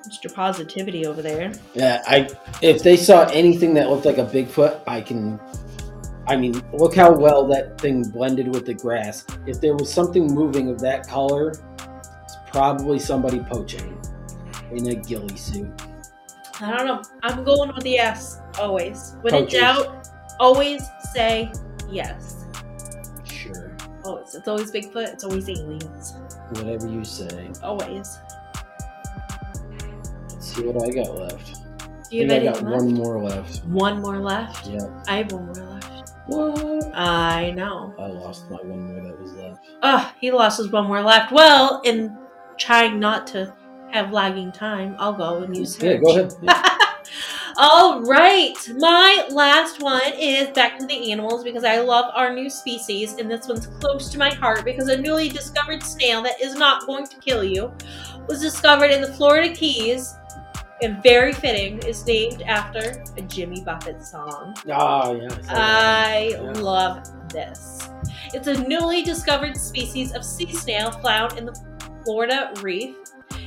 Mr. 0.07 0.33
Positivity 0.33 1.05
over 1.05 1.21
there. 1.21 1.53
Yeah, 1.73 2.01
I 2.07 2.29
if 2.61 2.83
they 2.83 2.97
saw 2.97 3.25
anything 3.25 3.73
that 3.75 3.89
looked 3.89 4.05
like 4.05 4.17
a 4.17 4.25
Bigfoot, 4.25 4.81
I 4.87 5.01
can. 5.01 5.39
I 6.25 6.37
mean, 6.37 6.61
look 6.71 6.95
how 6.95 7.11
well 7.11 7.45
that 7.47 7.79
thing 7.79 8.03
blended 8.03 8.47
with 8.47 8.65
the 8.65 8.73
grass. 8.73 9.25
If 9.45 9.59
there 9.59 9.75
was 9.75 9.93
something 9.93 10.27
moving 10.27 10.69
of 10.69 10.79
that 10.79 11.07
color, 11.07 11.49
it's 11.49 12.37
probably 12.49 12.97
somebody 12.97 13.39
poaching 13.39 13.99
in 14.71 14.87
a 14.87 14.95
ghillie 14.95 15.35
suit. 15.35 15.69
I 16.61 16.77
don't 16.77 16.87
know. 16.87 17.01
I'm 17.23 17.43
going 17.43 17.73
with 17.73 17.83
the 17.83 17.91
yes, 17.91 18.39
always. 18.57 19.15
When 19.21 19.33
Poachers. 19.33 19.53
in 19.53 19.59
doubt, 19.59 20.09
always 20.39 20.83
say 21.13 21.51
yes. 21.89 22.45
Sure, 23.23 23.75
Always. 24.03 24.35
It's 24.35 24.47
always 24.47 24.71
Bigfoot, 24.71 25.13
it's 25.13 25.23
always 25.23 25.49
aliens. 25.49 26.13
whatever 26.51 26.87
you 26.87 27.03
say. 27.03 27.49
Always. 27.63 28.19
Let's 30.29 30.55
see 30.55 30.63
what 30.67 30.87
I 30.87 30.91
got 30.93 31.15
left. 31.17 31.59
Do 32.09 32.17
you 32.17 32.31
I 32.31 32.35
I 32.35 32.43
got 32.43 32.61
left? 32.63 32.63
one 32.83 32.93
more 32.93 33.23
left. 33.23 33.63
One 33.65 34.01
more 34.01 34.17
left? 34.19 34.67
Yeah. 34.67 34.79
I 35.07 35.17
have 35.17 35.31
one 35.31 35.45
more 35.47 35.55
left. 35.55 36.13
What? 36.27 36.91
I 36.95 37.51
know. 37.51 37.93
I 37.99 38.07
lost 38.07 38.49
my 38.49 38.57
one 38.57 38.93
more 38.93 39.03
that 39.03 39.19
was 39.19 39.33
left. 39.33 39.59
Ugh, 39.81 40.13
he 40.21 40.31
lost 40.31 40.57
his 40.59 40.69
one 40.69 40.87
more 40.87 41.01
left. 41.01 41.31
Well, 41.31 41.81
in 41.83 42.15
trying 42.57 42.99
not 42.99 43.25
to 43.27 43.53
have 43.91 44.11
lagging 44.11 44.51
time, 44.51 44.95
I'll 44.99 45.13
go 45.13 45.43
and 45.43 45.55
use 45.55 45.75
Yeah, 45.81 45.93
search. 45.97 46.01
go 46.03 46.09
ahead. 46.11 46.33
All 47.57 48.01
right, 48.01 48.55
my 48.77 49.27
last 49.29 49.81
one 49.81 50.01
is 50.17 50.49
back 50.49 50.79
to 50.79 50.85
the 50.87 51.11
animals 51.11 51.43
because 51.43 51.63
I 51.63 51.79
love 51.81 52.05
our 52.15 52.33
new 52.33 52.49
species, 52.49 53.13
and 53.13 53.29
this 53.29 53.47
one's 53.47 53.67
close 53.67 54.09
to 54.09 54.17
my 54.17 54.31
heart 54.33 54.65
because 54.65 54.87
a 54.89 54.97
newly 54.97 55.29
discovered 55.29 55.83
snail 55.83 56.23
that 56.23 56.41
is 56.41 56.55
not 56.55 56.87
going 56.87 57.05
to 57.05 57.17
kill 57.19 57.43
you 57.43 57.71
was 58.27 58.41
discovered 58.41 58.89
in 58.91 59.01
the 59.01 59.13
Florida 59.13 59.53
Keys, 59.53 60.15
and 60.81 61.01
very 61.03 61.31
fitting, 61.31 61.77
is 61.87 62.05
named 62.05 62.41
after 62.41 63.03
a 63.17 63.21
Jimmy 63.21 63.61
Buffett 63.61 64.03
song. 64.03 64.55
Ah, 64.69 65.11
yeah. 65.11 65.29
I. 65.49 65.55
I 65.55 66.27
Yeah. 66.31 66.51
love 66.59 67.29
this. 67.29 67.87
It's 68.33 68.47
a 68.47 68.67
newly 68.67 69.03
discovered 69.03 69.57
species 69.57 70.11
of 70.13 70.25
sea 70.25 70.51
snail 70.51 70.91
found 70.91 71.37
in 71.37 71.45
the 71.45 71.57
Florida 72.03 72.51
Reef. 72.61 72.95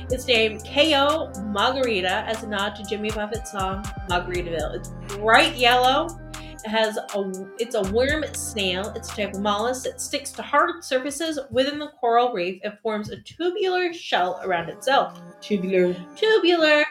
It's 0.09 0.25
named 0.25 0.63
Cayo 0.63 1.31
margarita 1.47 2.23
as 2.27 2.43
a 2.43 2.47
nod 2.47 2.75
to 2.75 2.83
Jimmy 2.83 3.09
Buffett's 3.11 3.51
song 3.51 3.83
Margaritaville. 4.09 4.75
It's 4.75 4.89
bright 5.15 5.55
yellow. 5.55 6.07
It 6.33 6.69
has 6.69 6.97
a 6.97 7.47
it's 7.59 7.75
a 7.75 7.83
worm 7.93 8.23
snail. 8.33 8.91
It's 8.95 9.11
a 9.11 9.15
type 9.15 9.33
of 9.33 9.41
mollusk 9.41 9.83
that 9.83 10.01
sticks 10.01 10.31
to 10.33 10.41
hard 10.41 10.83
surfaces 10.83 11.39
within 11.51 11.77
the 11.79 11.87
coral 11.99 12.33
reef 12.33 12.61
and 12.63 12.77
forms 12.79 13.09
a 13.09 13.17
tubular 13.17 13.93
shell 13.93 14.39
around 14.43 14.69
itself 14.69 15.21
Tubular. 15.41 15.95
tubular. 16.15 16.85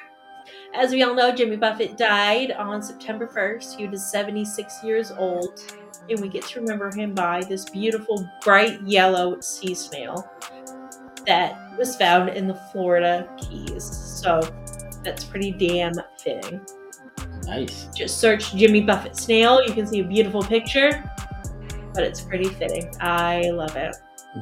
As 0.75 0.93
we 0.93 1.03
all 1.03 1.15
know, 1.15 1.35
Jimmy 1.35 1.57
Buffett 1.57 1.97
died 1.97 2.53
on 2.53 2.83
September 2.83 3.27
1st. 3.27 3.77
He 3.77 3.89
was 3.89 4.05
76 4.11 4.85
years 4.85 5.11
old, 5.11 5.61
and 6.09 6.21
we 6.21 6.29
get 6.29 6.45
to 6.49 6.61
remember 6.61 6.95
him 6.95 7.15
by 7.15 7.43
this 7.43 7.65
beautiful 7.69 8.29
bright 8.43 8.81
yellow 8.83 9.41
sea 9.41 9.75
snail 9.75 10.31
that 11.27 11.77
was 11.79 11.97
found 11.97 12.31
in 12.31 12.49
the 12.49 12.55
Florida 12.73 13.29
Keys. 13.37 13.85
So 13.85 14.41
that's 15.03 15.25
pretty 15.25 15.53
damn 15.53 15.95
fitting. 16.19 16.61
Nice. 17.45 17.89
Just 17.95 18.19
search 18.19 18.55
Jimmy 18.55 18.81
Buffett 18.81 19.17
snail, 19.17 19.63
you 19.65 19.73
can 19.73 19.87
see 19.87 20.01
a 20.01 20.05
beautiful 20.05 20.43
picture, 20.43 21.09
but 21.95 22.03
it's 22.03 22.21
pretty 22.21 22.49
fitting. 22.49 22.93
I 23.01 23.51
love 23.51 23.77
it. 23.77 23.95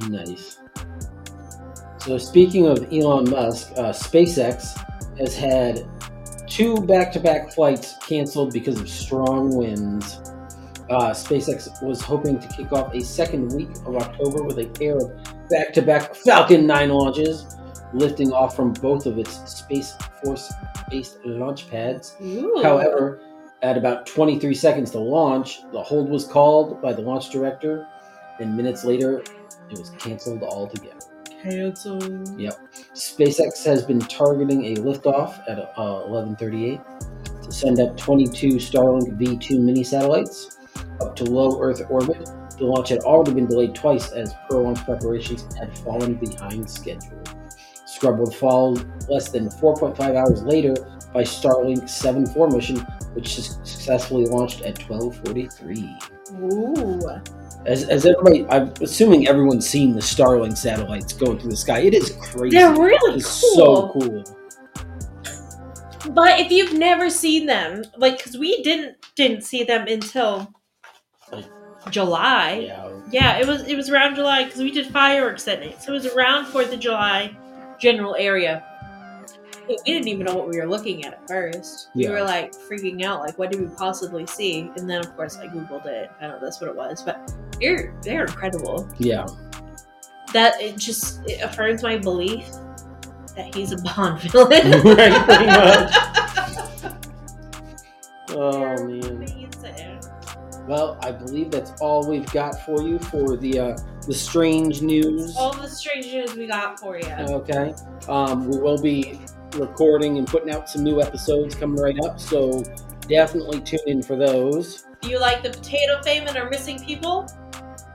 Nice. 0.08 0.58
So 1.98 2.18
speaking 2.18 2.66
of 2.66 2.92
Elon 2.92 3.30
Musk, 3.30 3.72
uh, 3.72 3.92
SpaceX 3.92 4.78
has 5.18 5.36
had 5.36 5.86
two 6.46 6.80
back-to-back 6.82 7.52
flights 7.52 7.94
canceled 8.06 8.52
because 8.52 8.80
of 8.80 8.88
strong 8.88 9.54
winds. 9.56 10.20
Uh, 10.90 11.10
SpaceX 11.10 11.82
was 11.82 12.00
hoping 12.02 12.38
to 12.38 12.48
kick 12.48 12.72
off 12.72 12.92
a 12.94 13.00
second 13.00 13.54
week 13.54 13.70
of 13.86 13.96
October 13.96 14.42
with 14.42 14.58
a 14.58 14.66
pair 14.66 14.96
of 14.98 15.12
back-to-back 15.48 16.14
Falcon 16.14 16.66
9 16.66 16.90
launches, 16.90 17.56
lifting 17.94 18.32
off 18.32 18.54
from 18.54 18.72
both 18.74 19.06
of 19.06 19.18
its 19.18 19.32
Space 19.50 19.94
Force-based 20.22 21.24
launch 21.24 21.70
pads. 21.70 22.16
Ooh. 22.22 22.60
However, 22.62 23.20
at 23.62 23.78
about 23.78 24.04
23 24.06 24.54
seconds 24.54 24.90
to 24.90 24.98
launch, 24.98 25.62
the 25.72 25.82
hold 25.82 26.10
was 26.10 26.26
called 26.26 26.82
by 26.82 26.92
the 26.92 27.00
launch 27.00 27.30
director, 27.30 27.86
and 28.38 28.54
minutes 28.54 28.84
later, 28.84 29.20
it 29.70 29.78
was 29.78 29.88
canceled 29.98 30.42
altogether. 30.42 30.98
cancel. 31.42 31.98
SpaceX 32.94 33.64
has 33.64 33.82
been 33.84 34.00
targeting 34.00 34.66
a 34.66 34.74
liftoff 34.80 35.38
at 35.48 35.58
uh, 35.58 36.04
11:38 36.06 37.42
to 37.42 37.52
send 37.52 37.80
up 37.80 37.96
22 37.96 38.56
Starlink 38.56 39.16
V2 39.18 39.60
mini 39.60 39.82
satellites 39.84 40.58
up 41.00 41.16
to 41.16 41.24
low 41.24 41.60
Earth 41.60 41.82
orbit. 41.88 42.28
The 42.58 42.64
launch 42.64 42.88
had 42.90 43.00
already 43.00 43.34
been 43.34 43.46
delayed 43.46 43.74
twice 43.74 44.12
as 44.12 44.32
pro-launch 44.48 44.84
preparations 44.84 45.52
had 45.56 45.76
fallen 45.78 46.14
behind 46.14 46.70
schedule. 46.70 47.20
Scrub 47.86 48.18
would 48.18 48.34
fall 48.34 48.78
less 49.08 49.28
than 49.28 49.48
4.5 49.48 49.98
hours 50.16 50.42
later 50.42 50.74
by 51.12 51.22
Starlink 51.22 51.82
7-4 51.82 52.52
mission, 52.52 52.78
which 53.14 53.38
is 53.38 53.58
successfully 53.64 54.26
launched 54.26 54.62
at 54.62 54.76
12:43. 54.78 56.12
Ooh. 56.42 57.00
As, 57.66 57.88
as 57.88 58.04
everybody, 58.04 58.44
I'm 58.50 58.72
assuming 58.82 59.26
everyone's 59.26 59.68
seen 59.68 59.94
the 59.94 60.00
Starlink 60.00 60.56
satellites 60.56 61.12
going 61.12 61.38
through 61.38 61.50
the 61.50 61.56
sky. 61.56 61.80
It 61.80 61.94
is 61.94 62.10
crazy. 62.20 62.56
They're 62.56 62.74
really 62.74 63.22
cool. 63.22 63.54
so 63.54 63.90
cool. 63.92 64.24
But 66.10 66.40
if 66.40 66.50
you've 66.50 66.74
never 66.74 67.08
seen 67.08 67.46
them, 67.46 67.84
like, 67.96 68.18
because 68.18 68.36
we 68.36 68.62
didn't 68.62 68.96
didn't 69.16 69.42
see 69.42 69.64
them 69.64 69.86
until 69.86 70.52
Like- 71.32 71.44
July. 71.90 72.64
Yeah. 72.66 72.90
Yeah, 73.10 73.38
it 73.38 73.46
was 73.46 73.62
it 73.68 73.76
was 73.76 73.90
around 73.90 74.14
July 74.14 74.44
because 74.44 74.60
we 74.60 74.70
did 74.70 74.86
fireworks 74.86 75.44
that 75.44 75.60
night, 75.60 75.82
so 75.82 75.92
it 75.92 75.96
was 75.96 76.06
around 76.06 76.46
Fourth 76.46 76.72
of 76.72 76.80
July, 76.80 77.36
general 77.78 78.14
area. 78.18 78.64
We 79.68 79.76
didn't 79.84 80.08
even 80.08 80.24
know 80.26 80.34
what 80.34 80.48
we 80.48 80.58
were 80.58 80.66
looking 80.66 81.04
at 81.06 81.14
at 81.14 81.28
first. 81.28 81.88
We 81.94 82.08
were 82.08 82.22
like 82.22 82.52
freaking 82.54 83.02
out, 83.04 83.20
like, 83.20 83.38
what 83.38 83.50
did 83.50 83.60
we 83.60 83.66
possibly 83.76 84.26
see? 84.26 84.70
And 84.76 84.88
then, 84.88 85.00
of 85.00 85.14
course, 85.16 85.38
I 85.38 85.46
googled 85.46 85.86
it. 85.86 86.10
I 86.20 86.26
don't 86.26 86.36
know 86.40 86.40
that's 86.46 86.60
what 86.60 86.68
it 86.70 86.76
was, 86.76 87.02
but 87.02 87.32
they're 87.60 87.94
they're 88.02 88.24
incredible. 88.24 88.88
Yeah. 88.98 89.26
That 90.32 90.60
it 90.60 90.76
just 90.78 91.20
it 91.28 91.40
affirms 91.42 91.82
my 91.82 91.96
belief 91.98 92.46
that 93.36 93.54
he's 93.54 93.72
a 93.72 93.78
Bond 93.78 94.20
villain. 94.22 94.70
Right, 94.84 95.24
pretty 95.26 95.46
much. 95.46 95.94
Oh 98.30 98.84
man. 98.86 99.43
Well, 100.66 100.98
I 101.02 101.12
believe 101.12 101.50
that's 101.50 101.72
all 101.80 102.08
we've 102.08 102.30
got 102.32 102.64
for 102.64 102.82
you 102.82 102.98
for 102.98 103.36
the 103.36 103.58
uh, 103.58 103.78
the 104.06 104.14
strange 104.14 104.80
news. 104.82 105.36
All 105.36 105.52
the 105.52 105.68
strange 105.68 106.06
news 106.06 106.34
we 106.34 106.46
got 106.46 106.80
for 106.80 106.98
you. 106.98 107.06
Okay. 107.06 107.74
Um, 108.08 108.48
we 108.48 108.58
will 108.58 108.80
be 108.80 109.20
recording 109.56 110.18
and 110.18 110.26
putting 110.26 110.50
out 110.50 110.68
some 110.68 110.82
new 110.82 111.00
episodes 111.02 111.54
coming 111.54 111.80
right 111.80 111.98
up, 112.04 112.18
so 112.18 112.62
definitely 113.08 113.60
tune 113.60 113.80
in 113.86 114.02
for 114.02 114.16
those. 114.16 114.86
If 115.02 115.10
you 115.10 115.20
like 115.20 115.42
the 115.42 115.50
potato 115.50 116.00
fame 116.02 116.26
and 116.26 116.36
are 116.36 116.48
missing 116.48 116.82
people, 116.82 117.30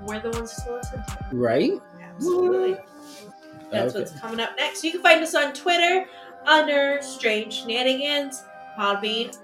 we're 0.04 0.20
the 0.20 0.30
ones 0.30 0.54
to 0.64 0.74
listen 0.76 1.04
to. 1.04 1.36
Right? 1.36 1.74
Absolutely. 2.02 2.78
That's 3.72 3.96
Okay. 3.96 4.00
what's 4.04 4.20
coming 4.20 4.40
up 4.40 4.52
next. 4.58 4.84
You 4.84 4.92
can 4.92 5.02
find 5.02 5.22
us 5.24 5.34
on 5.36 5.54
Twitter 5.54 6.06
under 6.46 7.00
Strange 7.02 7.62
Shenanigans, 7.62 8.44
Podbean, 8.78 9.36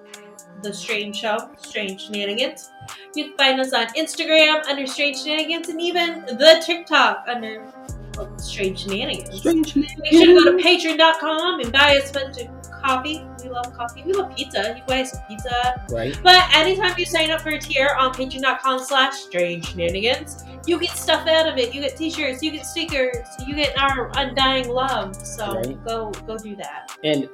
The 0.61 0.73
Strange 0.73 1.17
Show, 1.17 1.51
Strange 1.57 2.07
Shenanigans. 2.07 2.71
You 3.15 3.25
can 3.25 3.37
find 3.37 3.59
us 3.59 3.73
on 3.73 3.87
Instagram 3.87 4.65
under 4.67 4.87
Strange 4.87 5.21
Shenanigans 5.21 5.69
and 5.69 5.81
even 5.81 6.21
the 6.25 6.61
TikTok 6.65 7.25
under 7.27 7.71
well, 8.17 8.37
Strange 8.39 8.83
Shenanigans. 8.83 9.39
Strange 9.39 9.75
Make 9.75 10.11
sure 10.11 10.25
to 10.25 10.33
go 10.33 10.57
to 10.57 10.63
patreon.com 10.63 11.59
and 11.59 11.71
buy 11.71 11.97
us 11.97 12.11
a 12.11 12.13
bunch 12.13 12.37
of 12.39 12.71
coffee. 12.81 13.25
We 13.43 13.49
love 13.49 13.73
coffee. 13.75 14.03
We 14.05 14.13
love 14.13 14.35
pizza. 14.35 14.75
You 14.77 14.83
buy 14.87 15.01
us 15.01 15.15
pizza. 15.27 15.85
Right? 15.89 16.17
But 16.23 16.47
anytime 16.53 16.95
you 16.97 17.05
sign 17.05 17.31
up 17.31 17.41
for 17.41 17.49
a 17.49 17.59
tier 17.59 17.95
on 17.99 18.13
patreon.com 18.13 18.79
slash 18.79 19.15
strange 19.15 19.69
shenanigans, 19.69 20.43
you 20.65 20.79
get 20.79 20.91
stuff 20.91 21.27
out 21.27 21.47
of 21.47 21.57
it. 21.57 21.73
You 21.73 21.81
get 21.81 21.97
t-shirts, 21.97 22.41
you 22.41 22.51
get 22.51 22.65
stickers, 22.65 23.27
you 23.45 23.55
get 23.55 23.77
our 23.77 24.11
undying 24.15 24.69
love. 24.69 25.15
So 25.15 25.55
Right. 25.55 25.85
go 25.85 26.11
go 26.25 26.37
do 26.37 26.55
that. 26.55 26.95
And 27.03 27.29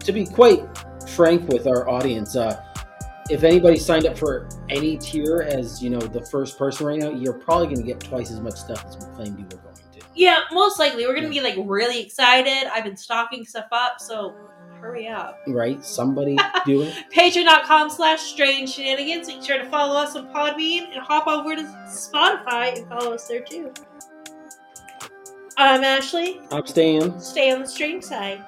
to 0.00 0.12
be 0.12 0.26
quite 0.26 0.64
frank 1.08 1.48
with 1.48 1.66
our 1.66 1.88
audience, 1.88 2.36
uh, 2.36 2.62
if 3.30 3.44
anybody 3.44 3.78
signed 3.78 4.06
up 4.06 4.18
for 4.18 4.48
any 4.68 4.96
tier 4.96 5.42
as 5.42 5.82
you 5.82 5.90
know 5.90 6.00
the 6.00 6.24
first 6.26 6.58
person 6.58 6.86
right 6.86 6.98
now, 6.98 7.10
you're 7.10 7.32
probably 7.32 7.66
going 7.66 7.78
to 7.78 7.82
get 7.82 8.00
twice 8.00 8.30
as 8.30 8.40
much 8.40 8.56
stuff 8.56 8.84
as 8.86 8.96
we 8.96 9.14
claimed 9.14 9.38
you 9.38 9.44
were 9.44 9.62
going 9.62 9.76
to. 9.76 9.82
Yeah, 10.14 10.40
most 10.52 10.78
likely. 10.78 11.06
We're 11.06 11.14
gonna 11.14 11.28
be 11.28 11.40
like 11.40 11.56
really 11.58 12.00
excited. 12.00 12.68
I've 12.72 12.84
been 12.84 12.96
stocking 12.96 13.44
stuff 13.44 13.68
up, 13.72 14.00
so 14.00 14.34
hurry 14.80 15.06
up. 15.08 15.40
Right? 15.46 15.82
Somebody 15.84 16.36
do 16.66 16.82
it. 16.82 16.94
Patreon.com 17.14 17.88
slash 17.88 18.20
strange 18.20 18.74
shenanigans. 18.74 19.28
Make 19.28 19.42
sure 19.42 19.58
to 19.58 19.68
follow 19.70 19.98
us 19.98 20.16
on 20.16 20.26
Podbean 20.34 20.92
and 20.92 21.00
hop 21.00 21.26
over 21.26 21.54
to 21.54 21.62
Spotify 21.86 22.76
and 22.76 22.88
follow 22.88 23.14
us 23.14 23.26
there 23.28 23.40
too. 23.40 23.72
I'm 25.56 25.84
Ashley. 25.84 26.40
I'm 26.50 26.66
staying. 26.66 27.20
Stay 27.20 27.52
on 27.52 27.60
the 27.60 27.68
strange 27.68 28.04
side. 28.04 28.44